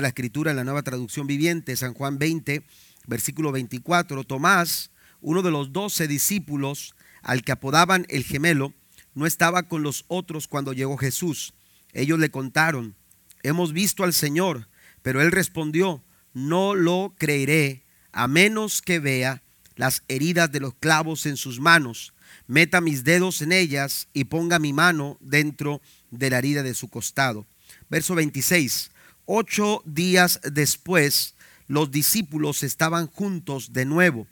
La 0.00 0.08
escritura 0.08 0.50
en 0.50 0.56
la 0.56 0.64
nueva 0.64 0.82
traducción 0.82 1.26
viviente, 1.26 1.76
San 1.76 1.94
Juan 1.94 2.18
20, 2.18 2.64
versículo 3.06 3.52
24, 3.52 4.24
Tomás, 4.24 4.90
uno 5.20 5.42
de 5.42 5.50
los 5.50 5.72
doce 5.72 6.08
discípulos 6.08 6.94
al 7.22 7.42
que 7.42 7.52
apodaban 7.52 8.06
el 8.08 8.24
gemelo, 8.24 8.74
no 9.14 9.26
estaba 9.26 9.64
con 9.64 9.82
los 9.82 10.04
otros 10.08 10.48
cuando 10.48 10.72
llegó 10.72 10.96
Jesús. 10.96 11.54
Ellos 11.92 12.18
le 12.18 12.30
contaron, 12.30 12.96
hemos 13.42 13.72
visto 13.72 14.04
al 14.04 14.12
Señor, 14.12 14.68
pero 15.02 15.22
él 15.22 15.30
respondió, 15.30 16.02
no 16.32 16.74
lo 16.74 17.14
creeré 17.16 17.84
a 18.12 18.26
menos 18.26 18.82
que 18.82 18.98
vea 18.98 19.42
las 19.76 20.02
heridas 20.08 20.50
de 20.50 20.60
los 20.60 20.74
clavos 20.74 21.26
en 21.26 21.36
sus 21.36 21.60
manos, 21.60 22.14
meta 22.46 22.80
mis 22.80 23.04
dedos 23.04 23.42
en 23.42 23.52
ellas 23.52 24.08
y 24.12 24.24
ponga 24.24 24.58
mi 24.58 24.72
mano 24.72 25.18
dentro 25.20 25.80
de 26.10 26.30
la 26.30 26.38
herida 26.38 26.62
de 26.62 26.74
su 26.74 26.88
costado. 26.88 27.46
Verso 27.88 28.14
26. 28.14 28.90
Ocho 29.26 29.82
días 29.84 30.40
después, 30.42 31.34
los 31.66 31.90
discípulos 31.90 32.62
estaban 32.62 33.06
juntos 33.06 33.72
de 33.72 33.84
nuevo, 33.84 34.26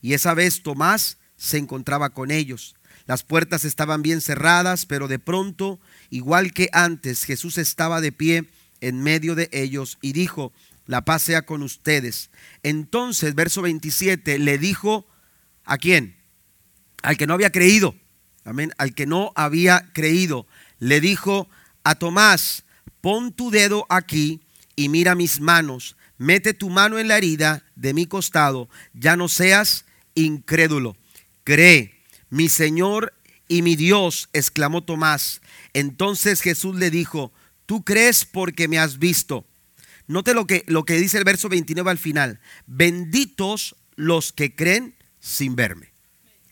y 0.00 0.14
esa 0.14 0.34
vez 0.34 0.62
Tomás 0.62 1.18
se 1.36 1.58
encontraba 1.58 2.10
con 2.10 2.30
ellos. 2.30 2.74
Las 3.06 3.22
puertas 3.22 3.64
estaban 3.64 4.02
bien 4.02 4.20
cerradas, 4.20 4.86
pero 4.86 5.08
de 5.08 5.18
pronto, 5.18 5.80
igual 6.10 6.52
que 6.52 6.68
antes, 6.72 7.24
Jesús 7.24 7.58
estaba 7.58 8.00
de 8.00 8.12
pie 8.12 8.48
en 8.80 9.02
medio 9.02 9.34
de 9.34 9.48
ellos 9.52 9.98
y 10.02 10.12
dijo, 10.12 10.52
la 10.86 11.04
paz 11.04 11.22
sea 11.22 11.42
con 11.42 11.62
ustedes. 11.62 12.30
Entonces, 12.62 13.34
verso 13.34 13.62
27, 13.62 14.38
le 14.38 14.58
dijo, 14.58 15.06
¿a 15.64 15.78
quién? 15.78 16.16
Al 17.02 17.16
que 17.16 17.26
no 17.26 17.34
había 17.34 17.52
creído. 17.52 17.94
Amén. 18.44 18.72
Al 18.78 18.94
que 18.94 19.06
no 19.06 19.32
había 19.36 19.90
creído. 19.92 20.46
Le 20.78 21.00
dijo 21.00 21.48
a 21.84 21.94
Tomás, 21.96 22.64
pon 23.00 23.32
tu 23.32 23.50
dedo 23.50 23.86
aquí 23.88 24.40
y 24.76 24.88
mira 24.88 25.14
mis 25.14 25.40
manos. 25.40 25.96
Mete 26.18 26.54
tu 26.54 26.68
mano 26.70 26.98
en 26.98 27.08
la 27.08 27.16
herida 27.16 27.64
de 27.76 27.94
mi 27.94 28.06
costado. 28.06 28.68
Ya 28.92 29.16
no 29.16 29.28
seas 29.28 29.84
incrédulo. 30.14 30.96
Cree 31.44 31.98
mi 32.30 32.48
Señor 32.48 33.14
y 33.48 33.62
mi 33.62 33.76
Dios, 33.76 34.28
exclamó 34.32 34.82
Tomás. 34.82 35.40
Entonces 35.72 36.42
Jesús 36.42 36.76
le 36.76 36.90
dijo, 36.90 37.32
tú 37.66 37.84
crees 37.84 38.24
porque 38.24 38.68
me 38.68 38.78
has 38.78 38.98
visto. 38.98 39.46
Note 40.06 40.34
lo 40.34 40.46
que, 40.46 40.64
lo 40.66 40.84
que 40.84 40.94
dice 40.94 41.18
el 41.18 41.24
verso 41.24 41.48
29 41.48 41.90
al 41.90 41.98
final. 41.98 42.40
Benditos 42.66 43.76
los 43.94 44.32
que 44.32 44.54
creen 44.54 44.94
sin 45.20 45.54
verme. 45.54 45.92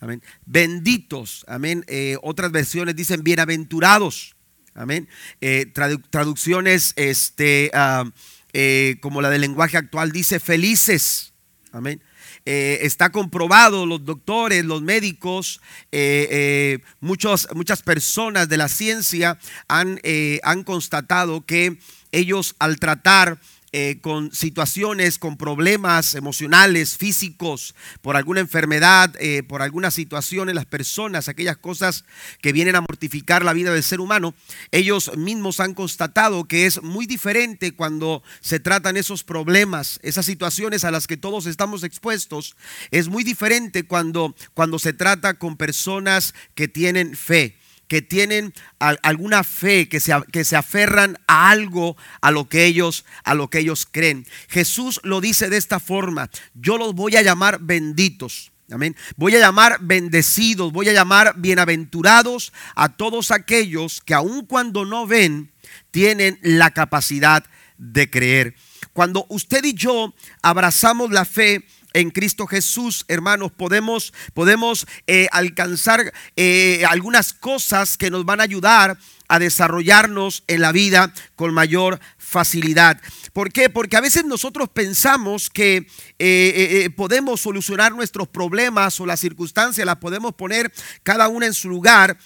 Amén. 0.00 0.22
Benditos. 0.44 1.44
Amén. 1.48 1.84
Eh, 1.89 2.17
otras 2.22 2.52
versiones 2.52 2.97
dicen 2.97 3.22
bienaventurados. 3.22 4.36
Amén. 4.77 5.08
Eh, 5.41 5.72
traducciones 6.10 6.92
este, 6.96 7.70
ah, 7.72 8.05
eh, 8.52 8.96
como 9.00 9.22
la 9.22 9.30
del 9.30 9.41
lenguaje 9.41 9.78
actual 9.78 10.12
dice 10.12 10.38
felices. 10.38 11.33
Amén. 11.72 12.02
Eh, 12.44 12.80
está 12.83 13.10
comprobado, 13.10 13.86
los 13.86 14.05
doctores, 14.05 14.64
los 14.64 14.83
médicos, 14.83 15.60
eh, 15.91 16.78
muchas 17.00 17.46
personas 17.84 18.48
de 18.48 18.56
la 18.56 18.68
ciencia 18.68 19.38
han, 19.66 20.00
han 20.42 20.62
constatado 20.62 21.44
que 21.44 21.78
ellos 22.12 22.55
al 22.58 22.78
tratar 22.78 23.40
eh, 23.72 23.98
con 24.00 24.33
situaciones, 24.33 25.19
con 25.19 25.36
problemas 25.36 26.14
emocionales, 26.14 26.97
físicos, 26.97 27.75
por 28.00 28.17
alguna 28.17 28.41
enfermedad, 28.41 29.14
eh, 29.19 29.42
por 29.42 29.61
alguna 29.61 29.91
situación 29.91 30.48
en 30.48 30.55
las 30.55 30.67
personas, 30.67 31.28
aquellas 31.28 31.56
cosas 31.56 32.05
que 32.41 32.53
vienen 32.53 32.77
a 32.77 32.81
mortificar 32.81 33.45
la 33.45 33.53
vida 33.53 33.73
del 33.73 33.83
ser 33.83 34.00
humano, 34.00 34.34
ellos 34.70 35.17
mismos 35.17 35.61
han 35.61 35.75
constatado 35.75 36.45
que 36.45 36.67
es 36.67 36.83
muy 36.83 37.06
diferente 37.06 37.73
cuando 37.73 38.23
se 38.41 38.61
tratan 38.61 38.97
esos 38.97 39.25
problemas, 39.25 39.98
esas 40.03 40.27
situaciones 40.27 40.84
a 40.84 40.91
las 40.91 41.06
que 41.06 41.17
todos 41.17 41.46
estamos 41.46 41.83
expuestos, 41.83 42.57
es 42.92 43.08
muy 43.08 43.24
diferente 43.24 43.83
cuando, 43.83 44.35
cuando 44.55 44.79
se 44.79 44.92
trata 44.92 45.35
con 45.35 45.57
personas 45.57 46.35
que 46.55 46.69
tienen 46.69 47.17
fe 47.17 47.57
que 47.89 48.02
tienen 48.02 48.52
alguna 48.79 49.45
fe, 49.45 49.89
que 49.89 50.01
se, 50.01 50.13
que 50.33 50.45
se 50.45 50.57
aferran 50.57 51.19
a 51.27 51.51
algo, 51.51 51.97
a 52.20 52.30
lo 52.30 52.48
que 52.48 52.64
ellos, 52.64 53.05
a 53.24 53.35
lo 53.35 53.48
que 53.48 53.61
ellos 53.61 53.86
creen. 53.91 54.27
Jesús 54.48 55.01
lo 55.02 55.20
dice 55.20 55.48
de 55.48 55.57
esta 55.57 55.80
forma: 55.80 56.30
Yo 56.55 56.79
los 56.79 56.95
voy 56.95 57.17
a 57.17 57.23
llamar 57.23 57.61
benditos. 57.61 58.52
Amén. 58.70 58.96
Voy 59.17 59.36
a 59.36 59.39
llamar 59.39 59.79
bendecidos, 59.80 60.73
voy 60.73 60.89
a 60.89 60.92
llamar 60.92 61.35
bienaventurados 61.36 62.52
a 62.75 62.96
todos 62.96 63.30
aquellos 63.30 64.01
que 64.01 64.13
aun 64.13 64.45
cuando 64.45 64.85
no 64.85 65.07
ven, 65.07 65.52
tienen 65.92 66.41
la 66.42 66.73
capacidad 66.73 67.45
de 67.79 68.11
creer. 68.11 68.57
Cuando 68.92 69.27
usted 69.29 69.64
y 69.64 69.75
yo 69.75 70.14
abrazamos 70.42 71.11
la 71.13 71.25
fe, 71.25 71.64
en 71.96 72.11
Cristo 72.11 72.46
Jesús, 72.46 73.07
hermanos, 73.08 73.51
podemos, 73.52 74.12
podemos 74.34 74.86
eh, 75.07 75.29
alcanzar 75.33 76.12
eh, 76.36 76.84
algunas 76.86 77.33
cosas 77.33 77.96
que 77.96 78.11
nos 78.11 78.27
van 78.27 78.40
a 78.40 78.45
ayudar 78.45 78.98
a 79.29 79.39
desarrollarnos 79.39 80.45
en 80.47 80.61
la 80.61 80.73
vida 80.73 81.13
con 81.35 81.53
mayor 81.55 82.01
facilidad. 82.19 83.01
¿Por 83.33 83.53
qué? 83.53 83.69
Porque 83.69 83.97
a 83.97 84.01
veces 84.01 84.25
nosotros 84.25 84.69
pensamos 84.69 85.51
que 85.51 85.77
eh, 85.77 85.85
eh, 86.19 86.83
eh, 86.85 86.91
podemos 86.91 87.41
solucionar 87.41 87.95
nuestros 87.95 88.29
problemas 88.29 88.98
o 89.01 89.07
las 89.07 89.20
circunstancias, 89.20 89.87
las 89.87 89.97
podemos 89.97 90.35
poner 90.35 90.73
cada 91.03 91.29
una 91.29 91.47
en 91.47 91.55
su 91.55 91.69
lugar. 91.69 92.17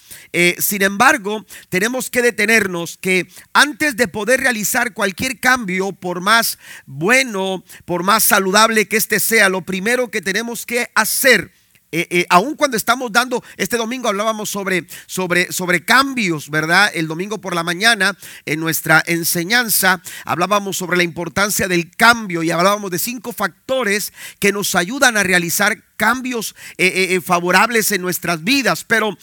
sin 0.57 0.81
embargo, 0.81 1.45
tenemos 1.69 2.09
que 2.09 2.21
detenernos 2.21 2.97
que 2.97 3.27
antes 3.53 3.97
de 3.97 4.07
poder 4.07 4.39
realizar 4.39 4.93
cualquier 4.93 5.39
cambio, 5.39 5.91
por 5.91 6.21
más 6.21 6.57
bueno, 6.85 7.63
por 7.85 8.03
más 8.03 8.23
saludable 8.23 8.87
que 8.87 8.97
éste 8.97 9.19
sea, 9.19 9.49
lo 9.49 9.61
primero 9.61 10.09
que 10.09 10.21
tenemos 10.21 10.65
que 10.65 10.89
hacer 10.95 11.51
eh, 11.91 12.07
eh, 12.09 12.25
aun 12.29 12.55
cuando 12.55 12.77
estamos 12.77 13.11
dando, 13.11 13.43
este 13.57 13.75
domingo 13.75 14.07
hablábamos 14.07 14.49
sobre, 14.49 14.87
sobre, 15.07 15.51
sobre 15.51 15.83
cambios, 15.83 16.49
¿verdad? 16.49 16.89
El 16.93 17.07
domingo 17.07 17.41
por 17.41 17.53
la 17.53 17.63
mañana 17.63 18.17
en 18.45 18.59
nuestra 18.61 19.03
enseñanza 19.05 20.01
hablábamos 20.23 20.77
sobre 20.77 20.95
la 20.95 21.03
importancia 21.03 21.67
del 21.67 21.91
cambio 21.91 22.43
y 22.43 22.51
hablábamos 22.51 22.91
de 22.91 22.99
cinco 22.99 23.33
factores 23.33 24.13
que 24.39 24.53
nos 24.53 24.75
ayudan 24.75 25.17
a 25.17 25.23
realizar 25.23 25.83
cambios 25.97 26.55
eh, 26.77 27.19
favorables 27.23 27.91
en 27.91 28.01
nuestras 28.01 28.43
vidas. 28.43 28.83
Pero 28.83 29.15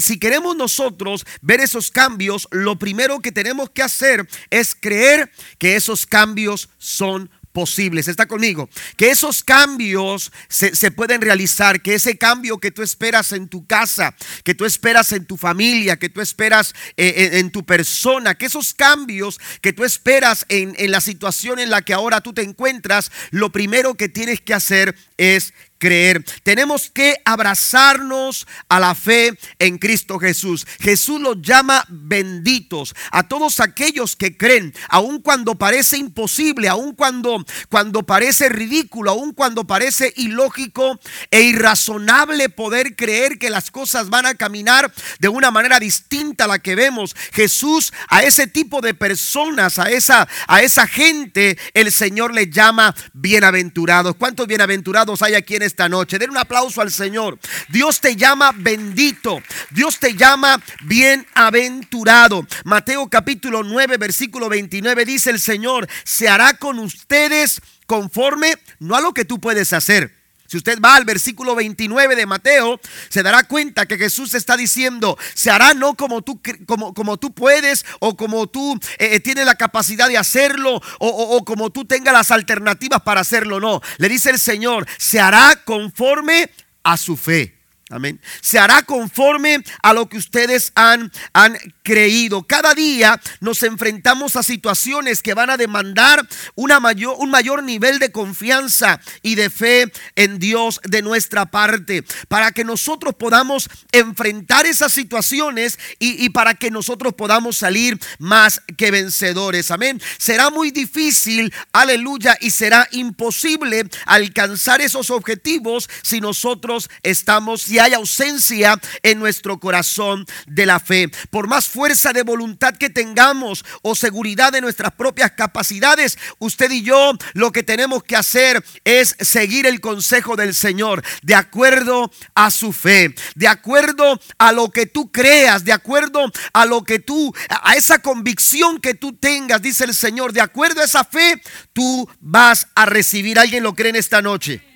si 0.00 0.18
queremos 0.20 0.54
nosotros 0.54 1.26
ver 1.40 1.60
esos 1.60 1.90
cambios, 1.90 2.46
lo 2.52 2.78
primero 2.78 3.18
que 3.18 3.32
tenemos 3.32 3.70
que 3.70 3.82
hacer 3.82 4.28
es 4.50 4.76
creer 4.78 5.32
que 5.58 5.74
esos 5.74 6.06
cambios 6.06 6.68
son 6.78 7.30
posibles. 7.54 8.08
Está 8.08 8.26
conmigo. 8.26 8.68
Que 8.96 9.10
esos 9.10 9.42
cambios 9.44 10.32
se, 10.48 10.90
pueden 10.90 11.22
realizar, 11.22 11.80
que 11.80 11.94
ese 11.94 12.18
cambio 12.18 12.58
que 12.58 12.72
tú 12.72 12.82
esperas 12.82 13.32
en 13.32 13.48
tu 13.48 13.64
casa, 13.66 14.14
que 14.42 14.54
tú 14.54 14.66
esperas 14.66 15.12
en 15.12 15.24
tu 15.24 15.38
familia, 15.38 15.96
que 15.96 16.10
tú 16.10 16.20
esperas 16.20 16.74
eh, 16.96 17.30
en, 17.34 17.50
tu 17.50 17.64
persona, 17.64 18.34
que 18.34 18.46
esos 18.46 18.74
cambios 18.74 19.40
que 19.62 19.72
tú 19.72 19.84
esperas 19.84 20.44
en, 20.48 20.74
en 20.76 20.90
la 20.90 21.00
situación 21.00 21.60
en 21.60 21.70
la 21.70 21.82
que 21.82 21.94
ahora 21.94 22.20
tú 22.20 22.34
te 22.34 22.42
encuentras, 22.42 23.12
lo 23.30 23.52
primero 23.52 23.94
que 23.94 24.08
tienes 24.08 24.40
que 24.40 24.52
hacer 24.52 24.96
es 25.16 25.54
creer. 25.84 26.24
Tenemos 26.42 26.90
que 26.90 27.20
abrazarnos 27.26 28.46
a 28.70 28.80
la 28.80 28.94
fe 28.94 29.38
en 29.58 29.76
Cristo 29.76 30.18
Jesús. 30.18 30.66
Jesús 30.80 31.20
los 31.20 31.42
llama 31.42 31.84
benditos 31.90 32.94
a 33.10 33.28
todos 33.28 33.60
aquellos 33.60 34.16
que 34.16 34.34
creen, 34.34 34.72
aun 34.88 35.20
cuando 35.20 35.56
parece 35.56 35.98
imposible, 35.98 36.70
aun 36.70 36.94
cuando, 36.94 37.44
cuando 37.68 38.02
parece 38.02 38.48
ridículo, 38.48 39.10
aun 39.10 39.34
cuando 39.34 39.66
parece 39.66 40.10
ilógico 40.16 40.98
e 41.30 41.42
irrazonable 41.42 42.48
poder 42.48 42.96
creer 42.96 43.38
que 43.38 43.50
las 43.50 43.70
cosas 43.70 44.08
van 44.08 44.24
a 44.24 44.36
caminar 44.36 44.90
de 45.18 45.28
una 45.28 45.50
manera 45.50 45.78
distinta 45.78 46.44
a 46.44 46.48
la 46.48 46.60
que 46.60 46.76
vemos. 46.76 47.14
Jesús 47.34 47.92
a 48.08 48.22
ese 48.22 48.46
tipo 48.46 48.80
de 48.80 48.94
personas, 48.94 49.78
a 49.78 49.90
esa, 49.90 50.26
a 50.48 50.62
esa 50.62 50.86
gente, 50.86 51.58
el 51.74 51.92
Señor 51.92 52.32
le 52.32 52.48
llama 52.48 52.94
bienaventurados. 53.12 54.16
¿Cuántos 54.16 54.46
bienaventurados 54.46 55.20
hay 55.20 55.34
aquí 55.34 55.56
en 55.56 55.62
este 55.62 55.73
esta 55.74 55.88
noche. 55.88 56.20
Den 56.20 56.30
un 56.30 56.36
aplauso 56.38 56.80
al 56.80 56.92
Señor. 56.92 57.36
Dios 57.68 58.00
te 58.00 58.14
llama 58.14 58.52
bendito. 58.54 59.42
Dios 59.70 59.98
te 59.98 60.14
llama 60.14 60.62
bienaventurado. 60.84 62.46
Mateo 62.64 63.08
capítulo 63.08 63.64
9, 63.64 63.96
versículo 63.96 64.48
29 64.48 65.04
dice 65.04 65.30
el 65.30 65.40
Señor, 65.40 65.88
se 66.04 66.28
hará 66.28 66.54
con 66.54 66.78
ustedes 66.78 67.60
conforme 67.86 68.54
no 68.78 68.94
a 68.94 69.00
lo 69.00 69.12
que 69.12 69.24
tú 69.24 69.40
puedes 69.40 69.72
hacer. 69.72 70.23
Si 70.54 70.58
usted 70.58 70.80
va 70.80 70.94
al 70.94 71.04
versículo 71.04 71.56
29 71.56 72.14
de 72.14 72.26
Mateo, 72.26 72.78
se 73.08 73.24
dará 73.24 73.42
cuenta 73.42 73.86
que 73.86 73.98
Jesús 73.98 74.34
está 74.34 74.56
diciendo, 74.56 75.18
se 75.34 75.50
hará 75.50 75.74
no 75.74 75.94
como 75.94 76.22
tú, 76.22 76.40
como, 76.64 76.94
como 76.94 77.16
tú 77.16 77.34
puedes 77.34 77.84
o 77.98 78.16
como 78.16 78.46
tú 78.46 78.78
eh, 78.98 79.16
eh, 79.16 79.18
tienes 79.18 79.46
la 79.46 79.56
capacidad 79.56 80.06
de 80.06 80.16
hacerlo 80.16 80.76
o, 81.00 81.08
o 81.08 81.44
como 81.44 81.70
tú 81.70 81.86
tengas 81.86 82.14
las 82.14 82.30
alternativas 82.30 83.02
para 83.02 83.22
hacerlo. 83.22 83.58
No, 83.58 83.80
le 83.98 84.08
dice 84.08 84.30
el 84.30 84.38
Señor, 84.38 84.86
se 84.96 85.18
hará 85.18 85.60
conforme 85.64 86.48
a 86.84 86.96
su 86.98 87.16
fe. 87.16 87.63
Amén. 87.90 88.18
Se 88.40 88.58
hará 88.58 88.82
conforme 88.82 89.62
a 89.82 89.92
lo 89.92 90.08
que 90.08 90.16
ustedes 90.16 90.72
han, 90.74 91.12
han 91.34 91.58
creído. 91.82 92.42
Cada 92.42 92.74
día 92.74 93.20
nos 93.40 93.62
enfrentamos 93.62 94.36
a 94.36 94.42
situaciones 94.42 95.22
que 95.22 95.34
van 95.34 95.50
a 95.50 95.58
demandar 95.58 96.26
una 96.54 96.80
mayor, 96.80 97.16
un 97.18 97.30
mayor 97.30 97.62
nivel 97.62 97.98
de 97.98 98.10
confianza 98.10 99.00
y 99.20 99.34
de 99.34 99.50
fe 99.50 99.92
en 100.16 100.38
Dios 100.38 100.80
de 100.84 101.02
nuestra 101.02 101.50
parte. 101.50 102.04
Para 102.28 102.52
que 102.52 102.64
nosotros 102.64 103.14
podamos 103.16 103.68
enfrentar 103.92 104.64
esas 104.64 104.92
situaciones 104.92 105.78
y, 105.98 106.24
y 106.24 106.30
para 106.30 106.54
que 106.54 106.70
nosotros 106.70 107.12
podamos 107.12 107.58
salir 107.58 108.00
más 108.18 108.62
que 108.78 108.90
vencedores. 108.92 109.70
Amén. 109.70 110.00
Será 110.16 110.48
muy 110.48 110.70
difícil, 110.70 111.52
aleluya, 111.72 112.38
y 112.40 112.50
será 112.50 112.88
imposible 112.92 113.84
alcanzar 114.06 114.80
esos 114.80 115.10
objetivos 115.10 115.90
si 116.02 116.22
nosotros 116.22 116.88
estamos 117.02 117.66
y 117.74 117.80
hay 117.80 117.92
ausencia 117.92 118.80
en 119.02 119.18
nuestro 119.18 119.58
corazón 119.58 120.24
de 120.46 120.64
la 120.64 120.78
fe. 120.78 121.10
Por 121.30 121.48
más 121.48 121.66
fuerza 121.66 122.12
de 122.12 122.22
voluntad 122.22 122.76
que 122.76 122.88
tengamos 122.88 123.64
o 123.82 123.96
seguridad 123.96 124.52
de 124.52 124.60
nuestras 124.60 124.92
propias 124.92 125.32
capacidades, 125.32 126.16
usted 126.38 126.70
y 126.70 126.82
yo 126.82 127.14
lo 127.32 127.50
que 127.50 127.64
tenemos 127.64 128.04
que 128.04 128.14
hacer 128.14 128.64
es 128.84 129.16
seguir 129.18 129.66
el 129.66 129.80
consejo 129.80 130.36
del 130.36 130.54
Señor 130.54 131.02
de 131.22 131.34
acuerdo 131.34 132.12
a 132.36 132.52
su 132.52 132.72
fe, 132.72 133.12
de 133.34 133.48
acuerdo 133.48 134.20
a 134.38 134.52
lo 134.52 134.70
que 134.70 134.86
tú 134.86 135.10
creas, 135.10 135.64
de 135.64 135.72
acuerdo 135.72 136.30
a 136.52 136.66
lo 136.66 136.84
que 136.84 137.00
tú, 137.00 137.34
a 137.48 137.74
esa 137.74 137.98
convicción 137.98 138.80
que 138.80 138.94
tú 138.94 139.16
tengas, 139.16 139.60
dice 139.60 139.82
el 139.82 139.96
Señor, 139.96 140.32
de 140.32 140.42
acuerdo 140.42 140.80
a 140.80 140.84
esa 140.84 141.02
fe, 141.02 141.42
tú 141.72 142.08
vas 142.20 142.68
a 142.76 142.86
recibir. 142.86 143.36
¿Alguien 143.36 143.64
lo 143.64 143.74
cree 143.74 143.90
en 143.90 143.96
esta 143.96 144.22
noche? 144.22 144.73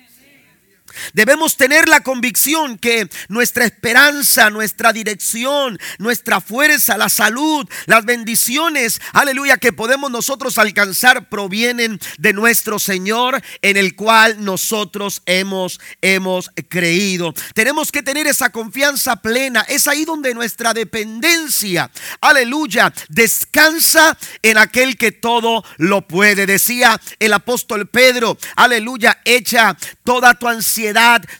Debemos 1.13 1.57
tener 1.57 1.87
la 1.87 2.01
convicción 2.01 2.77
que 2.77 3.09
nuestra 3.27 3.65
esperanza, 3.65 4.49
nuestra 4.49 4.93
dirección, 4.93 5.79
nuestra 5.97 6.41
fuerza, 6.41 6.97
la 6.97 7.09
salud, 7.09 7.67
las 7.85 8.05
bendiciones, 8.05 9.01
aleluya, 9.13 9.57
que 9.57 9.73
podemos 9.73 10.11
nosotros 10.11 10.57
alcanzar 10.57 11.29
provienen 11.29 11.99
de 12.17 12.33
nuestro 12.33 12.79
Señor 12.79 13.41
en 13.61 13.77
el 13.77 13.95
cual 13.95 14.43
nosotros 14.43 15.21
hemos, 15.25 15.79
hemos 16.01 16.51
creído. 16.69 17.33
Tenemos 17.53 17.91
que 17.91 18.03
tener 18.03 18.27
esa 18.27 18.49
confianza 18.49 19.17
plena. 19.17 19.61
Es 19.61 19.87
ahí 19.87 20.05
donde 20.05 20.33
nuestra 20.33 20.73
dependencia, 20.73 21.91
aleluya, 22.21 22.93
descansa 23.09 24.17
en 24.41 24.57
aquel 24.57 24.97
que 24.97 25.11
todo 25.11 25.63
lo 25.77 26.07
puede. 26.07 26.45
Decía 26.45 26.99
el 27.19 27.33
apóstol 27.33 27.87
Pedro, 27.87 28.37
aleluya, 28.55 29.21
echa 29.25 29.77
toda 30.03 30.33
tu 30.33 30.47
ansiedad 30.47 30.78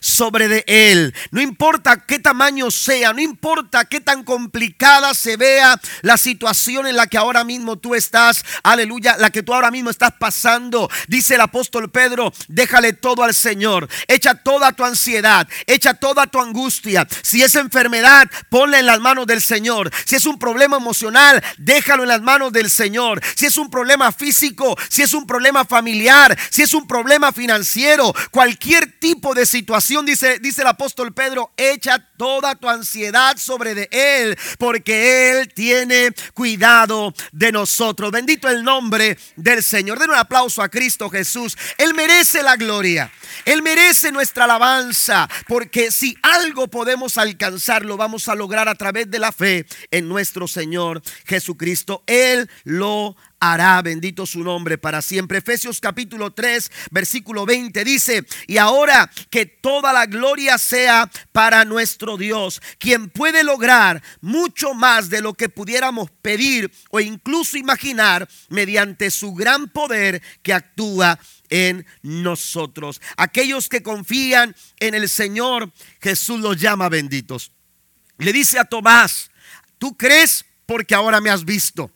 sobre 0.00 0.48
de 0.48 0.64
él. 0.66 1.14
No 1.30 1.40
importa 1.40 2.04
qué 2.06 2.18
tamaño 2.18 2.70
sea, 2.70 3.12
no 3.12 3.20
importa 3.20 3.86
qué 3.86 4.00
tan 4.00 4.22
complicada 4.22 5.14
se 5.14 5.36
vea 5.36 5.80
la 6.02 6.16
situación 6.16 6.86
en 6.86 6.96
la 6.96 7.06
que 7.06 7.16
ahora 7.16 7.42
mismo 7.44 7.76
tú 7.76 7.94
estás, 7.94 8.44
aleluya, 8.62 9.16
la 9.18 9.30
que 9.30 9.42
tú 9.42 9.54
ahora 9.54 9.70
mismo 9.70 9.90
estás 9.90 10.12
pasando. 10.18 10.90
Dice 11.08 11.36
el 11.36 11.40
apóstol 11.40 11.90
Pedro, 11.90 12.32
déjale 12.48 12.92
todo 12.92 13.22
al 13.22 13.34
Señor, 13.34 13.88
echa 14.08 14.34
toda 14.34 14.72
tu 14.72 14.84
ansiedad, 14.84 15.48
echa 15.66 15.94
toda 15.94 16.26
tu 16.26 16.40
angustia. 16.40 17.06
Si 17.22 17.42
es 17.42 17.54
enfermedad, 17.54 18.28
ponla 18.50 18.78
en 18.78 18.86
las 18.86 19.00
manos 19.00 19.26
del 19.26 19.40
Señor. 19.40 19.90
Si 20.04 20.16
es 20.16 20.26
un 20.26 20.38
problema 20.38 20.76
emocional, 20.76 21.42
déjalo 21.56 22.02
en 22.02 22.10
las 22.10 22.22
manos 22.22 22.52
del 22.52 22.70
Señor. 22.70 23.22
Si 23.34 23.46
es 23.46 23.56
un 23.56 23.70
problema 23.70 24.12
físico, 24.12 24.76
si 24.88 25.02
es 25.02 25.14
un 25.14 25.26
problema 25.26 25.64
familiar, 25.64 26.36
si 26.50 26.62
es 26.62 26.74
un 26.74 26.86
problema 26.86 27.32
financiero, 27.32 28.14
cualquier 28.30 28.98
tipo 28.98 29.29
de 29.34 29.46
situación, 29.46 30.06
dice, 30.06 30.38
dice 30.38 30.62
el 30.62 30.68
apóstol 30.68 31.12
Pedro, 31.12 31.52
echa 31.56 31.98
toda 32.16 32.54
tu 32.54 32.68
ansiedad 32.68 33.36
sobre 33.36 33.74
de 33.74 33.88
Él, 33.90 34.38
porque 34.58 35.30
Él 35.30 35.52
tiene 35.52 36.10
cuidado 36.34 37.14
de 37.32 37.52
nosotros. 37.52 38.10
Bendito 38.10 38.48
el 38.48 38.62
nombre 38.62 39.18
del 39.36 39.62
Señor. 39.62 39.98
Den 39.98 40.10
un 40.10 40.16
aplauso 40.16 40.62
a 40.62 40.68
Cristo 40.68 41.08
Jesús. 41.10 41.56
Él 41.78 41.94
merece 41.94 42.42
la 42.42 42.56
gloria. 42.56 43.10
Él 43.44 43.62
merece 43.62 44.12
nuestra 44.12 44.44
alabanza, 44.44 45.28
porque 45.46 45.90
si 45.90 46.16
algo 46.22 46.68
podemos 46.68 47.18
alcanzar, 47.18 47.84
lo 47.84 47.96
vamos 47.96 48.28
a 48.28 48.34
lograr 48.34 48.68
a 48.68 48.74
través 48.74 49.10
de 49.10 49.18
la 49.18 49.32
fe 49.32 49.66
en 49.90 50.08
nuestro 50.08 50.48
Señor 50.48 51.02
Jesucristo. 51.24 52.02
Él 52.06 52.50
lo 52.64 53.16
hará, 53.40 53.80
bendito 53.82 54.26
su 54.26 54.44
nombre 54.44 54.78
para 54.78 55.02
siempre. 55.02 55.38
Efesios 55.38 55.80
capítulo 55.80 56.32
3, 56.32 56.70
versículo 56.90 57.46
20 57.46 57.84
dice, 57.84 58.24
y 58.46 58.58
ahora 58.58 59.10
que 59.30 59.46
toda 59.46 59.92
la 59.92 60.06
gloria 60.06 60.58
sea 60.58 61.10
para 61.32 61.64
nuestro 61.64 62.16
Dios, 62.16 62.60
quien 62.78 63.08
puede 63.08 63.42
lograr 63.42 64.02
mucho 64.20 64.74
más 64.74 65.08
de 65.08 65.22
lo 65.22 65.34
que 65.34 65.48
pudiéramos 65.48 66.10
pedir 66.22 66.70
o 66.90 67.00
incluso 67.00 67.56
imaginar 67.56 68.28
mediante 68.50 69.10
su 69.10 69.34
gran 69.34 69.68
poder 69.68 70.22
que 70.42 70.52
actúa 70.52 71.18
en 71.48 71.86
nosotros. 72.02 73.00
Aquellos 73.16 73.68
que 73.68 73.82
confían 73.82 74.54
en 74.78 74.94
el 74.94 75.08
Señor, 75.08 75.72
Jesús 76.00 76.40
los 76.40 76.60
llama 76.60 76.88
benditos. 76.88 77.52
Le 78.18 78.32
dice 78.34 78.58
a 78.58 78.64
Tomás, 78.64 79.30
tú 79.78 79.96
crees 79.96 80.44
porque 80.66 80.94
ahora 80.94 81.20
me 81.20 81.30
has 81.30 81.44
visto. 81.44 81.90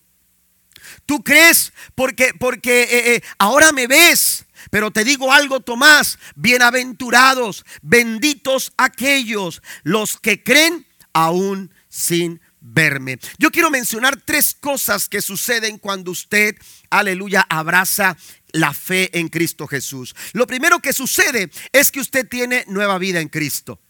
Tú 1.07 1.23
crees 1.23 1.73
porque, 1.95 2.33
porque 2.39 2.83
eh, 2.83 3.15
eh, 3.15 3.23
ahora 3.39 3.73
me 3.73 3.87
ves. 3.87 4.47
Pero 4.71 4.91
te 4.91 5.05
digo 5.05 5.33
algo, 5.33 5.61
Tomás, 5.61 6.19
bienaventurados, 6.35 7.65
benditos 7.83 8.73
aquellos, 8.77 9.63
los 9.83 10.19
que 10.19 10.43
creen 10.43 10.87
aún 11.13 11.73
sin 11.89 12.41
verme. 12.61 13.19
Yo 13.39 13.51
quiero 13.51 13.71
mencionar 13.71 14.21
tres 14.25 14.57
cosas 14.59 15.09
que 15.09 15.21
suceden 15.21 15.79
cuando 15.79 16.11
usted, 16.11 16.57
aleluya, 16.89 17.47
abraza 17.49 18.17
la 18.53 18.73
fe 18.73 19.11
en 19.19 19.29
Cristo 19.29 19.67
Jesús. 19.67 20.15
Lo 20.33 20.47
primero 20.47 20.81
que 20.81 20.93
sucede 20.93 21.51
es 21.73 21.91
que 21.91 22.01
usted 22.01 22.27
tiene 22.27 22.65
nueva 22.67 22.99
vida 22.99 23.21
en 23.21 23.29
Cristo. 23.29 23.81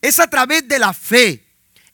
Es 0.00 0.20
a 0.20 0.28
través 0.28 0.68
de 0.68 0.78
la 0.78 0.94
fe, 0.94 1.44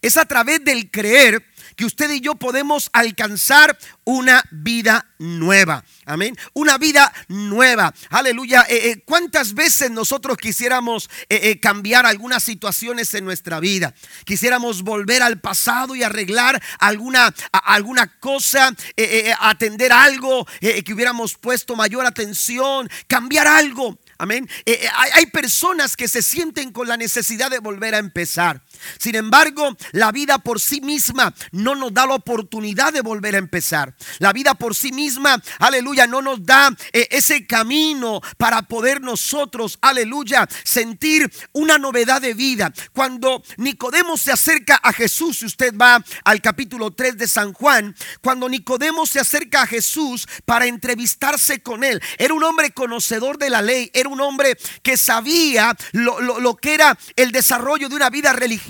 es 0.03 0.17
a 0.17 0.27
través 0.27 0.63
del 0.65 0.91
creer 0.91 1.50
que 1.81 1.87
usted 1.87 2.11
y 2.11 2.21
yo 2.21 2.35
podemos 2.35 2.91
alcanzar 2.93 3.79
una 4.05 4.45
vida 4.51 5.07
nueva. 5.19 5.83
Amén. 6.05 6.37
Una 6.53 6.77
vida 6.77 7.11
nueva. 7.29 7.95
Aleluya. 8.11 8.67
Eh, 8.69 8.91
eh, 8.91 9.03
¿Cuántas 9.07 9.55
veces 9.55 9.91
nosotros 9.91 10.37
quisiéramos 10.37 11.09
eh, 11.31 11.59
cambiar 11.59 12.05
algunas 12.05 12.43
situaciones 12.43 13.15
en 13.15 13.25
nuestra 13.25 13.61
vida? 13.61 13.95
Quisiéramos 14.27 14.83
volver 14.83 15.23
al 15.23 15.41
pasado 15.41 15.95
y 15.95 16.03
arreglar 16.03 16.63
alguna, 16.81 17.35
alguna 17.51 18.09
cosa, 18.19 18.77
atender 19.41 19.91
algo 19.91 20.47
que 20.61 20.93
hubiéramos 20.93 21.39
puesto 21.39 21.77
mayor 21.77 22.05
atención, 22.05 22.91
cambiar 23.07 23.47
algo. 23.47 23.99
Amén. 24.19 24.47
hay 25.15 25.25
personas 25.27 25.97
que 25.97 26.09
se 26.09 26.21
sienten 26.21 26.73
con 26.73 26.87
la 26.89 26.99
necesidad 26.99 27.51
de 27.51 27.59
volver 27.59 27.95
a 27.95 27.99
empezar. 27.99 28.61
Sin 28.99 29.15
embargo, 29.15 29.77
la 29.93 30.13
vida 30.13 30.39
por 30.39 30.61
sí 30.61 30.81
misma 30.81 31.35
no 31.53 31.75
nos 31.75 31.93
da 31.93 32.07
la 32.07 32.15
oportunidad 32.15 32.93
de 32.93 33.01
volver 33.01 33.35
a 33.35 33.39
empezar. 33.39 33.95
La 34.19 34.33
vida 34.33 34.55
por 34.55 34.75
sí 34.75 34.93
misma, 34.93 35.43
aleluya, 35.59 36.07
no 36.07 36.23
nos 36.23 36.45
da 36.45 36.75
eh, 36.93 37.09
ese 37.11 37.47
camino 37.47 38.21
para 38.37 38.63
poder 38.63 39.01
nosotros, 39.01 39.79
aleluya, 39.81 40.49
sentir 40.65 41.31
una 41.53 41.79
novedad 41.79 42.21
de 42.21 42.35
vida. 42.35 42.73
Cuando 42.93 43.43
Nicodemo 43.57 44.17
se 44.17 44.33
acerca 44.33 44.77
a 44.83 44.93
Jesús, 44.93 45.39
si 45.39 45.47
usted 45.47 45.75
va 45.77 46.03
al 46.25 46.41
capítulo 46.41 46.91
3 46.93 47.19
de 47.19 47.29
San 47.29 47.53
Juan, 47.53 47.95
cuando 48.21 48.49
Nicodemo 48.49 49.07
se 49.07 49.21
acerca 49.21 49.63
a 49.63 49.67
Jesús 49.67 50.27
para 50.45 50.67
entrevistarse 50.67 51.63
con 51.63 51.85
él, 51.85 52.01
era 52.19 52.35
un 52.35 52.45
hombre 52.45 52.71
conocedor 52.71 53.39
de 53.39 53.51
la 53.51 53.63
ley, 53.63 53.91
era 53.95 54.09
un 54.09 54.21
hombre 54.21 54.57
que 54.83 54.97
sabía 54.97 55.77
lo, 55.93 56.41
lo 56.41 56.57
que 56.57 56.75
era 56.75 56.99
el 57.17 57.33
desarrollo 57.33 57.89
de 57.89 57.97
una 57.97 58.11
vida 58.11 58.33
religiosa 58.33 58.70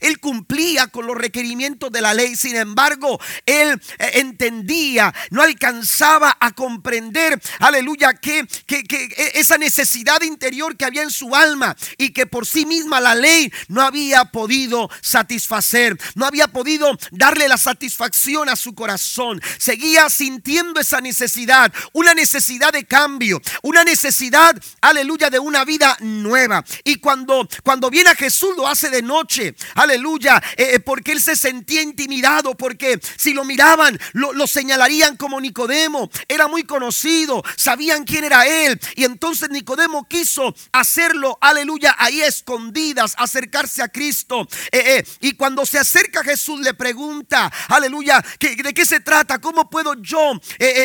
él 0.00 0.18
cumplía 0.20 0.86
con 0.88 1.06
los 1.06 1.16
requerimientos 1.16 1.92
de 1.92 2.00
la 2.00 2.14
ley. 2.14 2.36
Sin 2.36 2.56
embargo, 2.56 3.20
él 3.44 3.80
eh, 3.98 4.10
entendía, 4.14 5.14
no 5.30 5.42
alcanzaba 5.42 6.36
a 6.40 6.52
comprender, 6.52 7.40
aleluya, 7.60 8.14
que, 8.14 8.46
que, 8.66 8.84
e, 8.88 9.32
esa 9.34 9.58
necesidad 9.58 10.22
interior 10.22 10.76
que 10.76 10.84
había 10.84 11.02
en 11.02 11.10
su 11.10 11.34
alma 11.34 11.76
y 11.98 12.10
que 12.10 12.26
por 12.26 12.46
sí 12.46 12.66
misma 12.66 13.00
la 13.00 13.14
ley 13.14 13.52
no 13.68 13.82
había 13.82 14.24
podido 14.26 14.88
satisfacer, 15.02 15.96
no 16.14 16.26
había 16.26 16.48
podido 16.48 16.96
darle 17.10 17.48
la 17.48 17.58
satisfacción 17.58 18.48
a 18.48 18.56
su 18.56 18.74
corazón. 18.74 19.40
Seguía 19.58 20.08
sintiendo 20.08 20.80
esa 20.80 21.00
necesidad, 21.00 21.72
una 21.92 22.14
necesidad 22.14 22.72
de 22.72 22.84
cambio, 22.84 23.40
una 23.62 23.84
necesidad, 23.84 24.56
aleluya, 24.80 25.30
de 25.30 25.38
una 25.38 25.64
vida 25.64 25.96
nueva. 26.00 26.64
Y 26.84 26.96
cuando, 26.96 27.48
cuando 27.62 27.90
viene 27.90 28.10
a 28.10 28.14
Jesús 28.14 28.56
lo 28.56 28.66
hace 28.66 28.90
de 28.90 29.02
noche 29.02 29.25
Aleluya. 29.74 30.42
Eh, 30.56 30.74
eh, 30.74 30.80
porque 30.80 31.12
él 31.12 31.20
se 31.20 31.36
sentía 31.36 31.82
intimidado. 31.82 32.56
Porque 32.56 33.00
si 33.16 33.32
lo 33.32 33.44
miraban, 33.44 33.98
lo, 34.12 34.46
señalarían 34.46 35.16
como 35.16 35.40
Nicodemo. 35.40 36.10
Era 36.28 36.48
muy 36.48 36.64
conocido. 36.64 37.42
Sabían 37.56 38.04
quién 38.04 38.24
era 38.24 38.46
él. 38.46 38.80
Y 38.94 39.04
entonces 39.04 39.50
Nicodemo 39.50 40.06
quiso 40.08 40.54
hacerlo. 40.72 41.38
Aleluya. 41.40 41.94
Ahí 41.98 42.22
escondidas. 42.22 43.14
Acercarse 43.18 43.82
a 43.82 43.88
Cristo. 43.88 44.48
Eh, 44.72 45.04
y 45.20 45.32
cuando 45.32 45.66
se 45.66 45.78
acerca 45.78 46.24
Jesús 46.24 46.60
le 46.60 46.74
pregunta. 46.74 47.52
Aleluya. 47.68 48.24
¿De 48.40 48.74
qué 48.74 48.86
se 48.86 49.00
trata? 49.00 49.40
¿Cómo 49.40 49.68
puedo 49.70 49.94
yo 50.00 50.32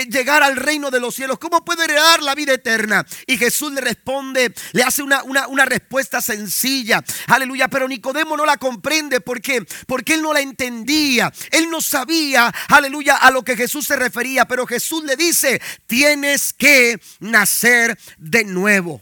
llegar 0.10 0.44
al 0.44 0.56
reino 0.56 0.92
de 0.92 1.00
los 1.00 1.16
cielos? 1.16 1.40
¿Cómo 1.40 1.64
puedo 1.64 1.84
heredar 1.84 2.22
la 2.24 2.36
vida 2.36 2.54
eterna? 2.54 3.06
Y 3.28 3.38
Jesús 3.38 3.72
le 3.72 3.82
responde. 3.82 4.54
Le 4.74 4.84
hace 4.84 5.04
una, 5.04 5.24
una, 5.24 5.48
una 5.48 5.66
respuesta 5.66 6.22
sencilla. 6.22 7.04
Aleluya, 7.28 7.68
pero 7.68 7.88
Nicodemo 7.88 8.31
no 8.38 8.46
la 8.46 8.58
comprende 8.58 9.22
porque 9.22 9.66
porque 9.88 10.14
él 10.14 10.22
no 10.22 10.34
la 10.34 10.42
entendía. 10.42 11.32
Él 11.52 11.70
no 11.70 11.82
sabía, 11.82 12.54
aleluya, 12.68 13.18
a 13.18 13.32
lo 13.32 13.44
que 13.44 13.56
Jesús 13.56 13.88
se 13.88 13.96
refería, 13.96 14.46
pero 14.46 14.66
Jesús 14.66 15.04
le 15.04 15.16
dice, 15.16 15.62
"Tienes 15.88 16.54
que 16.54 17.00
nacer 17.20 17.98
de 18.18 18.44
nuevo." 18.44 19.02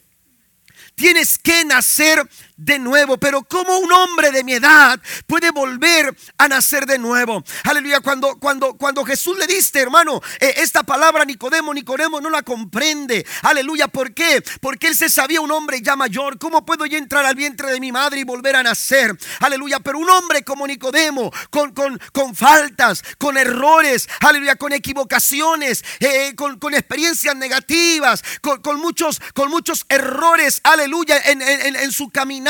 Tienes 0.95 1.37
que 1.37 1.63
nacer 1.63 2.29
de 2.59 2.77
nuevo. 2.77 3.17
Pero 3.17 3.43
como 3.43 3.77
un 3.77 3.91
hombre 3.91 4.31
de 4.31 4.43
mi 4.43 4.53
edad 4.53 4.99
puede 5.25 5.51
volver 5.51 6.15
a 6.37 6.47
nacer 6.47 6.85
de 6.85 6.99
nuevo? 6.99 7.43
Aleluya. 7.63 8.01
Cuando, 8.01 8.37
cuando, 8.37 8.75
cuando 8.75 9.05
Jesús 9.05 9.37
le 9.37 9.47
diste, 9.47 9.79
hermano, 9.79 10.21
eh, 10.39 10.55
esta 10.57 10.83
palabra 10.83 11.25
Nicodemo, 11.25 11.73
Nicodemo 11.73 12.19
no 12.21 12.29
la 12.29 12.43
comprende. 12.43 13.25
Aleluya. 13.43 13.87
¿Por 13.87 14.13
qué? 14.13 14.43
Porque 14.59 14.87
él 14.87 14.95
se 14.95 15.09
sabía 15.09 15.41
un 15.41 15.51
hombre 15.51 15.81
ya 15.81 15.95
mayor. 15.95 16.37
¿Cómo 16.37 16.65
puedo 16.65 16.85
yo 16.85 16.97
entrar 16.97 17.25
al 17.25 17.35
vientre 17.35 17.71
de 17.71 17.79
mi 17.79 17.91
madre 17.91 18.19
y 18.19 18.23
volver 18.23 18.57
a 18.57 18.63
nacer? 18.63 19.17
Aleluya. 19.39 19.79
Pero 19.79 19.97
un 19.99 20.09
hombre 20.09 20.43
como 20.43 20.67
Nicodemo, 20.67 21.31
con, 21.49 21.71
con, 21.71 21.99
con 22.11 22.35
faltas, 22.35 23.03
con 23.17 23.37
errores, 23.37 24.07
aleluya, 24.19 24.57
con 24.57 24.73
equivocaciones, 24.73 25.83
eh, 25.99 26.33
con, 26.35 26.59
con, 26.59 26.73
experiencias 26.73 27.35
negativas, 27.35 28.23
con, 28.41 28.61
con, 28.61 28.79
muchos, 28.79 29.21
con 29.33 29.49
muchos 29.49 29.85
errores, 29.89 30.59
aleluya, 30.63 31.17
en, 31.25 31.41
en, 31.41 31.75
en 31.75 31.91
su 31.91 32.09
caminar 32.09 32.48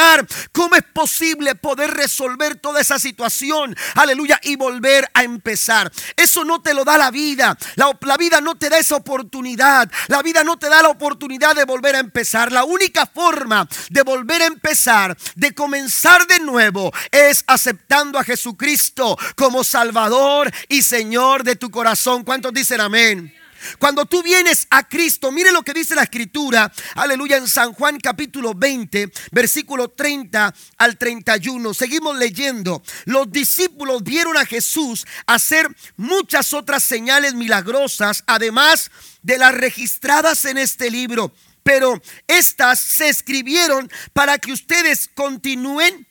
¿Cómo 0.51 0.75
es 0.75 0.83
posible 0.93 1.55
poder 1.55 1.91
resolver 1.91 2.55
toda 2.55 2.81
esa 2.81 2.99
situación? 2.99 3.75
Aleluya. 3.95 4.39
Y 4.43 4.55
volver 4.55 5.09
a 5.13 5.23
empezar. 5.23 5.91
Eso 6.15 6.45
no 6.45 6.61
te 6.61 6.73
lo 6.73 6.85
da 6.85 6.97
la 6.97 7.11
vida. 7.11 7.57
La, 7.75 7.97
la 8.01 8.17
vida 8.17 8.41
no 8.41 8.55
te 8.55 8.69
da 8.69 8.77
esa 8.77 8.95
oportunidad. 8.95 9.89
La 10.07 10.21
vida 10.21 10.43
no 10.43 10.57
te 10.57 10.69
da 10.69 10.81
la 10.81 10.89
oportunidad 10.89 11.55
de 11.55 11.65
volver 11.65 11.95
a 11.95 11.99
empezar. 11.99 12.51
La 12.51 12.63
única 12.63 13.05
forma 13.05 13.67
de 13.89 14.01
volver 14.03 14.41
a 14.41 14.47
empezar, 14.47 15.17
de 15.35 15.53
comenzar 15.53 16.25
de 16.27 16.39
nuevo, 16.39 16.91
es 17.11 17.43
aceptando 17.47 18.17
a 18.19 18.23
Jesucristo 18.23 19.17
como 19.35 19.63
Salvador 19.63 20.51
y 20.67 20.81
Señor 20.81 21.43
de 21.43 21.55
tu 21.55 21.69
corazón. 21.69 22.23
¿Cuántos 22.23 22.53
dicen 22.53 22.81
amén? 22.81 23.38
Cuando 23.77 24.05
tú 24.05 24.23
vienes 24.23 24.67
a 24.69 24.87
Cristo, 24.87 25.31
mire 25.31 25.51
lo 25.51 25.63
que 25.63 25.73
dice 25.73 25.95
la 25.95 26.03
escritura, 26.03 26.71
aleluya, 26.95 27.37
en 27.37 27.47
San 27.47 27.73
Juan 27.73 27.99
capítulo 27.99 28.53
20, 28.53 29.11
versículo 29.31 29.89
30 29.89 30.53
al 30.77 30.97
31. 30.97 31.73
Seguimos 31.73 32.17
leyendo. 32.17 32.81
Los 33.05 33.31
discípulos 33.31 34.03
vieron 34.03 34.37
a 34.37 34.45
Jesús 34.45 35.05
hacer 35.25 35.67
muchas 35.97 36.53
otras 36.53 36.83
señales 36.83 37.33
milagrosas, 37.33 38.23
además 38.27 38.91
de 39.21 39.37
las 39.37 39.53
registradas 39.53 40.45
en 40.45 40.57
este 40.57 40.89
libro. 40.89 41.33
Pero 41.63 42.01
estas 42.27 42.79
se 42.79 43.09
escribieron 43.09 43.91
para 44.13 44.37
que 44.37 44.51
ustedes 44.51 45.09
continúen 45.13 46.07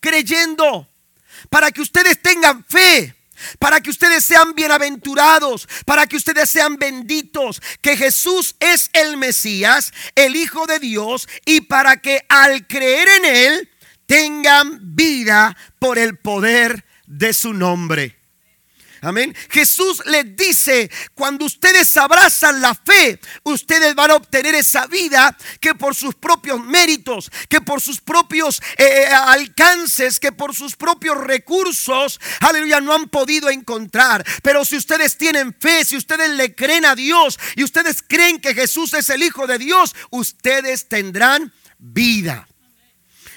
creyendo, 0.00 0.88
para 1.50 1.70
que 1.70 1.80
ustedes 1.80 2.20
tengan 2.20 2.64
fe 2.64 3.17
para 3.58 3.80
que 3.80 3.90
ustedes 3.90 4.24
sean 4.24 4.54
bienaventurados, 4.54 5.68
para 5.84 6.06
que 6.06 6.16
ustedes 6.16 6.50
sean 6.50 6.76
benditos, 6.76 7.60
que 7.80 7.96
Jesús 7.96 8.56
es 8.60 8.90
el 8.92 9.16
Mesías, 9.16 9.92
el 10.14 10.36
Hijo 10.36 10.66
de 10.66 10.78
Dios, 10.78 11.28
y 11.44 11.62
para 11.62 11.98
que 11.98 12.24
al 12.28 12.66
creer 12.66 13.08
en 13.08 13.24
Él 13.24 13.70
tengan 14.06 14.78
vida 14.96 15.56
por 15.78 15.98
el 15.98 16.16
poder 16.16 16.84
de 17.06 17.32
su 17.32 17.52
nombre. 17.54 18.17
Amén. 19.00 19.34
Jesús 19.50 20.02
les 20.06 20.36
dice, 20.36 20.90
cuando 21.14 21.44
ustedes 21.44 21.96
abrazan 21.96 22.60
la 22.60 22.74
fe, 22.74 23.20
ustedes 23.44 23.94
van 23.94 24.10
a 24.10 24.16
obtener 24.16 24.54
esa 24.54 24.86
vida 24.86 25.36
que 25.60 25.74
por 25.74 25.94
sus 25.94 26.14
propios 26.14 26.60
méritos, 26.64 27.30
que 27.48 27.60
por 27.60 27.80
sus 27.80 28.00
propios 28.00 28.60
eh, 28.76 29.04
eh, 29.04 29.06
alcances, 29.06 30.18
que 30.18 30.32
por 30.32 30.54
sus 30.54 30.74
propios 30.74 31.16
recursos, 31.16 32.20
aleluya, 32.40 32.80
no 32.80 32.92
han 32.92 33.08
podido 33.08 33.50
encontrar. 33.50 34.24
Pero 34.42 34.64
si 34.64 34.76
ustedes 34.76 35.16
tienen 35.16 35.54
fe, 35.58 35.84
si 35.84 35.96
ustedes 35.96 36.30
le 36.30 36.54
creen 36.54 36.84
a 36.84 36.96
Dios 36.96 37.38
y 37.54 37.62
ustedes 37.62 38.02
creen 38.06 38.40
que 38.40 38.54
Jesús 38.54 38.94
es 38.94 39.10
el 39.10 39.22
Hijo 39.22 39.46
de 39.46 39.58
Dios, 39.58 39.94
ustedes 40.10 40.88
tendrán 40.88 41.52
vida 41.78 42.47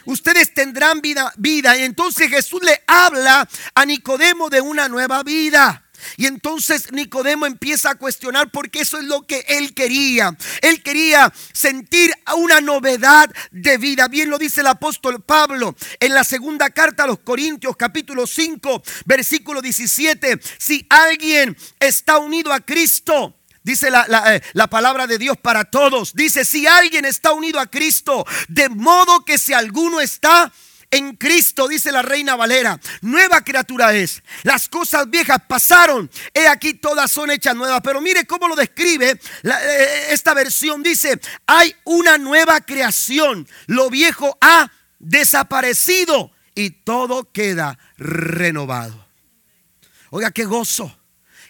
ustedes 0.06 0.54
tendrán 0.54 1.02
vida, 1.02 1.34
vida. 1.38 1.78
Y 1.78 1.84
entonces 1.84 2.30
Jesús 2.30 2.62
le 2.64 2.82
habla 2.88 3.48
a 3.74 3.86
Nicodemo 3.86 4.50
de 4.50 4.62
una 4.62 4.88
nueva 4.88 5.24
vida. 5.24 5.86
Y 6.18 6.26
entonces 6.26 6.92
Nicodemo 6.92 7.46
empieza 7.46 7.92
a 7.92 7.96
cuestionar 7.96 8.52
porque 8.52 8.82
eso 8.82 8.98
es 8.98 9.06
lo 9.06 9.26
que 9.26 9.46
él 9.48 9.74
quería. 9.74 10.36
Él 10.62 10.82
quería 10.84 11.32
sentir 11.54 12.14
una 12.36 12.62
novedad 12.62 13.30
de 13.52 13.78
vida. 13.78 14.08
Bien 14.08 14.30
lo 14.30 14.38
dice 14.38 14.62
el 14.62 14.68
apóstol 14.68 15.22
Pablo 15.22 15.76
en 16.00 16.14
la 16.14 16.24
segunda 16.24 16.70
carta 16.70 17.04
a 17.04 17.08
los 17.08 17.20
Corintios 17.20 17.76
capítulo 17.76 18.28
5 18.28 18.82
versículo 19.06 19.62
17. 19.62 20.40
Si 20.58 20.86
alguien 20.90 21.56
está 21.80 22.18
unido 22.18 22.54
a 22.54 22.60
Cristo, 22.60 23.36
Dice 23.64 23.90
eh, 23.90 24.42
la, 24.54 24.68
palabra 24.68 25.06
de 25.06 25.18
Dios 25.18 25.38
para 25.38 25.66
todos. 25.66 26.14
Dice, 26.14 26.46
si 26.46 26.66
alguien 26.66 27.06
está 27.06 27.32
unido 27.34 27.60
a 27.60 27.68
Cristo, 27.68 28.26
de 28.48 28.70
modo 28.70 29.24
que 29.24 29.38
si 29.38 29.54
alguno 29.54 30.02
está 30.02 30.52
en 30.90 31.16
Cristo, 31.16 31.68
dice 31.68 31.92
la 31.92 32.02
reina 32.02 32.36
Valera, 32.36 32.80
nueva 33.02 33.44
criatura 33.44 33.94
es. 33.94 34.24
Las 34.44 34.68
cosas 34.68 35.10
viejas 35.10 35.42
pasaron, 35.48 36.10
he 36.34 36.48
aquí 36.48 36.74
todas 36.74 37.12
son 37.12 37.30
hechas 37.32 37.56
nuevas. 37.56 37.82
Pero 37.84 38.02
mire 38.02 38.26
cómo 38.26 38.48
lo 38.48 38.56
describe 38.56 39.12
eh, 39.44 40.08
esta 40.10 40.34
versión. 40.34 40.82
Dice, 40.82 41.20
hay 41.46 41.76
una 41.86 42.18
nueva 42.18 42.62
creación. 42.62 43.48
Lo 43.68 43.90
viejo 43.90 44.38
ha 44.42 44.72
desaparecido 44.98 46.32
y 46.56 46.72
todo 46.72 47.32
queda 47.32 47.78
renovado. 47.98 49.08
Oiga, 50.10 50.32
qué 50.32 50.46
gozo, 50.46 50.98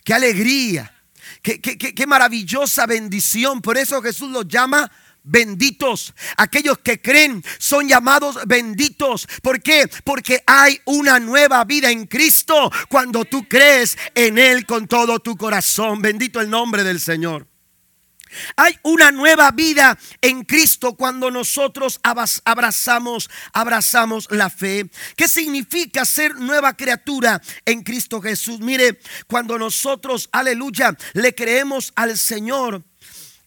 qué 0.04 0.14
alegría 0.14 0.94
Qué, 1.42 2.06
maravillosa 2.08 2.86
bendición. 2.86 3.62
Por 3.62 3.78
eso 3.78 4.02
Jesús 4.02 4.30
los 4.30 4.48
llama 4.48 4.92
benditos. 5.24 6.14
Aquellos 6.38 6.80
que 6.80 7.02
creen 7.02 7.44
son 7.58 7.88
llamados 7.88 8.38
benditos. 8.46 9.28
¿Por 9.42 9.62
qué? 9.62 9.90
Porque 10.04 10.44
hay 10.46 10.80
una 10.86 11.20
nueva 11.20 11.64
vida 11.66 11.90
en 11.90 12.06
Cristo 12.06 12.72
cuando 12.90 13.26
tú 13.26 13.48
crees 13.48 13.98
en 14.14 14.38
Él 14.38 14.66
con 14.66 14.88
todo 14.88 15.20
tu 15.20 15.36
corazón. 15.36 16.02
Bendito 16.02 16.40
el 16.40 16.50
nombre 16.50 16.84
del 16.84 17.00
Señor. 17.00 17.51
Hay 18.56 18.78
una 18.84 19.12
nueva 19.12 19.52
vida 19.52 19.98
en 20.22 20.44
Cristo 20.44 20.96
cuando 20.96 21.32
nosotros 21.32 22.00
abrazamos, 22.04 23.30
abrazamos 23.54 24.28
la 24.32 24.50
fe. 24.50 24.90
¿Qué 25.16 25.28
significa 25.28 26.06
ser 26.06 26.36
nueva 26.36 26.76
criatura 26.76 27.42
en 27.66 27.84
Cristo 27.84 28.22
Jesús? 28.22 28.60
Mire, 28.60 29.00
cuando 29.28 29.58
nosotros, 29.58 30.30
aleluya, 30.32 30.96
le 31.14 31.34
creemos 31.36 31.94
al 31.96 32.18
Señor, 32.18 32.84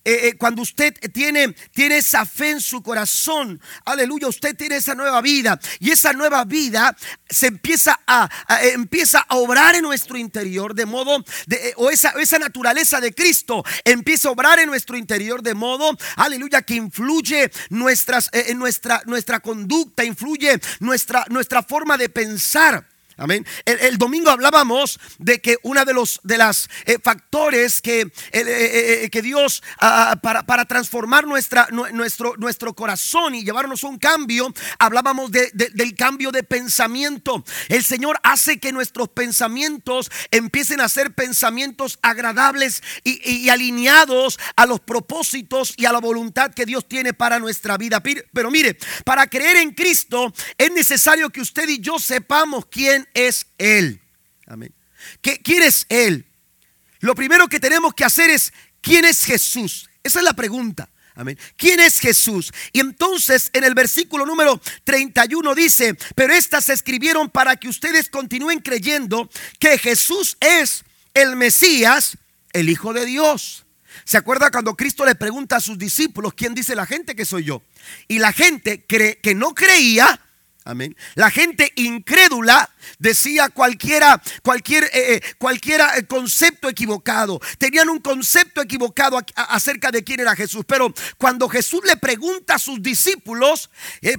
eh, 0.04 0.28
eh, 0.28 0.36
cuando 0.36 0.60
usted 0.60 0.94
tiene, 1.12 1.54
tiene 1.72 1.96
esa 1.96 2.26
fe 2.26 2.50
en 2.50 2.60
su 2.60 2.82
corazón, 2.82 3.60
aleluya, 3.86 4.28
usted 4.28 4.54
tiene 4.54 4.76
esa 4.76 4.94
nueva 4.94 5.22
vida 5.22 5.58
y 5.80 5.90
esa 5.90 6.12
nueva 6.12 6.44
vida 6.44 6.94
se 7.28 7.46
empieza 7.46 7.98
a, 8.06 8.28
empieza 8.74 9.20
a 9.20 9.36
obrar 9.36 9.74
en 9.74 9.82
nuestro 9.82 10.18
interior 10.18 10.74
de 10.74 10.84
modo, 10.84 11.24
de, 11.46 11.56
eh, 11.56 11.74
o 11.76 11.90
esa, 11.90 12.10
esa 12.20 12.38
naturaleza 12.38 13.00
de 13.00 13.14
Cristo 13.14 13.64
empieza 13.84 14.28
a 14.28 14.32
obrar 14.32 14.58
en 14.58 14.66
nuestro 14.66 14.98
interior 14.98 15.42
de 15.42 15.54
modo, 15.54 15.96
aleluya, 16.16 16.60
que 16.60 16.74
influye 16.74 17.50
nuestras, 17.70 18.28
en 18.32 18.58
nuestra, 18.58 19.02
nuestra 19.06 19.40
conducta, 19.40 20.04
influye 20.04 20.60
nuestra, 20.80 21.24
nuestra 21.30 21.62
forma 21.62 21.96
de 21.96 22.10
pensar. 22.10 22.93
Amén. 23.16 23.46
El, 23.64 23.96
domingo 23.96 24.30
hablábamos 24.30 24.98
de 25.18 25.40
que 25.40 25.56
uno 25.62 25.84
de 25.84 25.94
los 25.94 26.20
de 26.24 26.36
las 26.36 26.68
eh, 26.84 26.98
factores 27.02 27.80
que, 27.80 28.00
eh, 28.00 28.10
eh, 28.32 29.08
que 29.10 29.22
Dios 29.22 29.62
ah, 29.78 30.18
para, 30.20 30.44
para, 30.44 30.64
transformar 30.64 31.24
nuestra, 31.26 31.68
nuestro, 31.70 32.34
nuestro 32.36 32.74
corazón 32.74 33.36
y 33.36 33.44
llevarnos 33.44 33.84
a 33.84 33.88
un 33.88 33.98
cambio, 33.98 34.52
hablábamos 34.78 35.30
del 35.30 35.94
cambio 35.96 36.32
de 36.32 36.42
pensamiento. 36.42 37.44
El 37.68 37.84
Señor 37.84 38.18
hace 38.24 38.58
que 38.58 38.72
nuestros 38.72 39.08
pensamientos 39.08 40.10
empiecen 40.32 40.80
a 40.80 40.88
ser 40.88 41.14
pensamientos 41.14 41.98
agradables 42.02 42.82
y, 43.04 43.20
y 43.28 43.48
alineados 43.48 44.40
a 44.56 44.66
los 44.66 44.80
propósitos 44.80 45.74
y 45.76 45.86
a 45.86 45.92
la 45.92 46.00
voluntad 46.00 46.52
que 46.52 46.66
Dios 46.66 46.88
tiene 46.88 47.14
para 47.14 47.38
nuestra 47.38 47.76
vida. 47.76 48.02
Pero 48.32 48.50
mire, 48.50 48.76
para 49.04 49.28
creer 49.28 49.58
en 49.58 49.70
Cristo 49.72 50.32
es 50.58 50.72
necesario 50.72 51.30
que 51.30 51.40
usted 51.40 51.68
y 51.68 51.78
yo 51.78 51.98
sepamos 52.00 52.66
quién 52.66 53.03
es 53.12 53.46
Él? 53.58 54.00
Amén. 54.46 54.72
¿Quién 55.20 55.62
es 55.62 55.86
Él? 55.88 56.26
Lo 57.00 57.14
primero 57.14 57.48
que 57.48 57.60
tenemos 57.60 57.92
que 57.94 58.04
hacer 58.04 58.30
es, 58.30 58.52
¿quién 58.80 59.04
es 59.04 59.24
Jesús? 59.24 59.90
Esa 60.02 60.20
es 60.20 60.24
la 60.24 60.32
pregunta. 60.32 60.88
Amén. 61.16 61.38
¿Quién 61.56 61.78
es 61.78 62.00
Jesús? 62.00 62.52
Y 62.72 62.80
entonces 62.80 63.50
en 63.52 63.62
el 63.62 63.74
versículo 63.74 64.26
número 64.26 64.60
31 64.82 65.54
dice, 65.54 65.96
pero 66.16 66.34
estas 66.34 66.64
se 66.64 66.72
escribieron 66.72 67.30
para 67.30 67.56
que 67.56 67.68
ustedes 67.68 68.08
continúen 68.08 68.58
creyendo 68.58 69.30
que 69.60 69.78
Jesús 69.78 70.36
es 70.40 70.84
el 71.12 71.36
Mesías, 71.36 72.18
el 72.52 72.68
Hijo 72.68 72.92
de 72.92 73.06
Dios. 73.06 73.64
¿Se 74.04 74.16
acuerda 74.16 74.50
cuando 74.50 74.74
Cristo 74.74 75.04
le 75.04 75.14
pregunta 75.14 75.56
a 75.56 75.60
sus 75.60 75.78
discípulos, 75.78 76.34
¿quién 76.34 76.52
dice 76.52 76.74
la 76.74 76.84
gente 76.84 77.14
que 77.14 77.24
soy 77.24 77.44
yo? 77.44 77.62
Y 78.08 78.18
la 78.18 78.32
gente 78.32 78.84
que 78.84 79.34
no 79.36 79.54
creía, 79.54 80.20
Amén. 80.66 80.96
La 81.14 81.30
gente 81.30 81.70
incrédula 81.76 82.70
decía 82.98 83.50
cualquiera, 83.50 84.22
cualquier, 84.42 84.84
eh, 84.84 84.90
eh, 84.94 85.20
cualquiera 85.36 85.96
eh, 85.98 86.06
concepto 86.06 86.70
equivocado. 86.70 87.38
Tenían 87.58 87.90
un 87.90 87.98
concepto 87.98 88.62
equivocado 88.62 89.20
acerca 89.34 89.90
de 89.90 90.02
quién 90.02 90.20
era 90.20 90.34
Jesús. 90.34 90.64
Pero 90.66 90.92
cuando 91.18 91.50
Jesús 91.50 91.82
le 91.84 91.98
pregunta 91.98 92.54
a 92.54 92.58
sus 92.58 92.82
discípulos, 92.82 93.70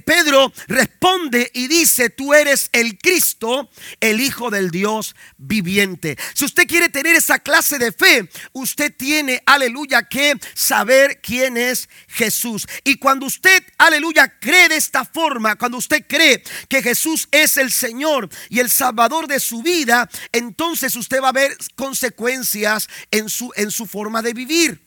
Pedro 0.04 0.52
responde 0.68 1.50
y 1.52 1.66
dice, 1.66 2.10
tú 2.10 2.32
eres 2.32 2.68
el 2.72 2.96
Cristo, 2.98 3.68
el 4.00 4.20
Hijo 4.20 4.50
del 4.50 4.70
Dios 4.70 5.16
viviente. 5.38 6.16
Si 6.34 6.44
usted 6.44 6.68
quiere 6.68 6.88
tener 6.88 7.16
esa 7.16 7.40
clase 7.40 7.78
de 7.78 7.90
fe, 7.90 8.28
usted 8.52 8.94
tiene, 8.96 9.42
aleluya, 9.46 10.04
que 10.04 10.34
saber 10.54 11.20
quién 11.20 11.56
es 11.56 11.88
Jesús. 12.06 12.66
Y 12.84 12.98
cuando 12.98 13.26
usted, 13.26 13.64
aleluya, 13.78 14.32
cree 14.38 14.68
de 14.68 14.76
esta 14.76 15.04
forma, 15.04 15.56
cuando 15.56 15.78
usted 15.78 16.04
cree 16.06 16.35
que 16.68 16.82
Jesús 16.82 17.28
es 17.30 17.56
el 17.56 17.70
Señor 17.70 18.28
y 18.48 18.60
el 18.60 18.70
Salvador 18.70 19.26
de 19.26 19.40
su 19.40 19.62
vida, 19.62 20.08
entonces 20.32 20.96
usted 20.96 21.22
va 21.22 21.30
a 21.30 21.32
ver 21.32 21.56
consecuencias 21.74 22.88
en 23.10 23.28
su, 23.28 23.52
en 23.56 23.70
su 23.70 23.86
forma 23.86 24.22
de 24.22 24.34
vivir. 24.34 24.86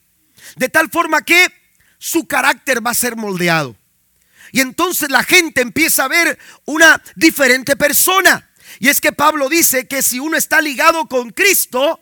De 0.55 0.69
tal 0.69 0.89
forma 0.89 1.21
que 1.21 1.47
su 1.97 2.27
carácter 2.27 2.85
va 2.85 2.91
a 2.91 2.95
ser 2.95 3.15
moldeado. 3.15 3.75
Y 4.51 4.61
entonces 4.61 5.09
la 5.09 5.23
gente 5.23 5.61
empieza 5.61 6.05
a 6.05 6.07
ver 6.07 6.39
una 6.65 7.01
diferente 7.15 7.75
persona. 7.75 8.49
Y 8.79 8.89
es 8.89 9.01
que 9.01 9.11
Pablo 9.11 9.49
dice 9.49 9.87
que 9.87 10.01
si 10.01 10.19
uno 10.19 10.37
está 10.37 10.61
ligado 10.61 11.07
con 11.07 11.31
Cristo, 11.31 12.01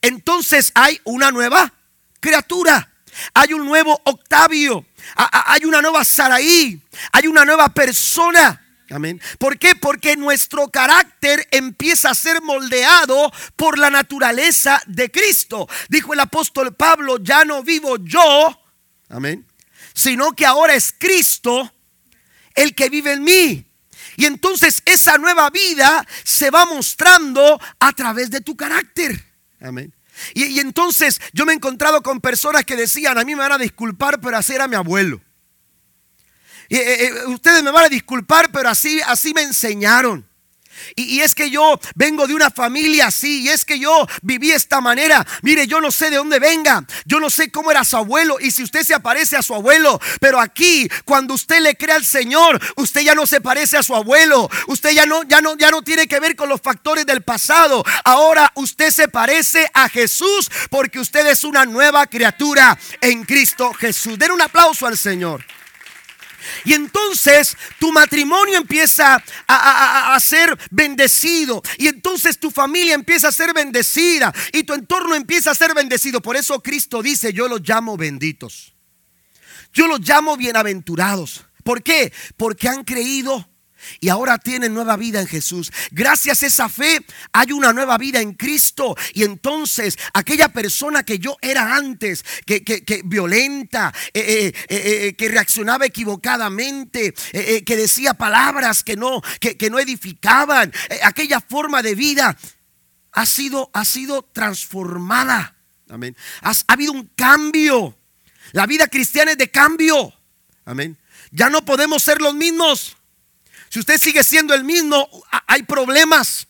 entonces 0.00 0.72
hay 0.74 1.00
una 1.04 1.30
nueva 1.30 1.72
criatura. 2.20 2.88
Hay 3.34 3.52
un 3.52 3.66
nuevo 3.66 4.00
Octavio. 4.04 4.86
Hay 5.16 5.64
una 5.64 5.82
nueva 5.82 6.04
Saraí. 6.04 6.80
Hay 7.12 7.26
una 7.26 7.44
nueva 7.44 7.68
persona. 7.68 8.61
Amén. 8.92 9.20
¿Por 9.38 9.58
qué? 9.58 9.74
Porque 9.74 10.16
nuestro 10.16 10.68
carácter 10.68 11.48
empieza 11.50 12.10
a 12.10 12.14
ser 12.14 12.42
moldeado 12.42 13.32
por 13.56 13.78
la 13.78 13.88
naturaleza 13.88 14.82
de 14.86 15.10
Cristo. 15.10 15.66
Dijo 15.88 16.12
el 16.12 16.20
apóstol 16.20 16.74
Pablo, 16.74 17.18
ya 17.18 17.44
no 17.44 17.62
vivo 17.62 17.96
yo, 17.98 18.60
amén, 19.08 19.46
sino 19.94 20.32
que 20.32 20.44
ahora 20.44 20.74
es 20.74 20.94
Cristo 20.98 21.72
el 22.54 22.74
que 22.74 22.90
vive 22.90 23.12
en 23.12 23.24
mí. 23.24 23.66
Y 24.16 24.26
entonces 24.26 24.82
esa 24.84 25.16
nueva 25.16 25.48
vida 25.48 26.06
se 26.22 26.50
va 26.50 26.66
mostrando 26.66 27.58
a 27.78 27.92
través 27.92 28.30
de 28.30 28.42
tu 28.42 28.56
carácter. 28.56 29.24
Amén. 29.60 29.94
Y, 30.34 30.60
entonces 30.60 31.18
yo 31.32 31.46
me 31.46 31.52
he 31.52 31.56
encontrado 31.56 32.02
con 32.02 32.20
personas 32.20 32.64
que 32.64 32.76
decían, 32.76 33.16
a 33.16 33.24
mí 33.24 33.34
me 33.34 33.40
van 33.40 33.52
a 33.52 33.58
disculpar, 33.58 34.20
pero 34.20 34.36
así 34.36 34.52
era 34.52 34.68
mi 34.68 34.76
abuelo. 34.76 35.22
Eh, 36.74 37.04
eh, 37.04 37.26
ustedes 37.26 37.62
me 37.62 37.70
van 37.70 37.84
a 37.84 37.88
disculpar, 37.90 38.50
pero 38.50 38.70
así, 38.70 38.98
así 39.06 39.34
me 39.34 39.42
enseñaron. 39.42 40.26
Y, 40.96 41.20
es 41.20 41.34
que 41.34 41.50
yo 41.50 41.78
vengo 41.94 42.26
de 42.26 42.34
una 42.34 42.50
familia 42.50 43.08
así, 43.08 43.42
y 43.42 43.50
es 43.50 43.66
que 43.66 43.78
yo 43.78 44.06
viví 44.22 44.50
esta 44.50 44.80
manera. 44.80 45.24
Mire, 45.42 45.66
yo 45.66 45.82
no 45.82 45.90
sé 45.90 46.08
de 46.08 46.16
dónde 46.16 46.38
venga, 46.38 46.84
yo 47.04 47.20
no 47.20 47.28
sé 47.28 47.50
cómo 47.50 47.70
era 47.70 47.84
su 47.84 47.98
abuelo, 47.98 48.38
y 48.40 48.50
si 48.50 48.62
usted 48.62 48.82
se 48.84 48.94
aparece 48.94 49.36
a 49.36 49.42
su 49.42 49.54
abuelo, 49.54 50.00
pero 50.18 50.40
aquí, 50.40 50.88
cuando 51.04 51.34
usted 51.34 51.60
le 51.60 51.76
cree 51.76 51.94
al 51.94 52.06
Señor, 52.06 52.58
usted 52.76 53.02
ya 53.02 53.14
no 53.14 53.26
se 53.26 53.42
parece 53.42 53.76
a 53.76 53.82
su 53.82 53.94
abuelo, 53.94 54.48
usted 54.66 54.92
ya 54.92 55.04
no, 55.04 55.22
ya 55.24 55.42
no, 55.42 55.56
ya 55.58 55.70
no 55.70 55.82
tiene 55.82 56.08
que 56.08 56.20
ver 56.20 56.34
con 56.34 56.48
los 56.48 56.62
factores 56.62 57.04
del 57.04 57.22
pasado. 57.22 57.84
Ahora 58.04 58.50
usted 58.54 58.90
se 58.90 59.08
parece 59.08 59.70
a 59.74 59.90
Jesús 59.90 60.50
porque 60.70 60.98
usted 60.98 61.26
es 61.26 61.44
una 61.44 61.66
nueva 61.66 62.06
criatura 62.06 62.78
en 63.02 63.24
Cristo 63.24 63.74
Jesús. 63.74 64.18
Den 64.18 64.32
un 64.32 64.40
aplauso 64.40 64.86
al 64.86 64.96
Señor. 64.96 65.44
Y 66.64 66.74
entonces 66.74 67.56
tu 67.78 67.92
matrimonio 67.92 68.56
empieza 68.56 69.22
a, 69.46 70.18
ser 70.20 70.56
bendecido. 70.70 71.62
Y 71.78 71.88
entonces 71.88 72.38
tu 72.38 72.50
familia 72.50 72.94
empieza 72.94 73.28
a 73.28 73.32
ser 73.32 73.52
bendecida. 73.52 74.32
Y 74.52 74.64
tu 74.64 74.74
entorno 74.74 75.14
empieza 75.14 75.50
a 75.50 75.54
ser 75.54 75.74
bendecido. 75.74 76.20
Por 76.20 76.36
eso 76.36 76.62
Cristo 76.62 77.02
dice, 77.02 77.32
yo 77.32 77.48
los 77.48 77.60
llamo 77.66 77.96
benditos. 77.96 78.74
Yo 79.72 79.86
los 79.86 80.00
llamo 80.00 80.36
bienaventurados. 80.36 81.44
¿Por 81.64 81.82
qué? 81.82 82.12
Porque 82.36 82.68
han 82.68 82.84
creído 82.84 83.48
y 84.00 84.08
ahora 84.08 84.38
tienen 84.38 84.74
nueva 84.74 84.96
vida 84.96 85.20
en 85.20 85.26
Jesús. 85.26 85.72
Gracias 85.90 86.42
a 86.42 86.46
esa 86.46 86.68
fe 86.68 87.04
hay 87.32 87.52
una 87.52 87.72
nueva 87.72 87.98
vida 87.98 88.20
en 88.20 88.34
Cristo. 88.34 88.96
Y 89.14 89.24
entonces 89.24 89.98
aquella 90.12 90.48
persona 90.48 91.02
que 91.02 91.18
yo 91.18 91.36
era 91.40 91.76
antes, 91.76 92.24
que, 92.46 93.02
violenta, 93.04 93.92
eh, 94.12 94.52
eh, 94.68 94.68
eh, 94.68 95.14
que 95.14 95.28
reaccionaba 95.28 95.86
equivocadamente, 95.86 97.12
que 97.12 97.76
decía 97.76 98.14
palabras 98.14 98.82
que 98.82 98.96
no, 98.96 99.22
que, 99.40 99.70
no 99.70 99.78
edificaban, 99.78 100.72
aquella 101.02 101.40
forma 101.40 101.82
de 101.82 101.94
vida 101.94 102.36
ha 103.12 103.26
sido, 103.26 103.70
ha 103.72 103.84
sido 103.84 104.22
transformada. 104.22 105.56
Amén. 105.88 106.16
ha 106.40 106.52
habido 106.68 106.92
un 106.92 107.10
cambio. 107.14 107.98
La 108.52 108.66
vida 108.66 108.86
cristiana 108.88 109.32
es 109.32 109.38
de 109.38 109.50
cambio. 109.50 110.12
Amén. 110.64 110.96
Ya 111.30 111.50
no 111.50 111.64
podemos 111.64 112.02
ser 112.02 112.20
los 112.20 112.34
mismos. 112.34 112.96
Si 113.72 113.78
usted 113.78 113.96
sigue 113.96 114.22
siendo 114.22 114.52
el 114.52 114.64
mismo, 114.64 115.08
hay 115.46 115.62
problemas. 115.62 116.46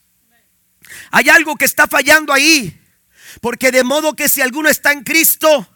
Hay 1.12 1.28
algo 1.28 1.54
que 1.54 1.66
está 1.66 1.86
fallando 1.86 2.32
ahí. 2.32 2.76
Porque 3.40 3.70
de 3.70 3.84
modo 3.84 4.16
que 4.16 4.28
si 4.28 4.40
alguno 4.40 4.68
está 4.68 4.90
en 4.90 5.04
Cristo, 5.04 5.68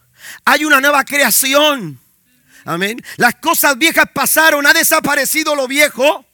hay 0.45 0.65
una 0.65 0.81
nueva 0.81 1.05
creación. 1.05 2.01
Amén. 2.65 3.01
Las 3.17 3.37
cosas 3.37 3.79
viejas 3.79 4.07
pasaron, 4.13 4.67
ha 4.67 4.73
desaparecido 4.73 5.55
lo 5.55 5.69
viejo. 5.69 6.27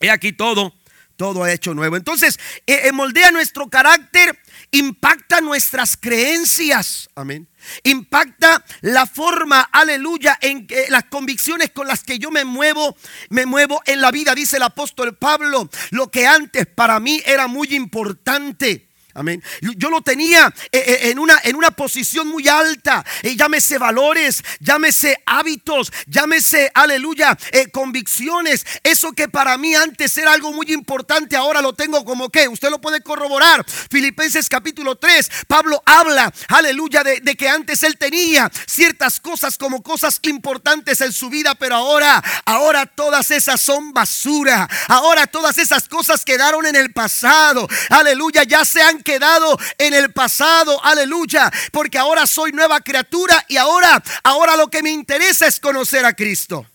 He 0.00 0.08
aquí 0.08 0.32
todo, 0.32 0.74
todo 1.22 1.44
ha 1.44 1.52
hecho 1.52 1.72
nuevo. 1.72 1.96
Entonces, 1.96 2.36
eh, 2.66 2.80
eh, 2.88 2.90
moldea 2.90 3.30
nuestro 3.30 3.70
carácter, 3.70 4.36
impacta 4.72 5.40
nuestras 5.40 5.96
creencias. 5.96 7.08
Amén 7.14 7.46
impacta 7.84 8.64
la 8.80 9.06
forma, 9.06 9.60
aleluya, 9.60 10.36
en 10.40 10.66
que 10.66 10.86
las 10.88 11.04
convicciones 11.04 11.70
con 11.70 11.86
las 11.86 12.02
que 12.02 12.18
yo 12.18 12.32
me 12.32 12.44
muevo, 12.44 12.96
me 13.28 13.46
muevo 13.46 13.80
en 13.86 14.00
la 14.00 14.10
vida, 14.10 14.34
dice 14.34 14.56
el 14.56 14.64
apóstol 14.64 15.16
Pablo, 15.16 15.70
lo 15.90 16.10
que 16.10 16.26
antes 16.26 16.66
para 16.66 16.98
mí 16.98 17.22
era 17.24 17.46
muy 17.46 17.68
importante 17.76 18.88
Amén. 19.14 19.42
Yo 19.76 19.90
lo 19.90 20.00
tenía 20.00 20.52
eh, 20.70 20.78
eh, 20.78 21.10
en 21.10 21.18
una, 21.18 21.38
en 21.44 21.56
una 21.56 21.70
posición 21.70 22.28
muy 22.28 22.48
alta. 22.48 23.04
Eh, 23.22 23.36
llámese 23.36 23.78
valores, 23.78 24.42
llámese 24.60 25.18
hábitos, 25.26 25.92
llámese, 26.06 26.70
aleluya, 26.74 27.36
convicciones. 27.72 28.64
Eso 28.82 29.12
que 29.12 29.28
para 29.28 29.58
mí 29.58 29.74
antes 29.74 30.16
era 30.16 30.32
algo 30.32 30.52
muy 30.52 30.72
importante, 30.72 31.36
ahora 31.36 31.60
lo 31.60 31.74
tengo 31.74 32.04
como 32.04 32.30
que. 32.30 32.48
Usted 32.48 32.70
lo 32.70 32.80
puede 32.80 33.02
corroborar. 33.02 33.64
Filipenses 33.90 34.48
capítulo 34.48 34.96
3, 34.96 35.30
Pablo 35.46 35.82
habla, 35.84 36.32
aleluya, 36.48 37.02
de, 37.02 37.20
de 37.20 37.36
que 37.36 37.48
antes 37.48 37.82
él 37.82 37.98
tenía 37.98 38.50
ciertas 38.66 39.20
cosas 39.20 39.58
como 39.58 39.82
cosas 39.82 40.20
importantes 40.22 41.00
en 41.00 41.12
su 41.12 41.28
vida, 41.28 41.54
pero 41.54 41.74
ahora, 41.74 42.22
ahora 42.46 42.86
todas 42.86 43.30
esas 43.30 43.60
son 43.60 43.92
basura. 43.92 44.68
Ahora 44.88 45.26
todas 45.26 45.58
esas 45.58 45.88
cosas 45.88 46.24
quedaron 46.24 46.66
en 46.66 46.76
el 46.76 46.92
pasado. 46.92 47.68
Aleluya, 47.90 48.44
ya 48.44 48.64
se 48.64 48.82
han 48.82 49.01
quedado 49.02 49.58
en 49.78 49.94
el 49.94 50.12
pasado, 50.12 50.82
aleluya, 50.84 51.50
porque 51.72 51.98
ahora 51.98 52.26
soy 52.26 52.52
nueva 52.52 52.80
criatura 52.80 53.44
y 53.48 53.56
ahora, 53.56 54.02
ahora 54.24 54.56
lo 54.56 54.68
que 54.68 54.82
me 54.82 54.90
interesa 54.90 55.46
es 55.46 55.60
conocer 55.60 56.04
a 56.04 56.14
Cristo. 56.14 56.66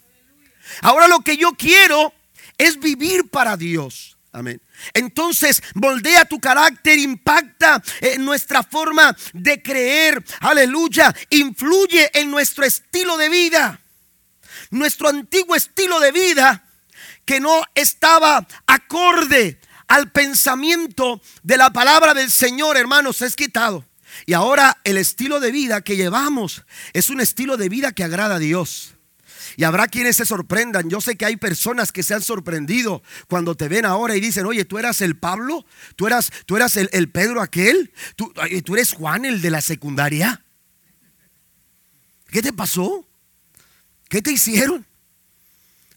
Ahora 0.82 1.08
lo 1.08 1.22
que 1.22 1.38
yo 1.38 1.54
quiero 1.54 2.14
es 2.58 2.80
vivir 2.80 3.30
para 3.30 3.58
Dios. 3.58 4.18
Amén. 4.32 4.62
Entonces 4.94 5.64
moldea 5.74 6.26
tu 6.26 6.40
carácter, 6.40 7.00
impacta 7.00 7.82
en 8.02 8.24
nuestra 8.24 8.62
forma 8.62 9.16
de 9.34 9.64
creer, 9.64 10.24
aleluya, 10.42 11.16
influye 11.30 12.12
en 12.14 12.30
nuestro 12.30 12.64
estilo 12.64 13.18
de 13.18 13.30
vida. 13.30 13.82
Nuestro 14.70 15.10
antiguo 15.10 15.56
estilo 15.56 16.00
de 16.00 16.12
vida 16.12 16.64
que 17.26 17.40
no 17.40 17.64
estaba 17.74 18.46
acorde 18.66 19.60
al 19.88 20.12
pensamiento 20.12 21.22
de 21.44 21.58
la 21.58 21.72
palabra 21.72 22.14
del 22.14 22.30
Señor, 22.32 22.78
hermanos, 22.78 23.22
es 23.22 23.36
quitado. 23.36 23.86
Y 24.26 24.34
ahora 24.34 24.78
el 24.84 24.98
estilo 24.98 25.40
de 25.40 25.52
vida 25.52 25.82
que 25.82 25.96
llevamos 25.96 26.64
es 26.94 27.10
un 27.10 27.20
estilo 27.20 27.58
de 27.58 27.70
vida 27.70 27.92
que 27.92 28.04
agrada 28.04 28.36
a 28.36 28.40
Dios. 28.40 28.94
Y 29.56 29.64
habrá 29.64 29.88
quienes 29.88 30.18
se 30.18 30.26
sorprendan. 30.26 30.90
Yo 30.90 31.02
sé 31.02 31.16
que 31.16 31.26
hay 31.26 31.36
personas 31.36 31.92
que 31.92 32.04
se 32.04 32.14
han 32.14 32.22
sorprendido 32.22 33.02
cuando 33.28 33.56
te 33.56 33.68
ven 33.68 33.86
ahora 33.86 34.16
y 34.16 34.20
dicen, 34.20 34.46
oye, 34.46 34.66
tú 34.66 34.78
eras 34.78 35.02
el 35.02 35.18
Pablo, 35.18 35.66
tú 35.96 36.06
eras, 36.06 36.32
tú 36.46 36.58
eras 36.58 36.78
el, 36.78 37.10
Pedro 37.10 37.42
aquel, 37.42 37.92
¿Tú, 38.16 38.34
tú 38.64 38.76
eres 38.76 38.94
Juan 38.94 39.26
el 39.26 39.42
de 39.42 39.50
la 39.50 39.62
secundaria. 39.62 40.44
¿Qué 42.28 42.42
te 42.42 42.54
pasó? 42.54 43.08
¿Qué 44.10 44.22
te 44.22 44.32
hicieron? 44.32 44.86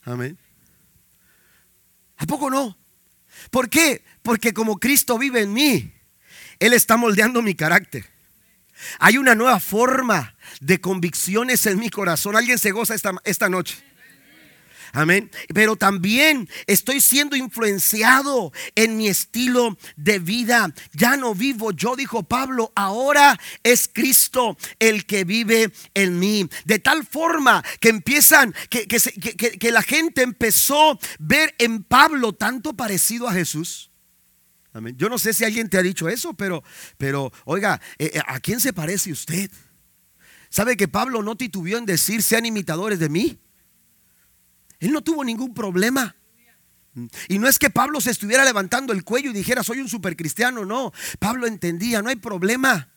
Amén. 0.04 0.38
¿A 2.16 2.26
poco 2.26 2.50
no? 2.50 2.79
¿Por 3.50 3.68
qué? 3.70 4.04
Porque 4.22 4.52
como 4.52 4.78
Cristo 4.78 5.18
vive 5.18 5.40
en 5.42 5.52
mí, 5.52 5.92
Él 6.58 6.72
está 6.72 6.96
moldeando 6.96 7.42
mi 7.42 7.54
carácter. 7.54 8.04
Hay 8.98 9.18
una 9.18 9.34
nueva 9.34 9.60
forma 9.60 10.34
de 10.60 10.80
convicciones 10.80 11.66
en 11.66 11.78
mi 11.78 11.90
corazón. 11.90 12.36
Alguien 12.36 12.58
se 12.58 12.70
goza 12.70 12.94
esta, 12.94 13.12
esta 13.24 13.48
noche. 13.48 13.76
Amén. 14.92 15.30
Pero 15.54 15.76
también 15.76 16.48
estoy 16.66 17.00
siendo 17.00 17.36
influenciado 17.36 18.52
en 18.74 18.96
mi 18.96 19.08
estilo 19.08 19.76
de 19.96 20.18
vida. 20.18 20.72
Ya 20.92 21.16
no 21.16 21.34
vivo 21.34 21.72
yo, 21.72 21.96
dijo 21.96 22.22
Pablo, 22.22 22.72
ahora 22.74 23.38
es 23.62 23.88
Cristo 23.92 24.56
el 24.78 25.06
que 25.06 25.24
vive 25.24 25.72
en 25.94 26.18
mí. 26.18 26.48
De 26.64 26.78
tal 26.78 27.06
forma 27.06 27.64
que 27.78 27.90
empiezan, 27.90 28.54
que, 28.68 28.86
que, 28.86 29.70
la 29.70 29.82
gente 29.82 30.22
empezó 30.22 30.92
a 30.92 30.98
ver 31.18 31.54
en 31.58 31.84
Pablo 31.84 32.32
tanto 32.32 32.74
parecido 32.74 33.28
a 33.28 33.32
Jesús. 33.32 33.90
Amén. 34.72 34.96
Yo 34.96 35.08
no 35.08 35.18
sé 35.18 35.32
si 35.32 35.44
alguien 35.44 35.68
te 35.68 35.78
ha 35.78 35.82
dicho 35.82 36.08
eso, 36.08 36.34
pero, 36.34 36.62
pero 36.96 37.32
oiga, 37.44 37.80
eh, 37.98 38.12
eh, 38.14 38.20
¿a 38.26 38.38
quién 38.40 38.60
se 38.60 38.72
parece 38.72 39.10
usted? 39.10 39.50
¿Sabe 40.48 40.76
que 40.76 40.88
Pablo 40.88 41.22
no 41.22 41.36
titubeó 41.36 41.78
en 41.78 41.86
decir 41.86 42.22
sean 42.22 42.46
imitadores 42.46 42.98
de 42.98 43.08
mí? 43.08 43.38
Él 44.80 44.92
no 44.92 45.02
tuvo 45.02 45.24
ningún 45.24 45.54
problema. 45.54 46.16
Y 47.28 47.38
no 47.38 47.46
es 47.46 47.58
que 47.58 47.70
Pablo 47.70 48.00
se 48.00 48.10
estuviera 48.10 48.44
levantando 48.44 48.92
el 48.92 49.04
cuello 49.04 49.30
y 49.30 49.34
dijera 49.34 49.62
soy 49.62 49.78
un 49.78 49.88
supercristiano, 49.88 50.64
no. 50.64 50.92
Pablo 51.18 51.46
entendía, 51.46 52.02
no 52.02 52.08
hay 52.08 52.16
problema. 52.16 52.88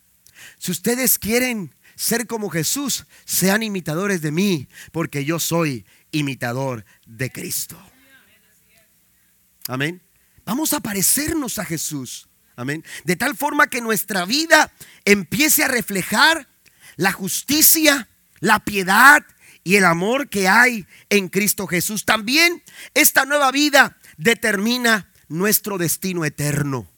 Si 0.57 0.71
ustedes 0.71 1.19
quieren 1.19 1.75
ser 1.95 2.25
como 2.25 2.49
Jesús, 2.49 3.05
sean 3.25 3.61
imitadores 3.61 4.21
de 4.21 4.31
mí, 4.31 4.67
porque 4.91 5.25
yo 5.25 5.39
soy 5.39 5.85
imitador 6.11 6.85
de 7.05 7.31
Cristo. 7.31 7.79
Amén. 9.67 10.01
Vamos 10.45 10.73
a 10.73 10.79
parecernos 10.79 11.59
a 11.59 11.65
Jesús. 11.65 12.27
Amén. 12.55 12.83
De 13.03 13.15
tal 13.15 13.35
forma 13.35 13.67
que 13.67 13.81
nuestra 13.81 14.25
vida 14.25 14.71
empiece 15.05 15.63
a 15.63 15.67
reflejar 15.67 16.47
la 16.95 17.11
justicia, 17.11 18.09
la 18.39 18.59
piedad 18.59 19.23
y 19.63 19.75
el 19.75 19.85
amor 19.85 20.29
que 20.29 20.47
hay 20.47 20.85
en 21.09 21.29
Cristo 21.29 21.67
Jesús. 21.67 22.05
También 22.05 22.63
esta 22.93 23.25
nueva 23.25 23.51
vida 23.51 23.97
determina 24.17 25.11
nuestro 25.27 25.77
destino 25.77 26.25
eterno. 26.25 26.89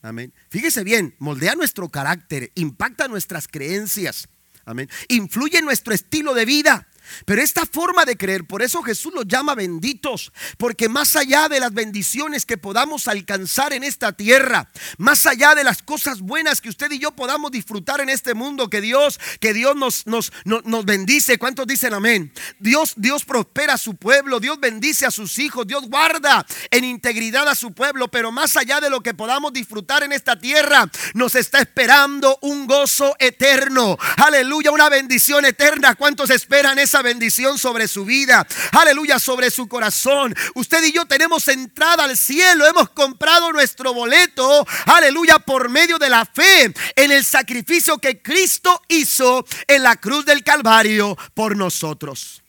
Amén. 0.00 0.32
Fíjese 0.48 0.84
bien, 0.84 1.14
moldea 1.18 1.54
nuestro 1.54 1.88
carácter, 1.88 2.52
impacta 2.54 3.08
nuestras 3.08 3.48
creencias. 3.48 4.28
Amén. 4.64 4.88
Influye 5.08 5.58
en 5.58 5.64
nuestro 5.64 5.94
estilo 5.94 6.34
de 6.34 6.44
vida. 6.44 6.88
Pero 7.24 7.42
esta 7.42 7.66
forma 7.66 8.04
de 8.04 8.16
creer, 8.16 8.46
por 8.46 8.62
eso 8.62 8.82
Jesús 8.82 9.12
los 9.14 9.26
llama 9.26 9.54
benditos, 9.54 10.32
porque 10.56 10.88
más 10.88 11.16
allá 11.16 11.48
de 11.48 11.60
las 11.60 11.72
bendiciones 11.72 12.46
que 12.46 12.56
podamos 12.56 13.08
alcanzar 13.08 13.72
en 13.72 13.84
esta 13.84 14.12
tierra, 14.12 14.68
más 14.96 15.26
allá 15.26 15.54
de 15.54 15.64
las 15.64 15.82
cosas 15.82 16.20
buenas 16.20 16.60
que 16.60 16.68
usted 16.68 16.90
y 16.90 16.98
yo 16.98 17.12
podamos 17.12 17.50
disfrutar 17.50 18.00
en 18.00 18.08
este 18.08 18.34
mundo, 18.34 18.70
que 18.70 18.80
Dios, 18.80 19.20
que 19.40 19.52
Dios 19.52 19.76
nos, 19.76 20.06
nos, 20.06 20.32
nos, 20.44 20.84
bendice. 20.84 21.38
¿Cuántos 21.38 21.66
dicen 21.66 21.94
amén? 21.94 22.32
Dios, 22.58 22.94
Dios 22.96 23.24
prospera 23.24 23.74
a 23.74 23.78
su 23.78 23.96
pueblo, 23.96 24.40
Dios 24.40 24.58
bendice 24.60 25.06
a 25.06 25.10
sus 25.10 25.38
hijos, 25.38 25.66
Dios 25.66 25.88
guarda 25.88 26.46
en 26.70 26.84
integridad 26.84 27.48
a 27.48 27.54
su 27.54 27.72
pueblo, 27.72 28.08
pero 28.08 28.32
más 28.32 28.56
allá 28.56 28.80
de 28.80 28.90
lo 28.90 29.02
que 29.02 29.14
podamos 29.14 29.52
disfrutar 29.52 30.02
en 30.02 30.12
esta 30.12 30.38
tierra, 30.38 30.90
nos 31.14 31.34
está 31.34 31.60
esperando 31.60 32.38
un 32.42 32.66
gozo 32.66 33.14
eterno. 33.18 33.98
Aleluya, 34.16 34.70
una 34.70 34.88
bendición 34.88 35.44
eterna. 35.44 35.94
¿Cuántos 35.94 36.30
esperan 36.30 36.78
esa 36.78 36.97
bendición 37.02 37.58
sobre 37.58 37.88
su 37.88 38.04
vida. 38.04 38.46
Aleluya, 38.72 39.18
sobre 39.18 39.50
su 39.50 39.68
corazón. 39.68 40.34
Usted 40.54 40.82
y 40.84 40.92
yo 40.92 41.06
tenemos 41.06 41.48
entrada 41.48 42.04
al 42.04 42.16
cielo. 42.16 42.66
Hemos 42.66 42.90
comprado 42.90 43.52
nuestro 43.52 43.94
boleto. 43.94 44.66
Aleluya, 44.86 45.38
por 45.38 45.68
medio 45.68 45.98
de 45.98 46.10
la 46.10 46.24
fe 46.24 46.72
en 46.96 47.12
el 47.12 47.24
sacrificio 47.24 47.98
que 47.98 48.22
Cristo 48.22 48.82
hizo 48.88 49.44
en 49.66 49.82
la 49.82 49.96
cruz 49.96 50.24
del 50.24 50.42
Calvario 50.42 51.16
por 51.34 51.56
nosotros. 51.56 52.42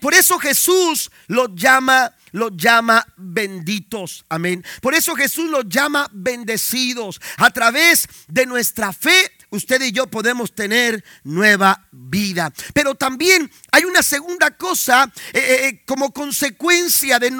Por 0.00 0.14
eso 0.14 0.38
Jesús 0.38 1.10
los 1.26 1.50
llama 1.54 2.14
los 2.34 2.50
llama 2.56 3.06
benditos. 3.16 4.24
Amén. 4.28 4.64
Por 4.82 4.92
eso 4.94 5.14
Jesús 5.14 5.48
los 5.48 5.68
llama 5.68 6.08
bendecidos. 6.12 7.20
A 7.36 7.50
través 7.50 8.08
de 8.26 8.44
nuestra 8.44 8.92
fe 8.92 9.30
usted 9.54 9.80
y 9.82 9.92
yo 9.92 10.06
podemos 10.06 10.54
tener 10.54 11.04
nueva 11.22 11.86
vida. 11.90 12.52
Pero 12.72 12.94
también 12.94 13.50
hay 13.72 13.84
una 13.84 14.02
segunda 14.02 14.50
cosa 14.56 15.10
eh, 15.32 15.38
eh, 15.38 15.68
eh, 15.68 15.82
como 15.86 16.12
consecuencia 16.12 17.18
de, 17.18 17.30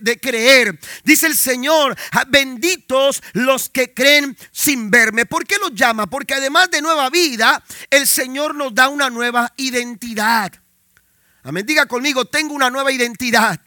de, 0.00 0.20
creer. 0.20 0.78
Dice 1.04 1.26
el 1.26 1.36
Señor, 1.36 1.96
ah, 2.12 2.24
benditos 2.28 3.22
los 3.32 3.68
que 3.68 3.94
creen 3.94 4.36
sin 4.50 4.90
verme. 4.90 5.26
¿Por 5.26 5.46
qué 5.46 5.56
los 5.58 5.74
llama? 5.74 6.06
Porque 6.08 6.34
además 6.34 6.70
de 6.70 6.82
nueva 6.82 7.10
vida, 7.10 7.62
el 7.90 8.06
Señor 8.06 8.54
nos 8.54 8.74
da 8.74 8.88
una 8.88 9.10
nueva 9.10 9.52
identidad. 9.56 10.52
Amén. 11.42 11.64
Diga 11.64 11.86
conmigo, 11.86 12.24
tengo 12.26 12.54
una 12.54 12.70
nueva 12.70 12.92
identidad. 12.92 13.60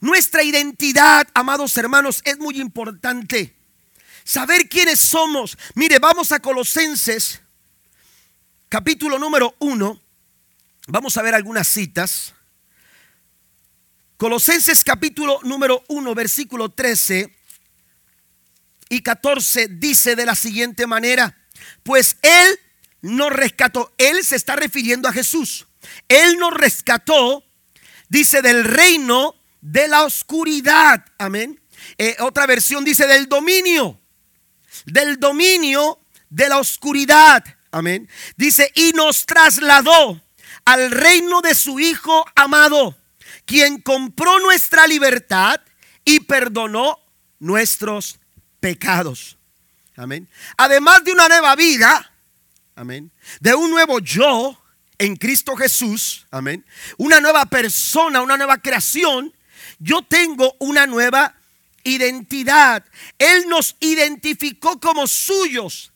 Nuestra 0.00 0.42
identidad, 0.42 1.26
amados 1.32 1.76
hermanos, 1.78 2.20
es 2.24 2.38
muy 2.38 2.60
importante 2.60 3.53
saber 4.24 4.68
quiénes 4.68 4.98
somos. 4.98 5.56
Mire, 5.74 5.98
vamos 5.98 6.32
a 6.32 6.40
Colosenses, 6.40 7.40
capítulo 8.68 9.18
número 9.18 9.54
1. 9.60 10.00
Vamos 10.88 11.16
a 11.16 11.22
ver 11.22 11.34
algunas 11.34 11.68
citas. 11.68 12.34
Colosenses 14.16 14.82
capítulo 14.82 15.40
número 15.42 15.84
1, 15.88 16.14
versículo 16.14 16.70
13 16.70 17.34
y 18.88 19.00
14 19.02 19.68
dice 19.68 20.14
de 20.14 20.26
la 20.26 20.34
siguiente 20.34 20.86
manera, 20.86 21.36
pues 21.82 22.16
Él 22.22 22.58
nos 23.02 23.32
rescató, 23.32 23.92
Él 23.98 24.24
se 24.24 24.36
está 24.36 24.56
refiriendo 24.56 25.08
a 25.08 25.12
Jesús, 25.12 25.66
Él 26.08 26.38
nos 26.38 26.54
rescató, 26.54 27.44
dice, 28.08 28.40
del 28.40 28.64
reino 28.64 29.34
de 29.60 29.88
la 29.88 30.04
oscuridad, 30.04 31.04
amén. 31.18 31.60
Eh, 31.98 32.16
otra 32.20 32.46
versión 32.46 32.84
dice 32.84 33.06
del 33.06 33.28
dominio 33.28 34.00
del 34.84 35.18
dominio 35.18 36.00
de 36.30 36.48
la 36.48 36.58
oscuridad. 36.58 37.44
Amén. 37.70 38.08
Dice, 38.36 38.70
y 38.74 38.92
nos 38.92 39.26
trasladó 39.26 40.20
al 40.64 40.90
reino 40.90 41.40
de 41.40 41.54
su 41.54 41.80
Hijo 41.80 42.24
amado, 42.34 42.96
quien 43.44 43.80
compró 43.80 44.38
nuestra 44.40 44.86
libertad 44.86 45.60
y 46.04 46.20
perdonó 46.20 46.98
nuestros 47.38 48.18
pecados. 48.60 49.36
Amén. 49.96 50.28
Además 50.56 51.04
de 51.04 51.12
una 51.12 51.28
nueva 51.28 51.54
vida, 51.54 52.12
amén, 52.74 53.12
de 53.40 53.54
un 53.54 53.70
nuevo 53.70 54.00
yo 54.00 54.60
en 54.98 55.16
Cristo 55.16 55.54
Jesús, 55.56 56.26
amén, 56.30 56.64
una 56.96 57.20
nueva 57.20 57.46
persona, 57.46 58.22
una 58.22 58.36
nueva 58.36 58.58
creación, 58.58 59.32
yo 59.78 60.02
tengo 60.02 60.56
una 60.58 60.86
nueva 60.86 61.36
identidad. 61.84 62.84
Él 63.18 63.48
nos 63.48 63.76
identificó 63.80 64.80
como 64.80 65.06
suyos. 65.06 65.92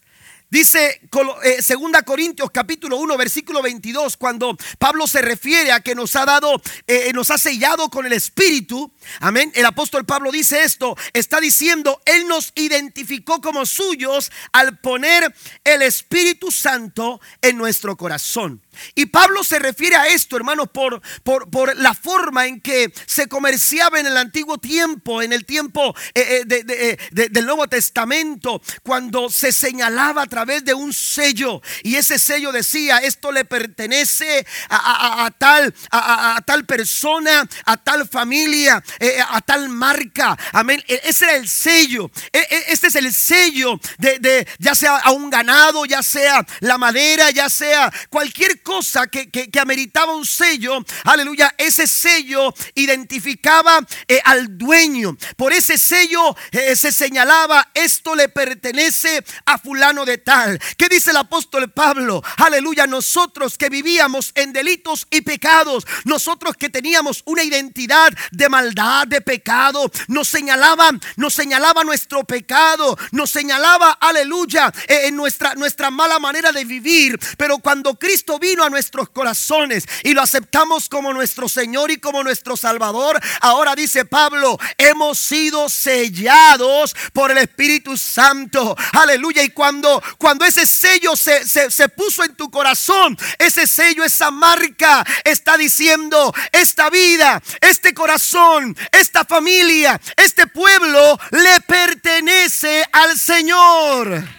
Dice 0.50 1.00
2 1.10 1.44
eh, 1.44 2.02
Corintios 2.06 2.50
capítulo 2.50 2.96
1 2.96 3.18
versículo 3.18 3.60
22 3.60 4.16
cuando 4.16 4.56
Pablo 4.78 5.06
se 5.06 5.20
refiere 5.20 5.72
a 5.72 5.80
que 5.80 5.94
nos 5.94 6.16
ha 6.16 6.24
dado, 6.24 6.62
eh, 6.86 7.12
nos 7.12 7.30
ha 7.30 7.36
sellado 7.36 7.90
con 7.90 8.06
el 8.06 8.14
Espíritu. 8.14 8.90
Amén. 9.20 9.52
El 9.54 9.66
apóstol 9.66 10.06
Pablo 10.06 10.32
dice 10.32 10.62
esto, 10.62 10.96
está 11.12 11.38
diciendo, 11.38 12.00
Él 12.06 12.26
nos 12.26 12.52
identificó 12.54 13.42
como 13.42 13.66
suyos 13.66 14.32
al 14.52 14.78
poner 14.78 15.34
el 15.64 15.82
Espíritu 15.82 16.50
Santo 16.50 17.20
en 17.42 17.58
nuestro 17.58 17.98
corazón. 17.98 18.62
Y 18.94 19.06
Pablo 19.06 19.44
se 19.44 19.58
refiere 19.58 19.96
a 19.96 20.08
esto, 20.08 20.36
hermanos, 20.36 20.68
por, 20.72 21.00
por, 21.22 21.76
la 21.76 21.94
forma 21.94 22.46
en 22.46 22.60
que 22.60 22.92
se 23.06 23.28
comerciaba 23.28 24.00
en 24.00 24.06
el 24.06 24.16
antiguo 24.16 24.58
tiempo, 24.58 25.22
en 25.22 25.32
el 25.32 25.44
tiempo 25.44 25.94
eh, 26.14 26.44
eh, 26.48 26.98
del 27.10 27.46
Nuevo 27.46 27.68
Testamento, 27.68 28.62
cuando 28.82 29.30
se 29.30 29.52
señalaba 29.52 30.22
a 30.22 30.26
través 30.26 30.64
de 30.64 30.74
un 30.74 30.92
sello. 30.92 31.60
Y 31.82 31.96
ese 31.96 32.18
sello 32.18 32.52
decía, 32.52 32.98
esto 32.98 33.32
le 33.32 33.44
pertenece 33.44 34.46
a, 34.68 35.30
tal, 35.38 35.74
a, 35.90 36.40
tal 36.46 36.64
persona, 36.64 37.48
a 37.64 37.76
tal 37.76 38.08
familia, 38.08 38.82
eh, 38.98 39.18
a 39.28 39.40
tal 39.40 39.68
marca. 39.68 40.36
Amén. 40.52 40.82
E, 40.86 41.00
ese 41.04 41.24
era 41.24 41.36
el 41.36 41.48
sello. 41.48 42.10
E, 42.32 42.38
e, 42.38 42.64
este 42.68 42.88
es 42.88 42.94
el 42.94 43.12
sello 43.12 43.78
de, 43.98 44.46
ya 44.58 44.74
sea 44.74 44.98
a 44.98 45.10
un 45.10 45.30
ganado, 45.30 45.84
ya 45.84 46.02
sea 46.02 46.44
la 46.60 46.78
madera, 46.78 47.30
ya 47.30 47.48
sea 47.48 47.92
cualquier 48.10 48.62
cosa 48.62 48.67
que, 49.10 49.60
ameritaba 49.60 50.14
un 50.14 50.26
sello, 50.26 50.84
aleluya, 51.04 51.54
ese 51.56 51.86
sello 51.86 52.52
identificaba 52.74 53.80
eh, 54.06 54.20
al 54.24 54.58
dueño. 54.58 55.16
Por 55.36 55.52
ese 55.52 55.78
sello 55.78 56.36
eh, 56.52 56.76
se 56.76 56.92
señalaba, 56.92 57.70
esto 57.74 58.14
le 58.14 58.28
pertenece 58.28 59.24
a 59.46 59.58
fulano 59.58 60.04
de 60.04 60.18
tal. 60.18 60.58
¿Qué 60.76 60.88
dice 60.88 61.10
el 61.10 61.16
apóstol 61.16 61.70
Pablo? 61.70 62.22
Aleluya, 62.36 62.86
nosotros 62.86 63.56
que 63.56 63.70
vivíamos 63.70 64.32
en 64.34 64.52
delitos 64.52 65.06
y 65.10 65.22
pecados, 65.22 65.86
nosotros 66.04 66.56
que 66.56 66.68
teníamos 66.68 67.22
una 67.24 67.42
identidad 67.42 68.12
de 68.32 68.48
maldad, 68.48 69.06
de 69.06 69.20
pecado, 69.20 69.90
nos 70.08 70.28
señalaba, 70.28 70.90
nos 71.16 71.34
señalaba 71.34 71.84
nuestro 71.84 72.24
pecado, 72.24 72.96
nos 73.12 73.30
señalaba, 73.30 73.92
aleluya, 74.00 74.72
eh, 74.88 75.06
en 75.06 75.16
nuestra, 75.16 75.54
nuestra 75.54 75.90
mala 75.90 76.18
manera 76.18 76.52
de 76.52 76.64
vivir. 76.64 77.18
Pero 77.36 77.58
cuando 77.58 77.98
Cristo 77.98 78.38
vino 78.38 78.57
a 78.64 78.70
nuestros 78.70 79.08
corazones 79.10 79.84
y 80.02 80.14
lo 80.14 80.22
aceptamos 80.22 80.88
como 80.88 81.12
nuestro 81.12 81.48
Señor 81.48 81.90
y 81.90 81.98
como 81.98 82.22
nuestro 82.22 82.56
Salvador, 82.56 83.20
ahora 83.40 83.74
dice 83.74 84.04
Pablo, 84.04 84.58
hemos 84.76 85.18
sido 85.18 85.68
sellados 85.68 86.94
por 87.12 87.30
el 87.30 87.38
Espíritu 87.38 87.96
Santo. 87.96 88.76
Aleluya. 88.92 89.42
Y 89.42 89.50
cuando, 89.50 90.02
cuando 90.18 90.44
ese 90.44 90.66
sello 90.66 91.16
se, 91.16 91.44
se 91.46 91.88
puso 91.88 92.24
en 92.24 92.34
tu 92.34 92.50
corazón, 92.50 93.16
ese 93.38 93.66
sello, 93.66 94.04
esa 94.04 94.30
marca 94.30 95.04
está 95.24 95.56
diciendo, 95.56 96.32
esta 96.52 96.90
vida, 96.90 97.42
este 97.60 97.94
corazón, 97.94 98.76
esta 98.92 99.24
familia, 99.24 100.00
este 100.16 100.46
pueblo 100.46 101.18
le 101.30 101.60
pertenece 101.62 102.84
al 102.92 103.18
Señor. 103.18 104.37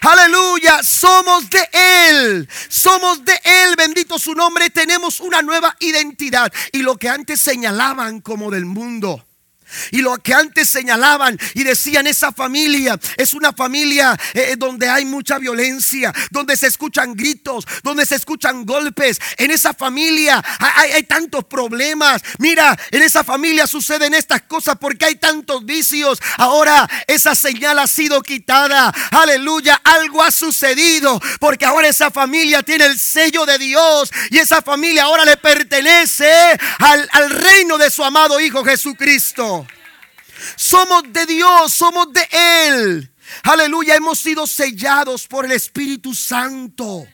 Aleluya, 0.00 0.82
somos 0.82 1.50
de 1.50 1.68
Él, 1.72 2.48
somos 2.68 3.24
de 3.24 3.38
Él, 3.42 3.74
bendito 3.76 4.18
su 4.18 4.34
nombre, 4.34 4.70
tenemos 4.70 5.20
una 5.20 5.42
nueva 5.42 5.76
identidad. 5.80 6.52
Y 6.72 6.82
lo 6.82 6.96
que 6.96 7.08
antes 7.08 7.40
señalaban 7.40 8.20
como 8.20 8.50
del 8.50 8.64
mundo, 8.64 9.27
y 9.90 9.98
lo 9.98 10.16
que 10.18 10.34
antes 10.34 10.68
señalaban 10.68 11.38
y 11.54 11.64
decían, 11.64 12.06
esa 12.06 12.32
familia 12.32 12.98
es 13.16 13.34
una 13.34 13.52
familia 13.52 14.18
eh, 14.34 14.56
donde 14.58 14.88
hay 14.88 15.04
mucha 15.04 15.38
violencia, 15.38 16.12
donde 16.30 16.56
se 16.56 16.66
escuchan 16.66 17.14
gritos, 17.14 17.66
donde 17.82 18.06
se 18.06 18.16
escuchan 18.16 18.64
golpes. 18.64 19.18
En 19.36 19.50
esa 19.50 19.74
familia 19.74 20.42
hay, 20.58 21.02
tantos 21.04 21.44
problemas. 21.44 22.22
Mira, 22.38 22.78
en 22.90 23.02
esa 23.02 23.24
familia 23.24 23.66
suceden 23.66 24.14
estas 24.14 24.42
cosas 24.42 24.76
porque 24.80 25.06
hay 25.06 25.16
tantos 25.16 25.64
vicios. 25.64 26.18
Ahora 26.36 26.88
esa 27.06 27.34
señal 27.34 27.78
ha 27.78 27.86
sido 27.86 28.22
quitada. 28.22 28.92
Aleluya, 29.10 29.80
algo 29.84 30.22
ha 30.22 30.30
sucedido 30.30 31.20
porque 31.40 31.64
ahora 31.64 31.88
esa 31.88 32.10
familia 32.10 32.62
tiene 32.62 32.86
el 32.86 32.98
sello 32.98 33.46
de 33.46 33.58
Dios 33.58 34.10
y 34.30 34.38
esa 34.38 34.62
familia 34.62 35.04
ahora 35.04 35.24
le 35.24 35.36
pertenece 35.36 36.30
al 36.78 37.30
reino 37.30 37.78
de 37.78 37.90
su 37.90 38.04
amado 38.04 38.40
Hijo 38.40 38.64
Jesucristo. 38.64 39.57
Somos 40.56 41.04
de 41.12 41.26
Dios, 41.26 41.72
somos 41.72 42.12
de 42.12 42.28
Él. 42.30 43.10
Aleluya, 43.42 43.96
hemos 43.96 44.18
sido 44.18 44.46
sellados 44.46 45.26
por 45.26 45.44
el 45.44 45.52
Espíritu 45.52 46.14
Santo. 46.14 47.06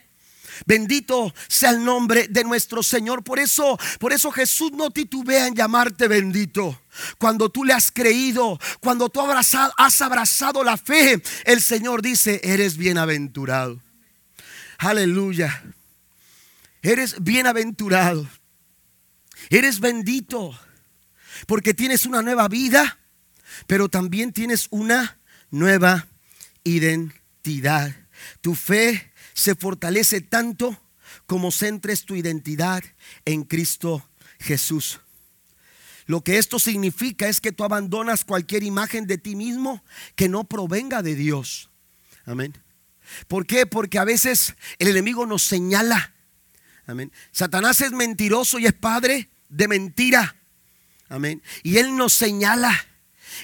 Bendito 0.66 1.34
sea 1.48 1.70
el 1.70 1.84
nombre 1.84 2.28
de 2.28 2.44
nuestro 2.44 2.82
Señor. 2.82 3.24
Por 3.24 3.38
eso, 3.38 3.78
por 3.98 4.12
eso 4.12 4.30
Jesús 4.30 4.72
no 4.72 4.90
titubea 4.90 5.46
en 5.46 5.54
llamarte 5.54 6.08
bendito. 6.08 6.80
Cuando 7.18 7.50
tú 7.50 7.64
le 7.64 7.72
has 7.72 7.90
creído, 7.90 8.58
cuando 8.80 9.08
tú 9.08 9.20
has 9.20 10.00
abrazado 10.00 10.62
la 10.62 10.76
fe, 10.76 11.22
el 11.44 11.60
Señor 11.60 12.02
dice, 12.02 12.40
eres 12.44 12.76
bienaventurado. 12.76 13.80
Aleluya. 14.78 15.62
Eres 16.82 17.22
bienaventurado. 17.22 18.28
Eres 19.50 19.80
bendito. 19.80 20.58
Porque 21.46 21.74
tienes 21.74 22.06
una 22.06 22.22
nueva 22.22 22.48
vida 22.48 22.98
pero 23.66 23.88
también 23.88 24.32
tienes 24.32 24.68
una 24.70 25.18
nueva 25.50 26.06
identidad. 26.64 27.94
Tu 28.40 28.54
fe 28.54 29.12
se 29.34 29.54
fortalece 29.54 30.20
tanto 30.20 30.80
como 31.26 31.50
centres 31.50 32.04
tu 32.04 32.16
identidad 32.16 32.82
en 33.24 33.44
Cristo 33.44 34.08
Jesús. 34.38 35.00
Lo 36.06 36.22
que 36.22 36.38
esto 36.38 36.58
significa 36.58 37.28
es 37.28 37.40
que 37.40 37.52
tú 37.52 37.64
abandonas 37.64 38.24
cualquier 38.24 38.62
imagen 38.62 39.06
de 39.06 39.18
ti 39.18 39.36
mismo 39.36 39.82
que 40.16 40.28
no 40.28 40.44
provenga 40.44 41.02
de 41.02 41.14
Dios. 41.14 41.70
Amén. 42.26 42.54
¿Por 43.26 43.46
qué? 43.46 43.66
Porque 43.66 43.98
a 43.98 44.04
veces 44.04 44.54
el 44.78 44.88
enemigo 44.88 45.24
nos 45.26 45.42
señala. 45.44 46.12
Amén. 46.86 47.10
Satanás 47.32 47.80
es 47.80 47.92
mentiroso 47.92 48.58
y 48.58 48.66
es 48.66 48.74
padre 48.74 49.30
de 49.48 49.68
mentira. 49.68 50.36
Amén. 51.08 51.42
Y 51.62 51.78
él 51.78 51.96
nos 51.96 52.12
señala. 52.12 52.86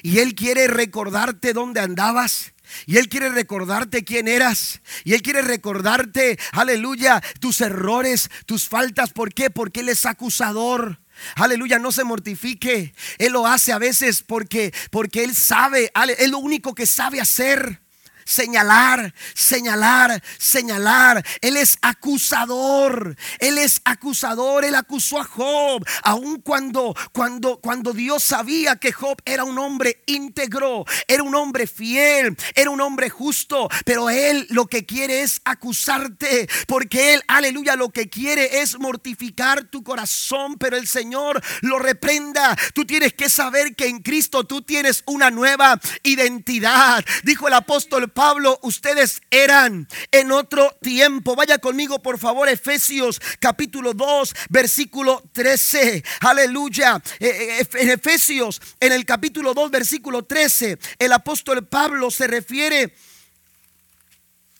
Y 0.03 0.19
Él 0.19 0.35
quiere 0.35 0.69
recordarte 0.69 1.53
dónde 1.53 1.81
andabas. 1.81 2.53
Y 2.87 2.99
Él 2.99 3.09
quiere 3.09 3.31
recordarte 3.31 4.05
quién 4.05 4.29
eras. 4.29 4.81
Y 5.05 5.15
Él 5.15 5.23
quiere 5.23 5.43
recordarte, 5.43 6.39
aleluya, 6.53 7.23
tus 7.41 7.61
errores, 7.61 8.31
tus 8.47 8.69
faltas. 8.69 9.13
¿Por 9.13 9.35
qué? 9.35 9.51
Porque 9.51 9.81
Él 9.81 9.89
es 9.89 10.07
acusador. 10.07 11.01
Aleluya, 11.37 11.79
no 11.79 11.93
se 11.93 12.05
mortifique. 12.05 12.95
Él 13.19 13.33
lo 13.33 13.47
hace 13.47 13.73
a 13.73 13.79
veces 13.79 14.23
porque, 14.23 14.73
porque 14.91 15.25
Él 15.25 15.35
sabe, 15.35 15.93
es 16.19 16.31
lo 16.31 16.39
único 16.39 16.75
que 16.75 16.87
sabe 16.87 17.21
hacer 17.21 17.83
señalar, 18.31 19.13
señalar, 19.35 20.23
señalar. 20.39 21.25
Él 21.41 21.57
es 21.57 21.77
acusador. 21.83 23.17
Él 23.41 23.59
es 23.59 23.83
acusador. 23.85 24.65
Él 24.65 24.77
acusó 24.77 25.21
a 25.21 25.25
Job, 25.25 25.85
aun 26.05 26.41
cuando 26.41 26.95
cuando 27.13 27.59
cuando 27.61 27.93
Dios 27.93 28.23
sabía 28.23 28.77
que 28.77 28.93
Job 28.93 29.21
era 29.25 29.45
un 29.45 29.59
hombre 29.59 30.03
íntegro, 30.07 30.85
era 31.09 31.23
un 31.23 31.35
hombre 31.35 31.67
fiel, 31.67 32.37
era 32.55 32.71
un 32.71 32.81
hombre 32.81 33.11
justo, 33.11 33.69
pero 33.85 34.11
él 34.11 34.47
lo 34.51 34.67
que 34.67 34.87
quiere 34.87 35.23
es 35.23 35.41
acusarte, 35.45 36.49
porque 36.69 37.15
él, 37.15 37.23
aleluya, 37.27 37.75
lo 37.75 37.91
que 37.91 38.09
quiere 38.09 38.61
es 38.61 38.79
mortificar 38.79 39.65
tu 39.65 39.83
corazón, 39.83 40.57
pero 40.57 40.77
el 40.77 40.87
Señor 40.87 41.43
lo 41.63 41.79
reprenda. 41.79 42.57
Tú 42.75 42.85
tienes 42.85 43.13
que 43.15 43.29
saber 43.29 43.75
que 43.75 43.89
en 43.89 43.99
Cristo 44.01 44.45
tú 44.45 44.63
tienes 44.63 45.03
una 45.07 45.31
nueva 45.31 45.81
identidad. 46.05 47.05
Dijo 47.25 47.49
el 47.49 47.55
apóstol 47.55 48.09
Pablo, 48.09 48.20
ustedes 48.63 49.23
eran 49.31 49.89
en 50.11 50.33
otro 50.33 50.77
tiempo. 50.83 51.35
Vaya 51.35 51.59
conmigo, 51.59 52.01
por 52.01 52.19
favor, 52.19 52.49
Efesios 52.49 53.21
capítulo 53.39 53.95
2, 53.95 54.35
versículo 54.49 55.23
13. 55.33 56.05
Aleluya. 56.21 57.03
Eh, 57.19 57.61
eh, 57.61 57.69
en 57.75 57.91
Efesios, 57.91 58.61
en 58.79 58.93
el 58.93 59.05
capítulo 59.05 59.55
2, 59.55 59.71
versículo 59.71 60.25
13, 60.25 60.79
el 60.99 61.13
apóstol 61.13 61.67
Pablo 61.67 62.11
se 62.11 62.27
refiere 62.27 62.95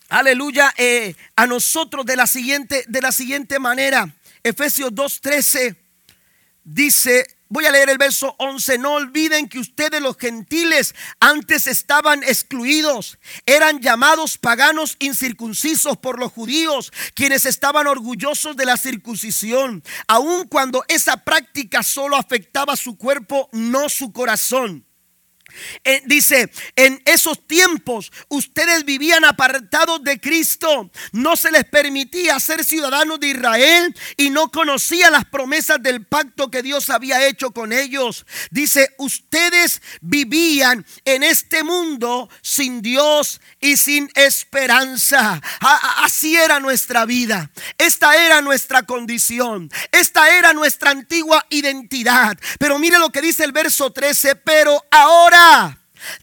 aleluya, 0.09 0.75
eh, 0.77 1.15
a 1.37 1.47
nosotros 1.47 2.05
de 2.05 2.17
la 2.17 2.27
siguiente, 2.27 2.85
de 2.89 3.01
la 3.01 3.13
siguiente 3.13 3.59
manera. 3.59 4.13
Efesios 4.43 4.91
2.13 4.93 5.77
dice, 6.65 7.27
Voy 7.53 7.67
a 7.67 7.73
leer 7.73 7.91
el 7.91 7.99
verso 7.99 8.37
11. 8.39 8.79
No 8.79 8.93
olviden 8.93 9.49
que 9.49 9.59
ustedes 9.59 10.01
los 10.01 10.17
gentiles 10.17 10.95
antes 11.19 11.67
estaban 11.67 12.23
excluidos. 12.23 13.19
Eran 13.45 13.81
llamados 13.81 14.39
paganos 14.39 14.95
incircuncisos 15.01 15.97
por 15.97 16.21
los 16.21 16.31
judíos, 16.31 16.93
quienes 17.15 17.47
estaban 17.47 17.89
orgullosos 17.89 18.57
de 18.57 18.67
la 18.67 18.77
circuncisión, 18.77 19.83
aun 20.07 20.47
cuando 20.47 20.85
esa 20.87 21.17
práctica 21.25 21.83
solo 21.83 22.17
afectaba 22.17 22.77
su 22.77 22.97
cuerpo, 22.97 23.49
no 23.51 23.89
su 23.89 24.13
corazón. 24.13 24.87
Eh, 25.85 26.03
dice, 26.07 26.51
en 26.77 27.03
esos 27.05 27.47
tiempos 27.47 28.13
ustedes 28.29 28.85
vivían 28.85 29.25
apartados 29.25 30.03
de 30.03 30.21
Cristo, 30.21 30.91
no 31.13 31.37
se 31.37 31.51
les 31.51 31.65
permitía 31.65 32.39
ser 32.41 32.65
ciudadanos 32.65 33.21
de 33.21 33.29
Israel 33.29 33.95
y 34.17 34.31
no 34.31 34.51
conocían 34.51 35.13
las 35.13 35.25
promesas 35.25 35.83
del 35.83 36.05
pacto 36.07 36.51
que 36.51 36.63
Dios 36.63 36.91
había 36.91 37.27
hecho 37.27 37.51
con 37.51 37.73
ellos. 37.73 38.27
Dice, 38.51 38.95
ustedes 38.99 39.83
vivían 40.01 40.85
en 41.05 41.23
este 41.23 41.63
mundo 41.63 42.29
sin 42.43 42.83
Dios 42.83 43.41
y 43.61 43.77
sin 43.77 44.11
esperanza. 44.15 45.41
Así 45.99 46.37
era 46.37 46.61
nuestra 46.61 47.05
vida. 47.05 47.51
Esta 47.79 48.17
era 48.17 48.41
nuestra 48.43 48.83
condición. 48.83 49.71
Esta 49.93 50.37
era 50.37 50.53
nuestra 50.53 50.91
antigua 50.91 51.45
identidad. 51.51 52.39
Pero 52.59 52.79
mire 52.79 52.99
lo 52.99 53.11
que 53.11 53.21
dice 53.21 53.45
el 53.45 53.53
verso 53.53 53.91
13, 53.93 54.37
pero 54.37 54.85
ahora 54.91 55.40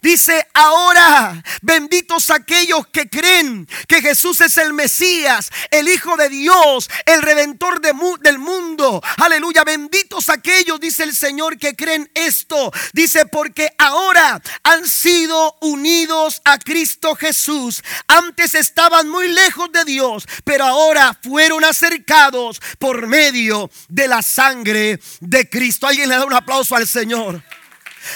Dice, 0.02 0.46
ahora 0.54 1.42
benditos 1.62 2.30
aquellos 2.30 2.86
que 2.88 3.08
creen 3.08 3.68
que 3.86 4.02
Jesús 4.02 4.40
es 4.40 4.56
el 4.58 4.72
Mesías, 4.72 5.50
el 5.70 5.88
Hijo 5.88 6.16
de 6.16 6.28
Dios, 6.28 6.90
el 7.06 7.22
Redentor 7.22 7.80
del 7.80 8.38
mundo. 8.38 9.02
Aleluya, 9.18 9.64
benditos 9.64 10.28
aquellos, 10.28 10.80
dice 10.80 11.04
el 11.04 11.14
Señor, 11.14 11.58
que 11.58 11.76
creen 11.76 12.10
esto. 12.14 12.72
Dice, 12.92 13.26
porque 13.26 13.72
ahora 13.78 14.40
han 14.62 14.86
sido 14.86 15.56
unidos 15.60 16.42
a 16.44 16.58
Cristo 16.58 17.14
Jesús. 17.14 17.82
Antes 18.06 18.54
estaban 18.54 19.08
muy 19.08 19.28
lejos 19.28 19.70
de 19.72 19.84
Dios, 19.84 20.26
pero 20.44 20.64
ahora 20.64 21.16
fueron 21.22 21.64
acercados 21.64 22.60
por 22.78 23.06
medio 23.06 23.70
de 23.88 24.08
la 24.08 24.22
sangre 24.22 25.00
de 25.20 25.48
Cristo. 25.48 25.86
Alguien 25.86 26.08
le 26.08 26.16
da 26.16 26.24
un 26.24 26.34
aplauso 26.34 26.74
al 26.74 26.86
Señor 26.86 27.42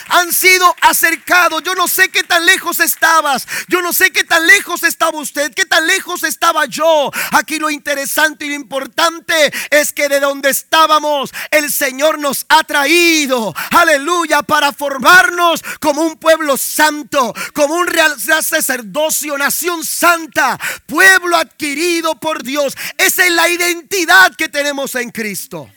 han 0.08 0.32
sido 0.32 0.74
acercados. 0.80 1.62
Yo 1.62 1.74
no 1.74 1.88
sé 1.88 2.08
qué 2.10 2.22
tan 2.22 2.44
lejos 2.46 2.80
estabas. 2.80 3.46
Yo 3.68 3.82
no 3.82 3.92
sé 3.92 4.10
qué 4.10 4.24
tan 4.24 4.46
lejos 4.46 4.82
estaba 4.82 5.18
usted, 5.18 5.52
qué 5.54 5.64
tan 5.64 5.86
lejos 5.86 6.22
estaba 6.24 6.66
yo. 6.66 7.10
Aquí 7.32 7.58
lo 7.58 7.70
interesante 7.70 8.46
y 8.46 8.48
lo 8.48 8.54
importante 8.54 9.52
es 9.70 9.92
que 9.92 10.08
de 10.08 10.20
donde 10.20 10.50
estábamos, 10.50 11.32
el 11.50 11.72
Señor 11.72 12.18
nos 12.18 12.44
ha 12.48 12.64
traído. 12.64 13.54
Aleluya, 13.70 14.42
para 14.42 14.72
formarnos 14.72 15.62
como 15.80 16.02
un 16.02 16.16
pueblo 16.16 16.56
santo, 16.56 17.34
como 17.52 17.74
un 17.74 17.86
real 17.86 18.20
sacerdocio, 18.20 19.36
nación 19.38 19.84
santa, 19.84 20.58
pueblo 20.86 21.36
adquirido 21.36 22.14
por 22.16 22.42
Dios. 22.42 22.74
Esa 22.96 23.26
es 23.26 23.32
la 23.32 23.48
identidad 23.48 24.34
que 24.36 24.48
tenemos 24.48 24.94
en 24.94 25.10
Cristo. 25.10 25.70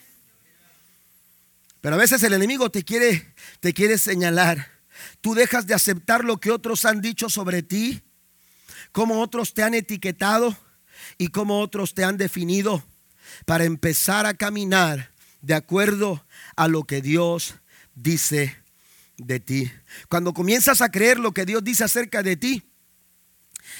Pero 1.82 1.95
a 1.95 1.99
veces 1.99 2.23
el 2.23 2.34
enemigo 2.34 2.71
te 2.71 2.84
quiere 2.84 3.35
te 3.65 3.73
quieres 3.73 4.04
señalar. 4.04 4.69
Tú 5.21 5.34
dejas 5.34 5.65
de 5.65 5.73
aceptar 5.73 6.23
lo 6.23 6.39
que 6.39 6.51
otros 6.51 6.86
han 6.86 7.01
dicho 7.01 7.32
sobre 7.32 7.63
ti, 7.63 8.04
cómo 8.91 9.19
otros 9.21 9.56
te 9.56 9.63
han 9.63 9.73
etiquetado 9.73 10.56
y 11.17 11.30
cómo 11.30 11.60
otros 11.62 11.95
te 11.95 12.04
han 12.04 12.15
definido 12.15 12.86
para 13.47 13.63
empezar 13.63 14.28
a 14.28 14.36
caminar 14.36 15.10
de 15.41 15.56
acuerdo 15.56 16.23
a 16.56 16.67
lo 16.67 16.84
que 16.84 17.01
Dios 17.01 17.56
dice 17.95 18.56
de 19.17 19.39
ti. 19.39 19.71
Cuando 20.10 20.36
comienzas 20.36 20.82
a 20.82 20.91
creer 20.91 21.17
lo 21.17 21.32
que 21.32 21.47
Dios 21.47 21.63
dice 21.63 21.86
acerca 21.86 22.21
de 22.21 22.38
ti, 22.38 22.62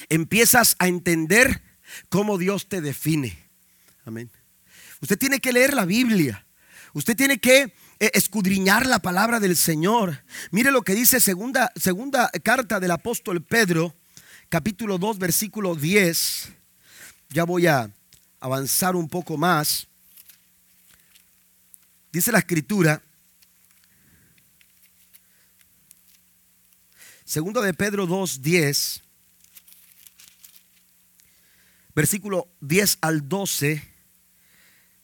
empiezas 0.08 0.74
a 0.80 0.88
entender 0.88 1.62
cómo 2.08 2.38
Dios 2.38 2.68
te 2.68 2.80
define. 2.80 3.38
Amén. 4.04 4.32
Usted 5.00 5.16
tiene 5.16 5.38
que 5.38 5.52
leer 5.52 5.74
la 5.74 5.84
Biblia. 5.84 6.44
Usted 6.92 7.14
tiene 7.14 7.38
que 7.38 7.72
escudriñar 7.98 8.86
la 8.86 8.98
palabra 8.98 9.40
del 9.40 9.56
Señor. 9.56 10.22
Mire 10.50 10.70
lo 10.70 10.82
que 10.82 10.94
dice 10.94 11.20
segunda, 11.20 11.72
segunda 11.76 12.30
carta 12.42 12.80
del 12.80 12.90
apóstol 12.90 13.42
Pedro, 13.42 13.94
capítulo 14.48 14.98
2, 14.98 15.18
versículo 15.18 15.74
10. 15.74 16.50
Ya 17.30 17.44
voy 17.44 17.66
a 17.66 17.90
avanzar 18.40 18.96
un 18.96 19.08
poco 19.08 19.36
más. 19.36 19.86
Dice 22.12 22.32
la 22.32 22.38
escritura, 22.38 23.02
segundo 27.24 27.60
de 27.60 27.74
Pedro 27.74 28.06
2, 28.06 28.40
10, 28.40 29.02
versículo 31.94 32.48
10 32.60 32.98
al 33.00 33.28
12, 33.28 33.82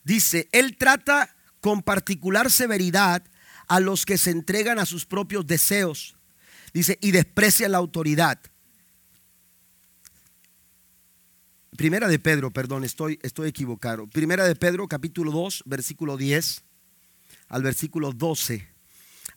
dice, 0.05 0.49
Él 0.53 0.77
trata 0.77 1.35
con 1.63 1.83
particular 1.83 2.51
severidad 2.51 3.23
a 3.69 3.81
los 3.81 4.05
que 4.05 4.19
se 4.19 4.31
entregan 4.31 4.79
a 4.79 4.85
sus 4.85 5.07
propios 5.07 5.47
deseos. 5.47 6.17
Dice, 6.75 6.99
y 7.01 7.13
desprecian 7.13 7.73
la 7.73 7.79
autoridad. 7.79 8.39
Primera 11.77 12.09
de 12.09 12.19
Pedro, 12.19 12.51
perdón, 12.51 12.85
estoy, 12.85 13.19
estoy 13.23 13.49
equivocado. 13.49 14.09
Primera 14.09 14.45
de 14.45 14.57
Pedro, 14.57 14.89
capítulo 14.89 15.31
2, 15.31 15.63
versículo 15.65 16.17
10 16.17 16.65
al 17.49 17.63
versículo 17.63 18.13
12. 18.13 18.72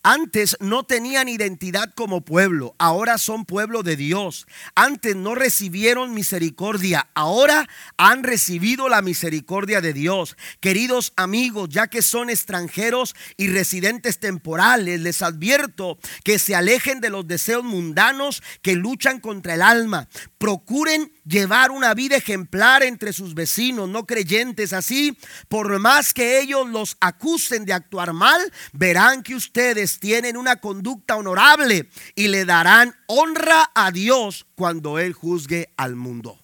Antes 0.08 0.56
no 0.60 0.84
tenían 0.84 1.28
identidad 1.28 1.92
como 1.96 2.22
pueblo, 2.22 2.76
ahora 2.78 3.18
son 3.18 3.44
pueblo 3.44 3.82
de 3.82 3.96
Dios. 3.96 4.46
Antes 4.76 5.16
no 5.16 5.34
recibieron 5.34 6.14
misericordia, 6.14 7.10
ahora 7.16 7.68
han 7.98 8.22
recibido 8.22 8.88
la 8.88 9.02
misericordia 9.02 9.82
de 9.82 9.94
Dios. 9.94 10.38
Queridos 10.60 11.12
amigos, 11.16 11.70
ya 11.72 11.88
que 11.88 12.04
son 12.04 12.30
extranjeros 12.30 13.16
y 13.36 13.48
residentes 13.48 14.20
temporales, 14.20 15.00
les 15.00 15.24
advierto 15.24 15.98
que 16.24 16.38
se 16.38 16.54
alejen 16.54 17.02
de 17.02 17.10
los 17.10 17.28
deseos 17.28 17.64
mundanos 17.64 18.44
que 18.62 18.76
luchan 18.76 19.20
contra 19.20 19.56
el 19.56 19.64
alma. 19.64 20.08
Procuren 20.38 21.12
llevar 21.26 21.72
una 21.72 21.94
vida 21.94 22.16
ejemplar 22.16 22.84
entre 22.84 23.12
sus 23.12 23.34
vecinos 23.34 23.90
no 23.90 24.06
creyentes. 24.06 24.74
Así, 24.74 25.18
por 25.48 25.78
más 25.80 26.14
que 26.14 26.40
ellos 26.40 26.70
los 26.70 26.98
acusen 27.00 27.66
de 27.66 27.74
actuar 27.74 28.14
mal, 28.14 28.40
verán 28.72 29.24
que 29.24 29.36
ustedes 29.36 30.00
tienen 30.00 30.38
una 30.38 30.58
conducta 30.58 31.16
honorable 31.16 31.90
y 32.16 32.28
le 32.28 32.46
darán 32.46 32.96
honra 33.08 33.72
a 33.74 33.92
Dios 33.92 34.46
cuando 34.56 35.00
Él 35.00 35.14
juzgue 35.14 35.74
al 35.78 35.96
mundo. 35.96 36.40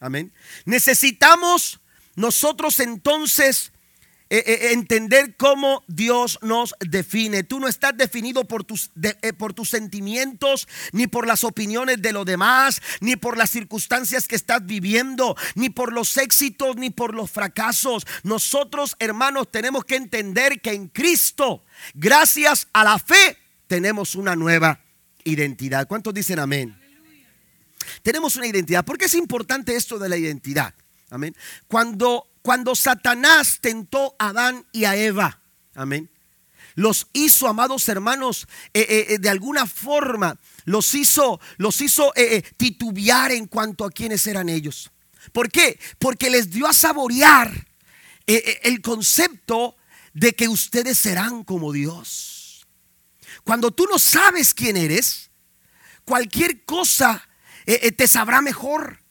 Amén. 0.00 0.32
Necesitamos 0.64 1.80
nosotros 2.16 2.80
entonces 2.80 3.72
eh, 4.36 4.42
eh, 4.46 4.72
entender 4.72 5.36
cómo 5.36 5.84
Dios 5.86 6.40
nos 6.42 6.74
define. 6.80 7.44
Tú 7.44 7.60
no 7.60 7.68
estás 7.68 7.96
definido 7.96 8.44
por 8.44 8.64
tus, 8.64 8.90
eh, 9.00 9.32
por 9.32 9.52
tus 9.52 9.70
sentimientos, 9.70 10.66
ni 10.90 11.06
por 11.06 11.28
las 11.28 11.44
opiniones 11.44 12.02
de 12.02 12.12
los 12.12 12.26
demás, 12.26 12.82
ni 13.00 13.14
por 13.14 13.36
las 13.36 13.50
circunstancias 13.50 14.26
que 14.26 14.34
estás 14.34 14.66
viviendo, 14.66 15.36
ni 15.54 15.70
por 15.70 15.92
los 15.92 16.16
éxitos, 16.16 16.74
ni 16.74 16.90
por 16.90 17.14
los 17.14 17.30
fracasos. 17.30 18.08
Nosotros, 18.24 18.96
hermanos, 18.98 19.52
tenemos 19.52 19.84
que 19.84 19.94
entender 19.94 20.60
que 20.60 20.72
en 20.72 20.88
Cristo, 20.88 21.62
gracias 21.94 22.66
a 22.72 22.82
la 22.82 22.98
fe, 22.98 23.38
tenemos 23.68 24.16
una 24.16 24.34
nueva 24.34 24.80
identidad. 25.22 25.86
¿Cuántos 25.86 26.12
dicen 26.12 26.40
amén? 26.40 26.76
Tenemos 28.02 28.34
una 28.34 28.48
identidad. 28.48 28.84
¿Por 28.84 28.98
qué 28.98 29.04
es 29.04 29.14
importante 29.14 29.76
esto 29.76 29.96
de 30.00 30.08
la 30.08 30.16
identidad? 30.16 30.74
Amén. 31.10 31.36
Cuando 31.68 32.33
cuando 32.44 32.74
Satanás 32.74 33.56
tentó 33.62 34.14
a 34.18 34.28
Adán 34.28 34.66
y 34.70 34.84
a 34.84 34.94
Eva, 34.96 35.40
amén, 35.74 36.10
los 36.74 37.06
hizo, 37.14 37.48
amados 37.48 37.88
hermanos, 37.88 38.46
eh, 38.74 38.84
eh, 38.86 39.06
eh, 39.08 39.18
de 39.18 39.30
alguna 39.30 39.66
forma, 39.66 40.38
los 40.66 40.94
hizo, 40.94 41.40
los 41.56 41.80
hizo 41.80 42.12
titubear 42.58 43.32
en 43.32 43.46
cuanto 43.46 43.86
a 43.86 43.90
quiénes 43.90 44.26
eran 44.26 44.50
ellos. 44.50 44.90
¿Por 45.32 45.50
qué? 45.50 45.80
Porque 45.98 46.28
les 46.28 46.50
dio 46.50 46.66
a 46.66 46.74
saborear 46.74 47.66
el 48.26 48.82
concepto 48.82 49.78
de 50.12 50.34
que 50.34 50.46
ustedes 50.46 50.98
serán 50.98 51.44
como 51.44 51.72
Dios. 51.72 52.66
Cuando 53.42 53.70
tú 53.70 53.86
no 53.90 53.98
sabes 53.98 54.52
quién 54.52 54.76
eres, 54.76 55.30
cualquier 56.04 56.62
cosa 56.66 57.26
te 57.64 58.06
sabrá 58.06 58.42
mejor. 58.42 59.02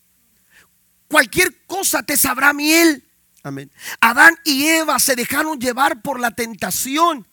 Cualquier 1.07 1.65
cosa 1.65 2.03
te 2.03 2.15
sabrá 2.15 2.53
miel. 2.53 3.03
Amén. 3.43 3.69
Adán 3.99 4.35
y 4.45 4.67
Eva 4.67 4.97
se 4.99 5.15
dejaron 5.15 5.59
llevar 5.59 6.01
por 6.01 6.19
la 6.19 6.31
tentación 6.31 7.27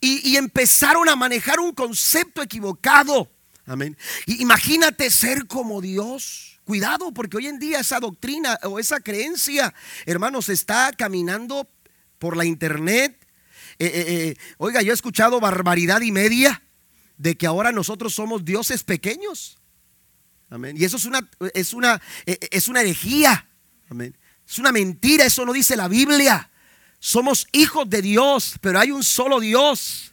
y, 0.00 0.36
empezaron 0.36 1.08
a 1.08 1.16
manejar 1.16 1.60
un 1.60 1.72
concepto 1.72 2.42
equivocado. 2.42 3.30
Amén. 3.66 3.96
imagínate 4.26 5.10
ser 5.10 5.46
como 5.46 5.80
Dios. 5.80 6.52
Cuidado, 6.64 7.12
porque 7.12 7.36
hoy 7.36 7.46
en 7.46 7.60
día 7.60 7.78
esa 7.78 8.00
doctrina 8.00 8.58
o 8.64 8.80
esa 8.80 8.98
creencia, 8.98 9.72
hermanos, 10.04 10.48
está 10.48 10.92
caminando 10.92 11.70
por 12.18 12.36
la 12.36 12.44
internet. 12.44 13.16
Eh, 13.78 13.86
eh, 13.86 14.04
eh, 14.08 14.36
oiga, 14.58 14.82
yo 14.82 14.90
he 14.90 14.94
escuchado 14.94 15.38
barbaridad 15.38 16.00
y 16.00 16.10
media 16.10 16.62
de 17.18 17.36
que 17.36 17.46
ahora 17.46 17.70
nosotros 17.70 18.14
somos 18.14 18.44
dioses 18.44 18.82
pequeños. 18.82 19.58
Amén. 20.50 20.76
Y 20.76 20.84
eso 20.84 20.96
es 20.96 21.04
una, 21.04 21.30
es 21.54 21.72
una, 21.72 22.02
es 22.24 22.66
una 22.66 22.80
herejía. 22.80 23.48
Amén. 23.88 24.16
Es 24.48 24.58
una 24.58 24.72
mentira, 24.72 25.24
eso 25.24 25.44
no 25.44 25.52
dice 25.52 25.76
la 25.76 25.88
Biblia. 25.88 26.50
Somos 26.98 27.46
hijos 27.52 27.88
de 27.88 28.02
Dios, 28.02 28.54
pero 28.60 28.78
hay 28.78 28.90
un 28.90 29.02
solo 29.02 29.40
Dios. 29.40 30.12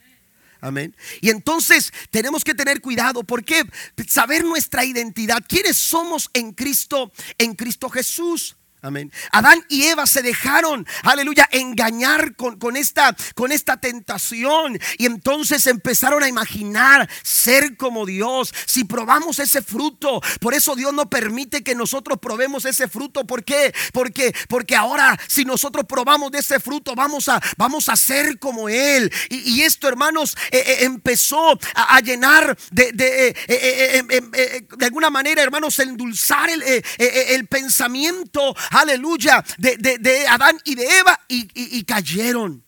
Amén. 0.59 0.95
Y 1.19 1.29
entonces 1.29 1.91
tenemos 2.09 2.43
que 2.43 2.55
tener 2.55 2.79
cuidado 2.81 3.23
porque 3.23 3.63
saber 4.07 4.45
nuestra 4.45 4.85
identidad, 4.85 5.43
quiénes 5.47 5.77
somos 5.77 6.29
en 6.33 6.53
Cristo, 6.53 7.11
en 7.37 7.53
Cristo 7.53 7.89
Jesús. 7.89 8.55
Amén. 8.85 9.13
Adán 9.31 9.65
y 9.69 9.83
Eva 9.83 10.05
se 10.05 10.21
dejaron, 10.21 10.85
aleluya, 11.03 11.47
engañar 11.53 12.35
con, 12.35 12.59
con, 12.59 12.75
esta, 12.75 13.15
con 13.33 13.53
esta 13.53 13.79
tentación. 13.79 14.77
Y 14.97 15.05
entonces 15.05 15.65
empezaron 15.67 16.21
a 16.21 16.27
imaginar 16.27 17.09
ser 17.23 17.77
como 17.77 18.05
Dios. 18.05 18.53
Si 18.65 18.83
probamos 18.83 19.39
ese 19.39 19.61
fruto, 19.61 20.19
por 20.41 20.53
eso 20.53 20.75
Dios 20.75 20.93
no 20.93 21.09
permite 21.09 21.63
que 21.63 21.75
nosotros 21.75 22.19
probemos 22.19 22.65
ese 22.65 22.89
fruto. 22.89 23.25
¿Por 23.25 23.45
qué? 23.45 23.73
Porque, 23.93 24.35
porque 24.49 24.75
ahora 24.75 25.17
si 25.29 25.45
nosotros 25.45 25.85
probamos 25.87 26.29
de 26.33 26.39
ese 26.39 26.59
fruto, 26.59 26.93
vamos 26.93 27.29
a, 27.29 27.41
vamos 27.55 27.87
a 27.87 27.95
ser 27.95 28.37
como 28.37 28.67
Él. 28.67 29.09
Y, 29.29 29.61
esto, 29.61 29.87
hermanos, 29.87 30.35
eh, 30.51 30.57
eh, 30.57 30.77
empezó 30.81 31.57
a, 31.73 32.01
llenar 32.01 32.57
de, 32.69 32.91
de, 32.91 33.29
eh, 33.47 34.65
de, 34.77 34.85
alguna 34.85 35.09
manera, 35.09 35.41
hermanos, 35.41 35.79
endulzar 35.79 36.49
el, 36.49 36.61
el 36.97 37.47
pensamiento 37.47 38.53
aleluya, 38.73 39.43
de, 39.57 40.25
Adán 40.27 40.59
y 40.65 40.75
de 40.75 40.99
Eva 40.99 41.19
y, 41.27 41.83
cayeron. 41.83 42.63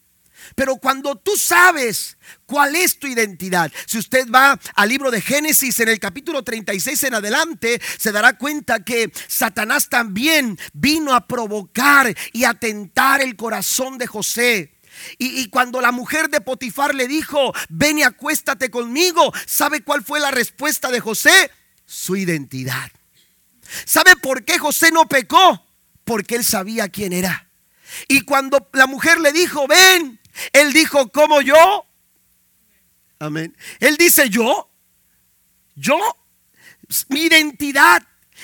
Pero 0.53 0.75
cuando 0.77 1.15
tú 1.15 1.35
sabes 1.35 2.17
cuál 2.45 2.75
es 2.75 2.99
tu 2.99 3.07
identidad, 3.07 3.71
si 3.87 3.97
usted 3.97 4.29
va 4.29 4.59
al 4.75 4.89
libro 4.89 5.09
de 5.09 5.19
Génesis 5.19 5.79
en 5.79 5.89
el 5.89 5.99
capítulo 5.99 6.43
36 6.43 7.03
en 7.03 7.15
adelante, 7.15 7.81
se 7.97 8.11
dará 8.11 8.37
cuenta 8.37 8.83
que 8.83 9.11
Satanás 9.27 9.89
también 9.89 10.57
vino 10.73 11.15
a 11.15 11.25
provocar 11.25 12.15
y 12.31 12.43
a 12.43 12.53
tentar 12.53 13.21
el 13.21 13.35
corazón 13.35 13.97
de 13.97 14.07
José. 14.07 14.75
Y, 15.17 15.41
y, 15.41 15.49
cuando 15.49 15.81
la 15.81 15.91
mujer 15.91 16.29
de 16.29 16.39
Potifar 16.39 16.95
le 16.95 17.07
dijo, 17.07 17.51
ven 17.67 17.99
y 17.99 18.03
acuéstate 18.03 18.69
conmigo, 18.69 19.33
¿sabe 19.45 19.81
cuál 19.81 20.05
fue 20.05 20.21
la 20.21 20.31
respuesta 20.31 20.89
de 20.89 21.01
José? 21.01 21.51
Su 21.85 22.15
identidad. 22.15 22.91
¿Sabe 23.85 24.15
por 24.15 24.45
qué 24.45 24.57
José 24.57 24.91
no 24.91 25.07
pecó? 25.07 25.64
Porque 26.05 26.35
él 26.35 26.45
sabía 26.45 26.87
quién 26.87 27.11
era. 27.11 27.49
Y 28.07 28.21
cuando 28.21 28.69
la 28.73 28.87
mujer 28.87 29.19
le 29.19 29.31
dijo, 29.31 29.67
ven, 29.67 30.19
él 30.53 30.71
dijo, 30.71 31.11
¿cómo 31.11 31.41
yo? 31.41 31.85
Amén. 33.19 33.55
Él 33.79 33.97
dice, 33.97 34.29
yo, 34.29 34.69
yo, 35.75 35.97
mi 37.09 37.23
identidad. 37.23 38.01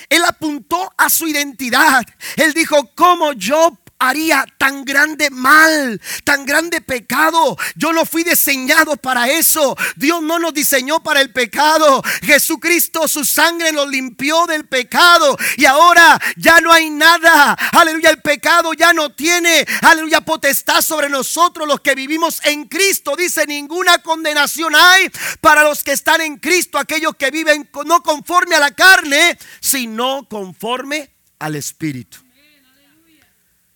Él 0.10 0.24
apuntó 0.26 0.92
a 0.98 1.10
su 1.10 1.28
identidad. 1.28 2.04
Él 2.38 2.54
dijo, 2.54 2.90
¿cómo 2.96 3.34
yo 3.34 3.78
haría 4.02 4.46
tan 4.58 4.84
grande 4.84 5.30
mal, 5.30 6.02
tan 6.24 6.46
grande 6.46 6.82
pecado. 6.82 7.56
Yo 7.76 7.94
no 7.94 8.04
fui 8.04 8.24
diseñado 8.24 8.98
para 8.98 9.30
eso. 9.30 9.78
Dios 9.96 10.24
no 10.24 10.40
nos 10.40 10.54
diseñó 10.54 11.04
para 11.04 11.22
el 11.22 11.32
pecado. 11.32 12.02
Jesucristo, 12.24 13.08
su 13.08 13.24
sangre 13.24 13.72
nos 13.72 13.88
limpió 13.88 14.48
del 14.48 14.66
pecado. 14.66 15.38
Y 15.56 15.66
ahora 15.66 16.20
ya 16.36 16.60
no 16.62 16.74
hay 16.74 16.90
nada. 16.90 17.54
Aleluya, 17.74 18.10
el 18.10 18.22
pecado 18.22 18.74
ya 18.74 18.92
no 18.92 19.12
tiene, 19.12 19.68
aleluya, 19.82 20.22
potestad 20.22 20.82
sobre 20.82 21.08
nosotros 21.08 21.68
los 21.68 21.82
que 21.82 21.94
vivimos 21.94 22.42
en 22.44 22.68
Cristo. 22.68 23.16
Dice, 23.16 23.46
ninguna 23.46 24.00
condenación 24.00 24.76
hay 24.76 25.12
para 25.42 25.64
los 25.64 25.84
que 25.84 25.92
están 25.92 26.22
en 26.22 26.38
Cristo, 26.38 26.80
aquellos 26.80 27.16
que 27.16 27.30
viven 27.30 27.70
no 27.86 28.02
conforme 28.02 28.56
a 28.56 28.60
la 28.60 28.72
carne, 28.72 29.38
sino 29.60 30.28
conforme 30.28 31.12
al 31.38 31.56
Espíritu. 31.56 32.31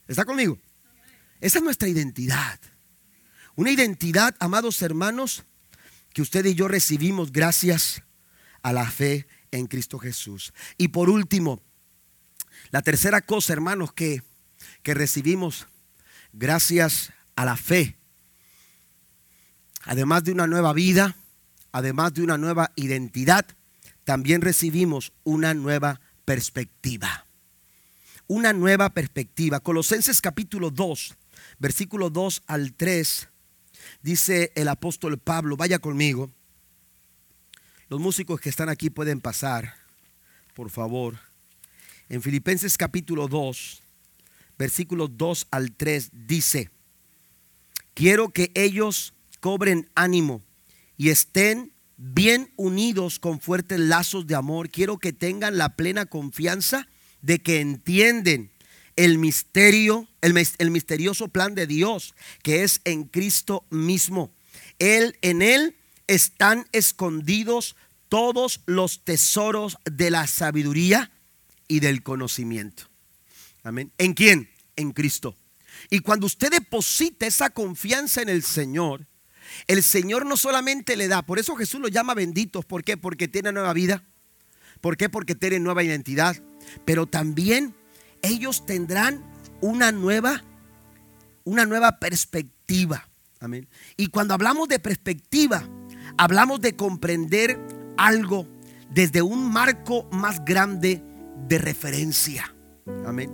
¿Está 0.08 0.26
conmigo? 0.26 0.60
Esa 1.42 1.58
es 1.60 1.64
nuestra 1.64 1.88
identidad. 1.88 2.60
Una 3.56 3.72
identidad, 3.72 4.36
amados 4.40 4.82
hermanos, 4.82 5.44
que 6.14 6.22
usted 6.22 6.46
y 6.46 6.56
yo 6.56 6.68
recibimos 6.68 7.32
gracias 7.32 8.04
a 8.62 8.74
la 8.74 8.90
fe 8.90 9.28
en 9.52 9.68
Cristo 9.68 9.98
Jesús. 9.98 10.54
Y 10.78 10.90
por 10.90 11.10
último, 11.10 11.62
la 12.72 12.82
tercera 12.82 13.22
cosa, 13.22 13.54
hermanos, 13.54 13.94
que, 13.94 14.22
que 14.84 14.94
recibimos 14.94 15.68
gracias 16.34 17.12
a 17.36 17.46
la 17.46 17.58
fe, 17.58 17.98
además 19.84 20.24
de 20.24 20.32
una 20.32 20.48
nueva 20.48 20.74
vida, 20.74 21.16
además 21.72 22.14
de 22.14 22.24
una 22.24 22.38
nueva 22.38 22.72
identidad, 22.76 23.46
también 24.04 24.42
recibimos 24.42 25.14
una 25.24 25.54
nueva 25.54 26.00
perspectiva 26.26 27.25
una 28.28 28.54
nueva 28.54 28.90
perspectiva. 28.90 29.60
Colosenses 29.60 30.22
capítulo 30.22 30.72
2, 30.72 31.16
versículo 31.60 32.10
2 32.10 32.44
al 32.48 32.74
3, 32.74 33.30
dice 34.02 34.52
el 34.56 34.68
apóstol 34.68 35.18
Pablo, 35.18 35.58
vaya 35.58 35.80
conmigo. 35.80 36.32
Los 37.90 38.00
músicos 38.00 38.40
que 38.40 38.50
están 38.50 38.70
aquí 38.70 38.90
pueden 38.90 39.22
pasar, 39.22 39.76
por 40.54 40.70
favor. 40.70 41.20
En 42.10 42.22
Filipenses 42.22 42.78
capítulo 42.78 43.28
2, 43.28 43.82
versículo 44.58 45.08
2 45.08 45.48
al 45.52 45.72
3 45.72 46.10
dice, 46.28 46.72
quiero 47.94 48.30
que 48.30 48.52
ellos 48.56 49.14
cobren 49.40 49.90
ánimo 49.94 50.42
y 50.98 51.10
estén 51.10 51.74
bien 51.98 52.52
unidos 52.56 53.20
con 53.20 53.40
fuertes 53.40 53.80
lazos 53.80 54.28
de 54.28 54.36
amor. 54.36 54.70
Quiero 54.70 54.98
que 54.98 55.14
tengan 55.14 55.58
la 55.58 55.76
plena 55.76 56.06
confianza 56.06 56.88
de 57.26 57.40
que 57.40 57.60
entienden 57.60 58.52
el 58.96 59.18
misterio, 59.18 60.08
el, 60.22 60.34
misterioso 60.72 61.28
plan 61.28 61.56
de 61.56 61.66
Dios 61.66 62.14
que 62.44 62.64
es 62.64 62.82
en 62.84 63.06
Cristo 63.06 63.66
mismo. 63.72 64.32
Él, 64.78 65.18
en 65.22 65.42
Él 65.42 65.76
están 66.08 66.68
escondidos 66.72 67.76
todos 68.10 68.62
los 68.68 69.04
tesoros 69.04 69.78
de 69.86 70.12
la 70.12 70.28
sabiduría 70.28 71.12
y 71.68 71.80
del 71.80 72.04
conocimiento. 72.04 72.84
Amén. 73.64 73.92
¿En 73.98 74.14
quién? 74.14 74.50
En 74.76 74.92
Cristo. 74.92 75.36
Y 75.90 76.00
cuando 76.00 76.28
usted 76.28 76.52
deposita 76.52 77.26
esa 77.26 77.50
confianza 77.50 78.22
en 78.22 78.30
el 78.30 78.44
Señor, 78.44 79.08
el 79.66 79.82
Señor 79.82 80.28
no 80.28 80.38
solamente 80.38 80.96
le 80.96 81.08
da, 81.08 81.24
por 81.24 81.40
eso 81.40 81.56
Jesús 81.56 81.82
lo 81.82 81.88
llama 81.88 82.14
benditos, 82.14 82.66
¿por 82.66 82.84
qué? 82.84 82.98
Porque 82.98 83.28
tiene 83.28 83.52
nueva 83.52 83.74
vida. 83.74 84.04
¿Por 84.80 84.96
qué? 84.96 85.10
Porque 85.10 85.34
tiene 85.34 85.60
nueva 85.60 85.84
identidad 85.84 86.38
pero 86.86 87.06
también 87.06 87.76
ellos 88.22 88.66
tendrán 88.66 89.24
una 89.62 89.92
nueva, 89.92 90.44
una 91.44 91.66
nueva 91.66 92.00
perspectiva. 92.00 93.08
Amén. 93.40 93.68
Y 93.98 94.08
cuando 94.08 94.34
hablamos 94.34 94.68
de 94.68 94.80
perspectiva, 94.80 95.68
hablamos 96.18 96.62
de 96.62 96.76
comprender 96.76 97.60
algo 97.98 98.48
desde 98.90 99.22
un 99.22 99.52
marco 99.52 100.08
más 100.12 100.44
grande 100.46 101.04
de 101.48 101.58
referencia. 101.58 102.56
Amén. 103.06 103.32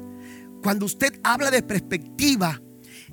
Cuando 0.64 0.86
usted 0.86 1.20
habla 1.24 1.52
de 1.52 1.64
perspectiva, 1.64 2.62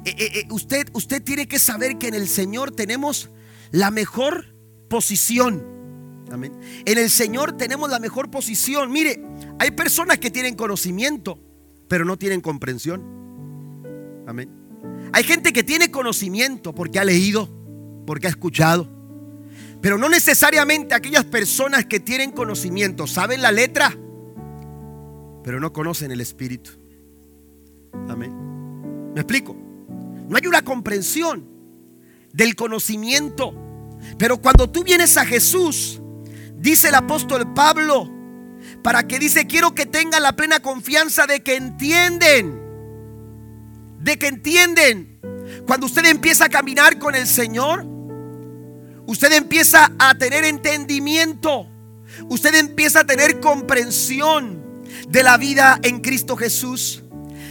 eh, 0.04 0.14
eh, 0.16 0.30
eh, 0.34 0.46
usted, 0.50 0.88
usted 0.92 1.22
tiene 1.22 1.48
que 1.48 1.58
saber 1.58 1.98
que 1.98 2.08
en 2.08 2.14
el 2.14 2.28
Señor 2.28 2.70
tenemos 2.70 3.30
la 3.70 3.90
mejor 3.90 4.54
posición. 4.88 5.77
Amén. 6.30 6.52
En 6.84 6.98
el 6.98 7.10
Señor 7.10 7.56
tenemos 7.56 7.90
la 7.90 7.98
mejor 7.98 8.30
posición. 8.30 8.90
Mire, 8.92 9.22
hay 9.58 9.70
personas 9.70 10.18
que 10.18 10.30
tienen 10.30 10.54
conocimiento, 10.54 11.38
pero 11.88 12.04
no 12.04 12.18
tienen 12.18 12.40
comprensión. 12.40 13.02
Amén. 14.26 14.50
Hay 15.12 15.24
gente 15.24 15.52
que 15.52 15.64
tiene 15.64 15.90
conocimiento 15.90 16.74
porque 16.74 16.98
ha 16.98 17.04
leído, 17.04 17.48
porque 18.06 18.26
ha 18.26 18.30
escuchado. 18.30 18.88
Pero 19.80 19.96
no 19.96 20.08
necesariamente 20.08 20.94
aquellas 20.94 21.24
personas 21.24 21.86
que 21.86 22.00
tienen 22.00 22.32
conocimiento 22.32 23.06
saben 23.06 23.40
la 23.40 23.52
letra, 23.52 23.96
pero 25.44 25.60
no 25.60 25.72
conocen 25.72 26.10
el 26.10 26.20
espíritu. 26.20 26.72
Amén. 28.08 29.12
¿Me 29.14 29.20
explico? 29.20 29.56
No 30.28 30.36
hay 30.36 30.46
una 30.46 30.62
comprensión 30.62 31.46
del 32.32 32.54
conocimiento. 32.54 33.54
Pero 34.18 34.38
cuando 34.38 34.68
tú 34.70 34.84
vienes 34.84 35.16
a 35.16 35.24
Jesús, 35.24 36.00
dice 36.58 36.88
el 36.88 36.94
apóstol 36.94 37.52
Pablo, 37.54 38.10
para 38.82 39.06
que 39.06 39.18
dice, 39.18 39.46
quiero 39.46 39.74
que 39.74 39.86
tengan 39.86 40.22
la 40.22 40.36
plena 40.36 40.60
confianza 40.60 41.26
de 41.26 41.42
que 41.42 41.56
entienden, 41.56 42.60
de 44.00 44.18
que 44.18 44.28
entienden. 44.28 45.20
Cuando 45.66 45.86
usted 45.86 46.04
empieza 46.04 46.46
a 46.46 46.48
caminar 46.48 46.98
con 46.98 47.14
el 47.14 47.26
Señor, 47.26 47.84
usted 49.06 49.32
empieza 49.32 49.92
a 49.98 50.14
tener 50.16 50.44
entendimiento, 50.44 51.68
usted 52.28 52.54
empieza 52.54 53.00
a 53.00 53.06
tener 53.06 53.40
comprensión 53.40 54.84
de 55.08 55.22
la 55.22 55.36
vida 55.36 55.78
en 55.82 56.00
Cristo 56.00 56.36
Jesús, 56.36 57.02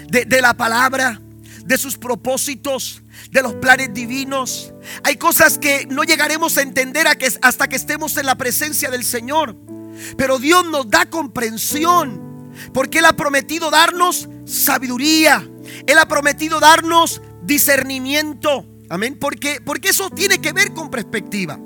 de, 0.09 0.25
de 0.25 0.41
la 0.41 0.55
palabra, 0.55 1.21
de 1.67 1.77
sus 1.77 1.97
propósitos, 1.97 3.03
de 3.29 3.41
los 3.41 3.55
planes 3.55 3.93
divinos. 3.93 4.73
Hay 5.03 5.17
cosas 5.17 5.57
que 5.57 5.85
no 5.87 6.03
llegaremos 6.03 6.57
a 6.57 6.61
entender 6.61 7.05
hasta 7.41 7.67
que 7.67 7.75
estemos 7.75 8.15
en 8.17 8.25
la 8.25 8.35
presencia 8.35 8.89
del 8.89 9.03
Señor. 9.03 9.55
Pero 10.17 10.39
Dios 10.39 10.65
nos 10.65 10.89
da 10.89 11.05
comprensión. 11.07 12.51
Porque 12.73 12.99
Él 12.99 13.05
ha 13.05 13.13
prometido 13.13 13.69
darnos 13.69 14.29
sabiduría. 14.45 15.47
Él 15.85 15.97
ha 15.97 16.07
prometido 16.07 16.59
darnos 16.59 17.21
discernimiento. 17.43 18.65
Amén. 18.89 19.17
Porque, 19.19 19.59
porque 19.63 19.89
eso 19.89 20.09
tiene 20.09 20.39
que 20.39 20.53
ver 20.53 20.73
con 20.73 20.89
perspectiva. 20.89 21.59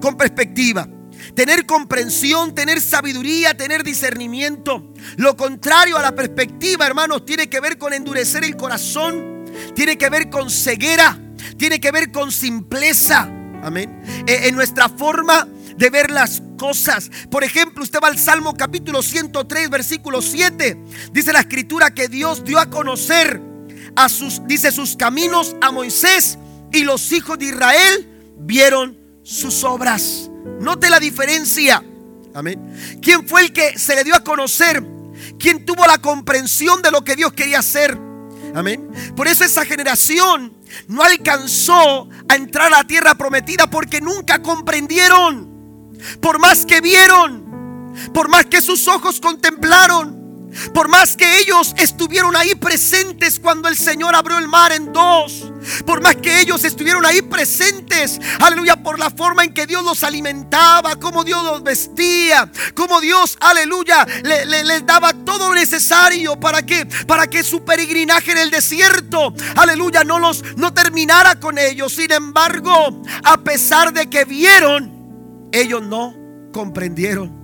con 0.00 0.18
perspectiva. 0.18 0.86
Tener 1.34 1.64
comprensión, 1.64 2.54
tener 2.54 2.78
sabiduría, 2.80 3.56
tener 3.56 3.82
discernimiento. 3.82 4.92
Lo 5.16 5.34
contrario 5.34 5.96
a 5.96 6.02
la 6.02 6.14
perspectiva, 6.14 6.86
hermanos, 6.86 7.24
tiene 7.24 7.48
que 7.48 7.58
ver 7.60 7.78
con 7.78 7.94
endurecer 7.94 8.44
el 8.44 8.54
corazón, 8.54 9.35
tiene 9.74 9.98
que 9.98 10.10
ver 10.10 10.30
con 10.30 10.50
ceguera, 10.50 11.18
tiene 11.56 11.80
que 11.80 11.90
ver 11.90 12.12
con 12.12 12.32
simpleza. 12.32 13.30
Amén. 13.62 14.02
E, 14.26 14.48
en 14.48 14.54
nuestra 14.54 14.88
forma 14.88 15.48
de 15.76 15.90
ver 15.90 16.10
las 16.10 16.42
cosas. 16.58 17.10
Por 17.30 17.44
ejemplo, 17.44 17.82
usted 17.82 17.98
va 18.02 18.08
al 18.08 18.18
Salmo 18.18 18.54
capítulo 18.54 19.02
103, 19.02 19.70
versículo 19.70 20.22
7. 20.22 20.78
Dice 21.12 21.32
la 21.32 21.40
escritura 21.40 21.92
que 21.92 22.08
Dios 22.08 22.44
dio 22.44 22.58
a 22.58 22.70
conocer 22.70 23.40
a 23.94 24.08
sus, 24.08 24.46
dice, 24.46 24.72
sus 24.72 24.96
caminos 24.96 25.56
a 25.60 25.70
Moisés 25.72 26.38
y 26.72 26.84
los 26.84 27.12
hijos 27.12 27.38
de 27.38 27.46
Israel 27.46 28.34
vieron 28.38 28.98
sus 29.22 29.64
obras. 29.64 30.30
Note 30.60 30.88
la 30.88 31.00
diferencia. 31.00 31.82
Amén. 32.34 33.00
¿Quién 33.00 33.26
fue 33.26 33.42
el 33.42 33.52
que 33.52 33.78
se 33.78 33.94
le 33.94 34.04
dio 34.04 34.14
a 34.14 34.22
conocer? 34.22 34.82
¿Quién 35.38 35.64
tuvo 35.64 35.86
la 35.86 35.98
comprensión 35.98 36.82
de 36.82 36.90
lo 36.90 37.02
que 37.02 37.16
Dios 37.16 37.32
quería 37.32 37.60
hacer? 37.60 37.98
Amén. 38.56 38.90
Por 39.14 39.28
eso 39.28 39.44
esa 39.44 39.66
generación 39.66 40.56
no 40.88 41.02
alcanzó 41.02 42.08
a 42.26 42.36
entrar 42.36 42.68
a 42.68 42.78
la 42.78 42.84
tierra 42.84 43.14
prometida 43.14 43.68
porque 43.68 44.00
nunca 44.00 44.40
comprendieron. 44.40 45.94
Por 46.22 46.38
más 46.38 46.64
que 46.64 46.80
vieron, 46.80 47.92
por 48.14 48.30
más 48.30 48.46
que 48.46 48.62
sus 48.62 48.88
ojos 48.88 49.20
contemplaron, 49.20 50.15
por 50.72 50.88
más 50.88 51.16
que 51.16 51.38
ellos 51.38 51.74
estuvieron 51.76 52.36
ahí 52.36 52.54
presentes 52.54 53.38
cuando 53.40 53.68
el 53.68 53.76
Señor 53.76 54.14
abrió 54.14 54.38
el 54.38 54.48
mar 54.48 54.72
en 54.72 54.92
dos. 54.92 55.52
Por 55.84 56.00
más 56.00 56.16
que 56.16 56.40
ellos 56.40 56.64
estuvieron 56.64 57.04
ahí 57.04 57.22
presentes, 57.22 58.20
aleluya, 58.40 58.76
por 58.76 58.98
la 58.98 59.10
forma 59.10 59.44
en 59.44 59.52
que 59.52 59.66
Dios 59.66 59.82
los 59.82 60.04
alimentaba, 60.04 60.96
como 60.96 61.24
Dios 61.24 61.42
los 61.44 61.62
vestía, 61.62 62.50
como 62.74 63.00
Dios, 63.00 63.36
aleluya, 63.40 64.06
les 64.22 64.86
daba 64.86 65.12
todo 65.12 65.48
lo 65.48 65.54
necesario 65.54 66.38
para 66.38 66.64
que, 66.64 66.86
para 67.06 67.26
que 67.26 67.42
su 67.42 67.64
peregrinaje 67.64 68.32
en 68.32 68.38
el 68.38 68.50
desierto, 68.50 69.34
aleluya, 69.56 70.04
no 70.04 70.18
los 70.18 70.42
no 70.56 70.72
terminara 70.72 71.40
con 71.40 71.58
ellos. 71.58 71.92
Sin 71.92 72.12
embargo, 72.12 73.02
a 73.24 73.38
pesar 73.38 73.92
de 73.92 74.08
que 74.08 74.24
vieron, 74.24 75.48
ellos 75.52 75.82
no 75.82 76.14
comprendieron. 76.52 77.34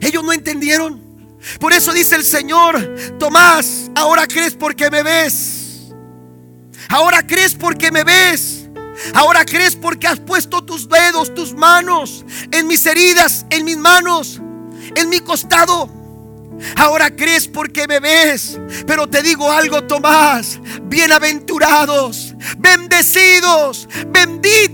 Ellos 0.00 0.24
no 0.24 0.32
entendieron. 0.32 1.03
Por 1.58 1.72
eso 1.72 1.92
dice 1.92 2.16
el 2.16 2.24
Señor, 2.24 3.16
Tomás, 3.18 3.90
ahora 3.94 4.26
crees 4.26 4.54
porque 4.54 4.90
me 4.90 5.02
ves. 5.02 5.92
Ahora 6.88 7.26
crees 7.26 7.54
porque 7.54 7.90
me 7.90 8.04
ves. 8.04 8.68
Ahora 9.14 9.44
crees 9.44 9.74
porque 9.76 10.06
has 10.06 10.20
puesto 10.20 10.64
tus 10.64 10.88
dedos, 10.88 11.34
tus 11.34 11.52
manos 11.54 12.24
en 12.50 12.66
mis 12.66 12.86
heridas, 12.86 13.44
en 13.50 13.64
mis 13.64 13.76
manos, 13.76 14.40
en 14.94 15.08
mi 15.08 15.20
costado. 15.20 15.90
Ahora 16.76 17.14
crees 17.14 17.48
porque 17.48 17.86
me 17.88 18.00
ves. 18.00 18.58
Pero 18.86 19.08
te 19.08 19.22
digo 19.22 19.50
algo, 19.50 19.84
Tomás. 19.84 20.60
Bienaventurados, 20.84 22.34
bendecidos, 22.58 23.88
benditos. 24.08 24.73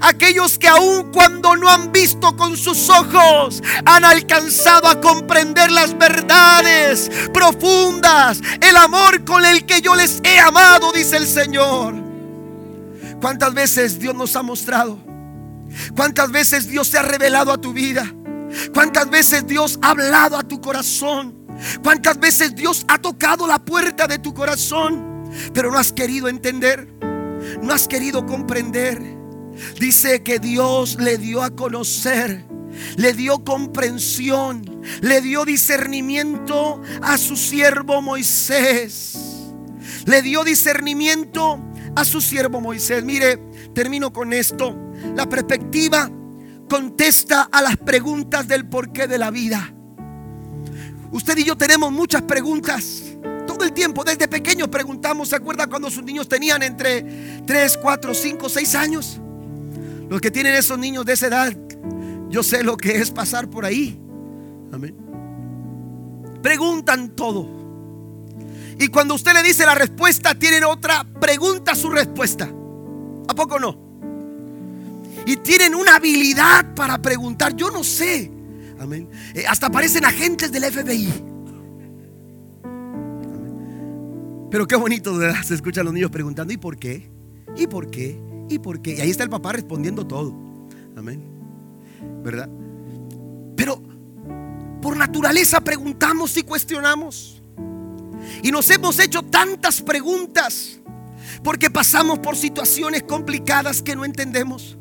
Aquellos 0.00 0.58
que 0.58 0.68
aun 0.68 1.10
cuando 1.12 1.56
no 1.56 1.68
han 1.68 1.92
visto 1.92 2.34
con 2.36 2.56
sus 2.56 2.88
ojos, 2.88 3.62
han 3.84 4.04
alcanzado 4.04 4.88
a 4.88 5.00
comprender 5.00 5.70
las 5.70 5.96
verdades 5.98 7.10
profundas. 7.32 8.40
El 8.60 8.76
amor 8.76 9.24
con 9.24 9.44
el 9.44 9.66
que 9.66 9.82
yo 9.82 9.94
les 9.94 10.20
he 10.24 10.38
amado, 10.38 10.92
dice 10.92 11.16
el 11.16 11.26
Señor. 11.26 11.94
¿Cuántas 13.20 13.52
veces 13.52 13.98
Dios 13.98 14.14
nos 14.14 14.34
ha 14.36 14.42
mostrado? 14.42 14.98
¿Cuántas 15.94 16.30
veces 16.30 16.66
Dios 16.66 16.88
se 16.88 16.98
ha 16.98 17.02
revelado 17.02 17.52
a 17.52 17.58
tu 17.58 17.72
vida? 17.72 18.10
¿Cuántas 18.72 19.10
veces 19.10 19.46
Dios 19.46 19.78
ha 19.82 19.90
hablado 19.90 20.38
a 20.38 20.42
tu 20.42 20.60
corazón? 20.60 21.34
¿Cuántas 21.82 22.18
veces 22.18 22.54
Dios 22.54 22.84
ha 22.88 22.98
tocado 22.98 23.46
la 23.46 23.58
puerta 23.58 24.06
de 24.06 24.18
tu 24.18 24.32
corazón? 24.32 25.30
Pero 25.52 25.70
no 25.70 25.78
has 25.78 25.92
querido 25.92 26.28
entender, 26.28 26.88
no 27.62 27.72
has 27.72 27.88
querido 27.88 28.24
comprender. 28.26 29.13
Dice 29.78 30.22
que 30.22 30.38
Dios 30.38 30.96
le 31.00 31.18
dio 31.18 31.42
a 31.42 31.50
conocer, 31.50 32.44
le 32.96 33.12
dio 33.12 33.44
comprensión, 33.44 34.82
le 35.00 35.20
dio 35.20 35.44
discernimiento 35.44 36.82
a 37.02 37.18
su 37.18 37.36
siervo 37.36 38.02
Moisés. 38.02 39.18
Le 40.06 40.22
dio 40.22 40.44
discernimiento 40.44 41.60
a 41.96 42.04
su 42.04 42.20
siervo 42.20 42.60
Moisés. 42.60 43.04
Mire, 43.04 43.38
termino 43.74 44.12
con 44.12 44.32
esto. 44.32 44.76
La 45.16 45.28
perspectiva 45.28 46.10
contesta 46.68 47.48
a 47.50 47.62
las 47.62 47.76
preguntas 47.76 48.46
del 48.48 48.66
porqué 48.68 49.06
de 49.06 49.18
la 49.18 49.30
vida. 49.30 49.72
Usted 51.10 51.38
y 51.38 51.44
yo 51.44 51.56
tenemos 51.56 51.92
muchas 51.92 52.22
preguntas. 52.22 53.02
Todo 53.46 53.64
el 53.64 53.72
tiempo, 53.72 54.02
desde 54.02 54.26
pequeños 54.26 54.68
preguntamos, 54.68 55.28
¿se 55.28 55.36
acuerda 55.36 55.68
cuando 55.68 55.90
sus 55.90 56.02
niños 56.02 56.28
tenían 56.28 56.62
entre 56.62 57.02
3, 57.46 57.78
4, 57.80 58.14
5, 58.14 58.48
6 58.48 58.74
años? 58.74 59.20
Los 60.08 60.20
que 60.20 60.30
tienen 60.30 60.54
esos 60.54 60.78
niños 60.78 61.04
de 61.04 61.14
esa 61.14 61.26
edad, 61.26 61.56
yo 62.28 62.42
sé 62.42 62.62
lo 62.62 62.76
que 62.76 62.96
es 62.96 63.10
pasar 63.10 63.48
por 63.48 63.64
ahí. 63.64 63.98
Amén. 64.72 64.96
Preguntan 66.42 67.10
todo. 67.16 67.48
Y 68.78 68.88
cuando 68.88 69.14
usted 69.14 69.32
le 69.32 69.42
dice 69.42 69.64
la 69.64 69.74
respuesta, 69.74 70.34
tienen 70.34 70.64
otra 70.64 71.04
pregunta 71.20 71.74
su 71.74 71.90
respuesta. 71.90 72.50
¿A 73.28 73.34
poco 73.34 73.58
no? 73.58 73.84
y 75.26 75.36
tienen 75.36 75.74
una 75.74 75.96
habilidad 75.96 76.74
para 76.74 77.00
preguntar. 77.00 77.54
Yo 77.56 77.70
no 77.70 77.84
sé. 77.84 78.30
Amén. 78.78 79.08
Eh, 79.34 79.44
hasta 79.48 79.70
parecen 79.70 80.04
agentes 80.04 80.52
del 80.52 80.64
FBI. 80.64 81.12
Pero 84.50 84.66
qué 84.66 84.76
bonito 84.76 85.18
se 85.42 85.54
escuchan 85.54 85.84
los 85.84 85.94
niños 85.94 86.10
preguntando, 86.10 86.52
¿y 86.52 86.56
por 86.56 86.76
qué? 86.76 87.10
¿Y 87.56 87.66
por 87.66 87.90
qué? 87.90 88.20
¿Y 88.48 88.58
por 88.58 88.80
qué? 88.80 88.94
Y 88.94 89.00
ahí 89.00 89.10
está 89.10 89.24
el 89.24 89.30
papá 89.30 89.52
respondiendo 89.52 90.06
todo. 90.06 90.34
Amén. 90.96 91.22
¿Verdad? 92.22 92.48
Pero 93.56 93.82
por 94.80 94.96
naturaleza 94.96 95.60
preguntamos 95.60 96.36
y 96.36 96.42
cuestionamos. 96.42 97.42
Y 98.42 98.50
nos 98.50 98.68
hemos 98.70 98.98
hecho 98.98 99.22
tantas 99.22 99.82
preguntas 99.82 100.80
porque 101.42 101.70
pasamos 101.70 102.18
por 102.18 102.36
situaciones 102.36 103.02
complicadas 103.02 103.82
que 103.82 103.96
no 103.96 104.04
entendemos. 104.04 104.76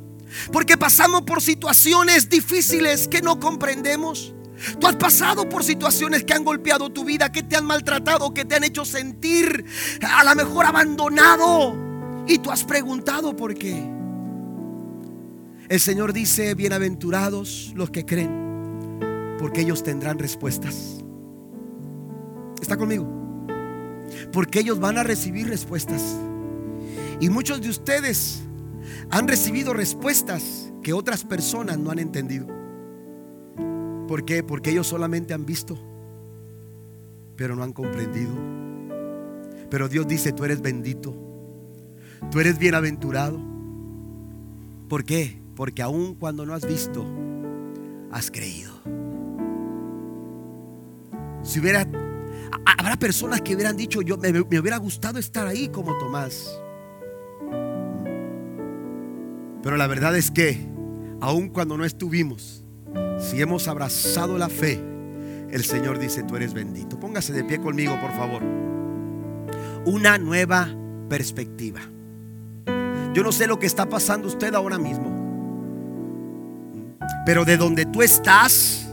Porque 0.52 0.78
pasamos 0.78 1.22
por 1.24 1.42
situaciones 1.42 2.30
difíciles 2.30 3.08
que 3.08 3.22
no 3.22 3.40
comprendemos. 3.40 4.34
Tú 4.80 4.88
has 4.88 4.96
pasado 4.96 5.50
por 5.50 5.64
situaciones 5.64 6.24
que 6.24 6.34
han 6.34 6.44
golpeado 6.44 6.90
tu 6.90 7.04
vida, 7.04 7.32
que 7.32 7.44
te 7.44 7.56
han 7.56 7.66
maltratado, 7.66 8.34
que 8.34 8.46
te 8.46 8.56
han 8.56 8.64
hecho 8.64 8.86
sentir 8.86 9.66
a 10.02 10.24
lo 10.24 10.36
mejor 10.36 10.66
abandonado. 10.66 11.83
Y 12.28 12.38
tú 12.40 12.52
has 12.52 12.64
preguntado 12.64 13.36
por 13.36 13.54
qué. 13.54 13.84
El 15.70 15.80
Señor 15.80 16.14
dice, 16.14 16.56
bienaventurados 16.56 17.74
los 17.76 17.90
que 17.90 18.06
creen, 18.06 19.00
porque 19.40 19.62
ellos 19.62 19.84
tendrán 19.84 20.20
respuestas. 20.20 21.04
¿Está 22.62 22.78
conmigo? 22.78 23.08
Porque 24.32 24.60
ellos 24.60 24.80
van 24.80 24.98
a 24.98 25.04
recibir 25.04 25.48
respuestas. 25.48 26.18
Y 27.20 27.30
muchos 27.30 27.62
de 27.62 27.70
ustedes 27.70 28.44
han 29.10 29.28
recibido 29.28 29.74
respuestas 29.74 30.72
que 30.82 30.94
otras 30.94 31.24
personas 31.24 31.78
no 31.78 31.92
han 31.92 32.00
entendido. 32.00 32.48
¿Por 34.08 34.26
qué? 34.26 34.44
Porque 34.44 34.72
ellos 34.72 34.88
solamente 34.88 35.34
han 35.34 35.46
visto, 35.46 35.78
pero 37.36 37.56
no 37.56 37.64
han 37.64 37.74
comprendido. 37.74 38.34
Pero 39.70 39.88
Dios 39.88 40.08
dice, 40.08 40.34
tú 40.34 40.44
eres 40.44 40.62
bendito, 40.62 41.16
tú 42.32 42.40
eres 42.40 42.58
bienaventurado. 42.58 43.40
¿Por 44.90 45.04
qué? 45.04 45.40
Porque 45.56 45.82
aun 45.82 46.16
cuando 46.16 46.46
no 46.46 46.54
has 46.54 46.66
visto, 46.68 47.06
has 48.12 48.30
creído. 48.30 48.74
Si 51.44 51.60
hubiera, 51.60 51.86
habrá 52.66 52.96
personas 52.98 53.42
que 53.42 53.56
hubieran 53.56 53.76
dicho, 53.76 54.02
yo 54.02 54.18
me, 54.18 54.32
me 54.32 54.60
hubiera 54.60 54.78
gustado 54.78 55.20
estar 55.20 55.48
ahí 55.48 55.70
como 55.70 55.98
Tomás. 55.98 56.60
Pero 59.62 59.78
la 59.78 59.88
verdad 59.88 60.16
es 60.18 60.30
que, 60.30 60.68
aun 61.22 61.50
cuando 61.50 61.78
no 61.78 61.86
estuvimos, 61.86 62.66
si 63.18 63.42
hemos 63.42 63.68
abrazado 63.68 64.38
la 64.38 64.50
fe, 64.50 64.80
el 65.50 65.64
Señor 65.64 66.00
dice, 66.00 66.24
tú 66.24 66.36
eres 66.36 66.54
bendito. 66.54 67.00
Póngase 67.00 67.32
de 67.32 67.44
pie 67.44 67.60
conmigo, 67.60 68.00
por 68.02 68.12
favor. 68.12 68.42
Una 69.86 70.18
nueva 70.18 70.68
perspectiva. 71.10 71.82
Yo 73.14 73.24
no 73.24 73.32
sé 73.32 73.48
lo 73.48 73.60
que 73.60 73.68
está 73.68 73.86
pasando 73.88 74.28
usted 74.28 74.54
ahora 74.56 74.78
mismo. 74.78 75.12
Pero 77.26 77.46
de 77.46 77.58
donde 77.58 77.86
tú 77.86 78.02
estás, 78.02 78.88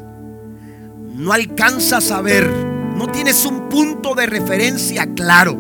no 1.14 1.32
alcanzas 1.32 2.10
a 2.10 2.20
ver, 2.20 2.48
no 2.96 3.06
tienes 3.08 3.44
un 3.46 3.68
punto 3.68 4.14
de 4.14 4.26
referencia 4.26 5.06
claro 5.14 5.56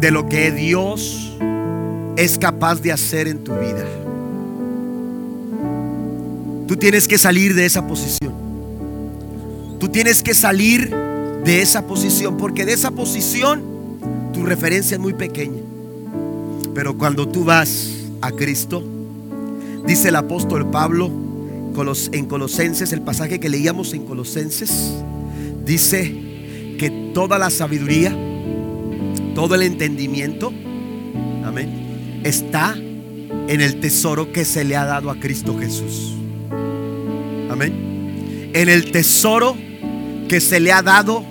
de 0.00 0.10
lo 0.10 0.28
que 0.28 0.50
Dios 0.50 1.36
es 2.16 2.38
capaz 2.38 2.80
de 2.80 2.92
hacer 2.92 3.28
en 3.28 3.44
tu 3.44 3.54
vida. 3.54 3.84
Tú 6.66 6.76
tienes 6.76 7.06
que 7.08 7.16
salir 7.16 7.54
de 7.54 7.64
esa 7.64 7.86
posición. 7.86 8.34
Tú 9.78 9.88
tienes 9.88 10.22
que 10.22 10.34
salir 10.34 10.94
de 11.44 11.62
esa 11.62 11.86
posición, 11.86 12.36
porque 12.36 12.64
de 12.66 12.72
esa 12.72 12.90
posición 12.90 13.62
tu 14.32 14.44
referencia 14.44 14.96
es 14.96 15.00
muy 15.00 15.14
pequeña. 15.14 15.67
Pero 16.74 16.96
cuando 16.96 17.28
tú 17.28 17.44
vas 17.44 17.90
a 18.20 18.30
Cristo, 18.32 18.82
dice 19.86 20.08
el 20.08 20.16
apóstol 20.16 20.70
Pablo 20.70 21.10
en 22.12 22.26
Colosenses, 22.26 22.92
el 22.92 23.02
pasaje 23.02 23.38
que 23.38 23.48
leíamos 23.48 23.94
en 23.94 24.04
Colosenses, 24.04 24.94
dice 25.64 26.74
que 26.76 27.10
toda 27.14 27.38
la 27.38 27.50
sabiduría, 27.50 28.16
todo 29.34 29.54
el 29.54 29.62
entendimiento, 29.62 30.52
amén, 31.44 32.20
está 32.24 32.74
en 32.76 33.60
el 33.60 33.78
tesoro 33.80 34.32
que 34.32 34.44
se 34.44 34.64
le 34.64 34.76
ha 34.76 34.84
dado 34.84 35.10
a 35.10 35.20
Cristo 35.20 35.56
Jesús. 35.58 36.14
Amén. 37.48 38.50
En 38.54 38.68
el 38.68 38.90
tesoro 38.90 39.56
que 40.28 40.40
se 40.40 40.58
le 40.58 40.72
ha 40.72 40.82
dado 40.82 41.24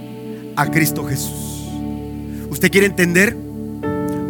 a 0.55 0.71
Cristo 0.71 1.05
Jesús. 1.05 1.67
¿Usted 2.49 2.71
quiere 2.71 2.87
entender? 2.87 3.46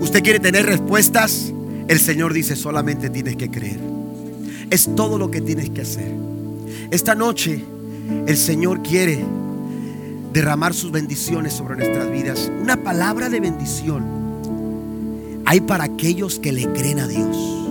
¿Usted 0.07 0.23
quiere 0.23 0.39
tener 0.39 0.65
respuestas? 0.65 1.51
El 1.89 1.99
Señor 1.99 2.31
dice, 2.31 2.55
solamente 2.55 3.09
tienes 3.09 3.35
que 3.35 3.51
creer. 3.51 3.77
Es 4.69 4.95
todo 4.95 5.17
lo 5.17 5.29
que 5.29 5.41
tienes 5.41 5.69
que 5.69 5.81
hacer. 5.81 6.09
Esta 6.91 7.13
noche 7.13 7.61
el 8.25 8.37
Señor 8.37 8.81
quiere 8.83 9.25
derramar 10.31 10.73
sus 10.73 10.93
bendiciones 10.93 11.51
sobre 11.51 11.75
nuestras 11.75 12.09
vidas. 12.09 12.49
Una 12.61 12.81
palabra 12.81 13.27
de 13.27 13.41
bendición 13.41 14.05
hay 15.45 15.59
para 15.59 15.83
aquellos 15.83 16.39
que 16.39 16.53
le 16.53 16.71
creen 16.71 16.99
a 16.99 17.07
Dios. 17.09 17.66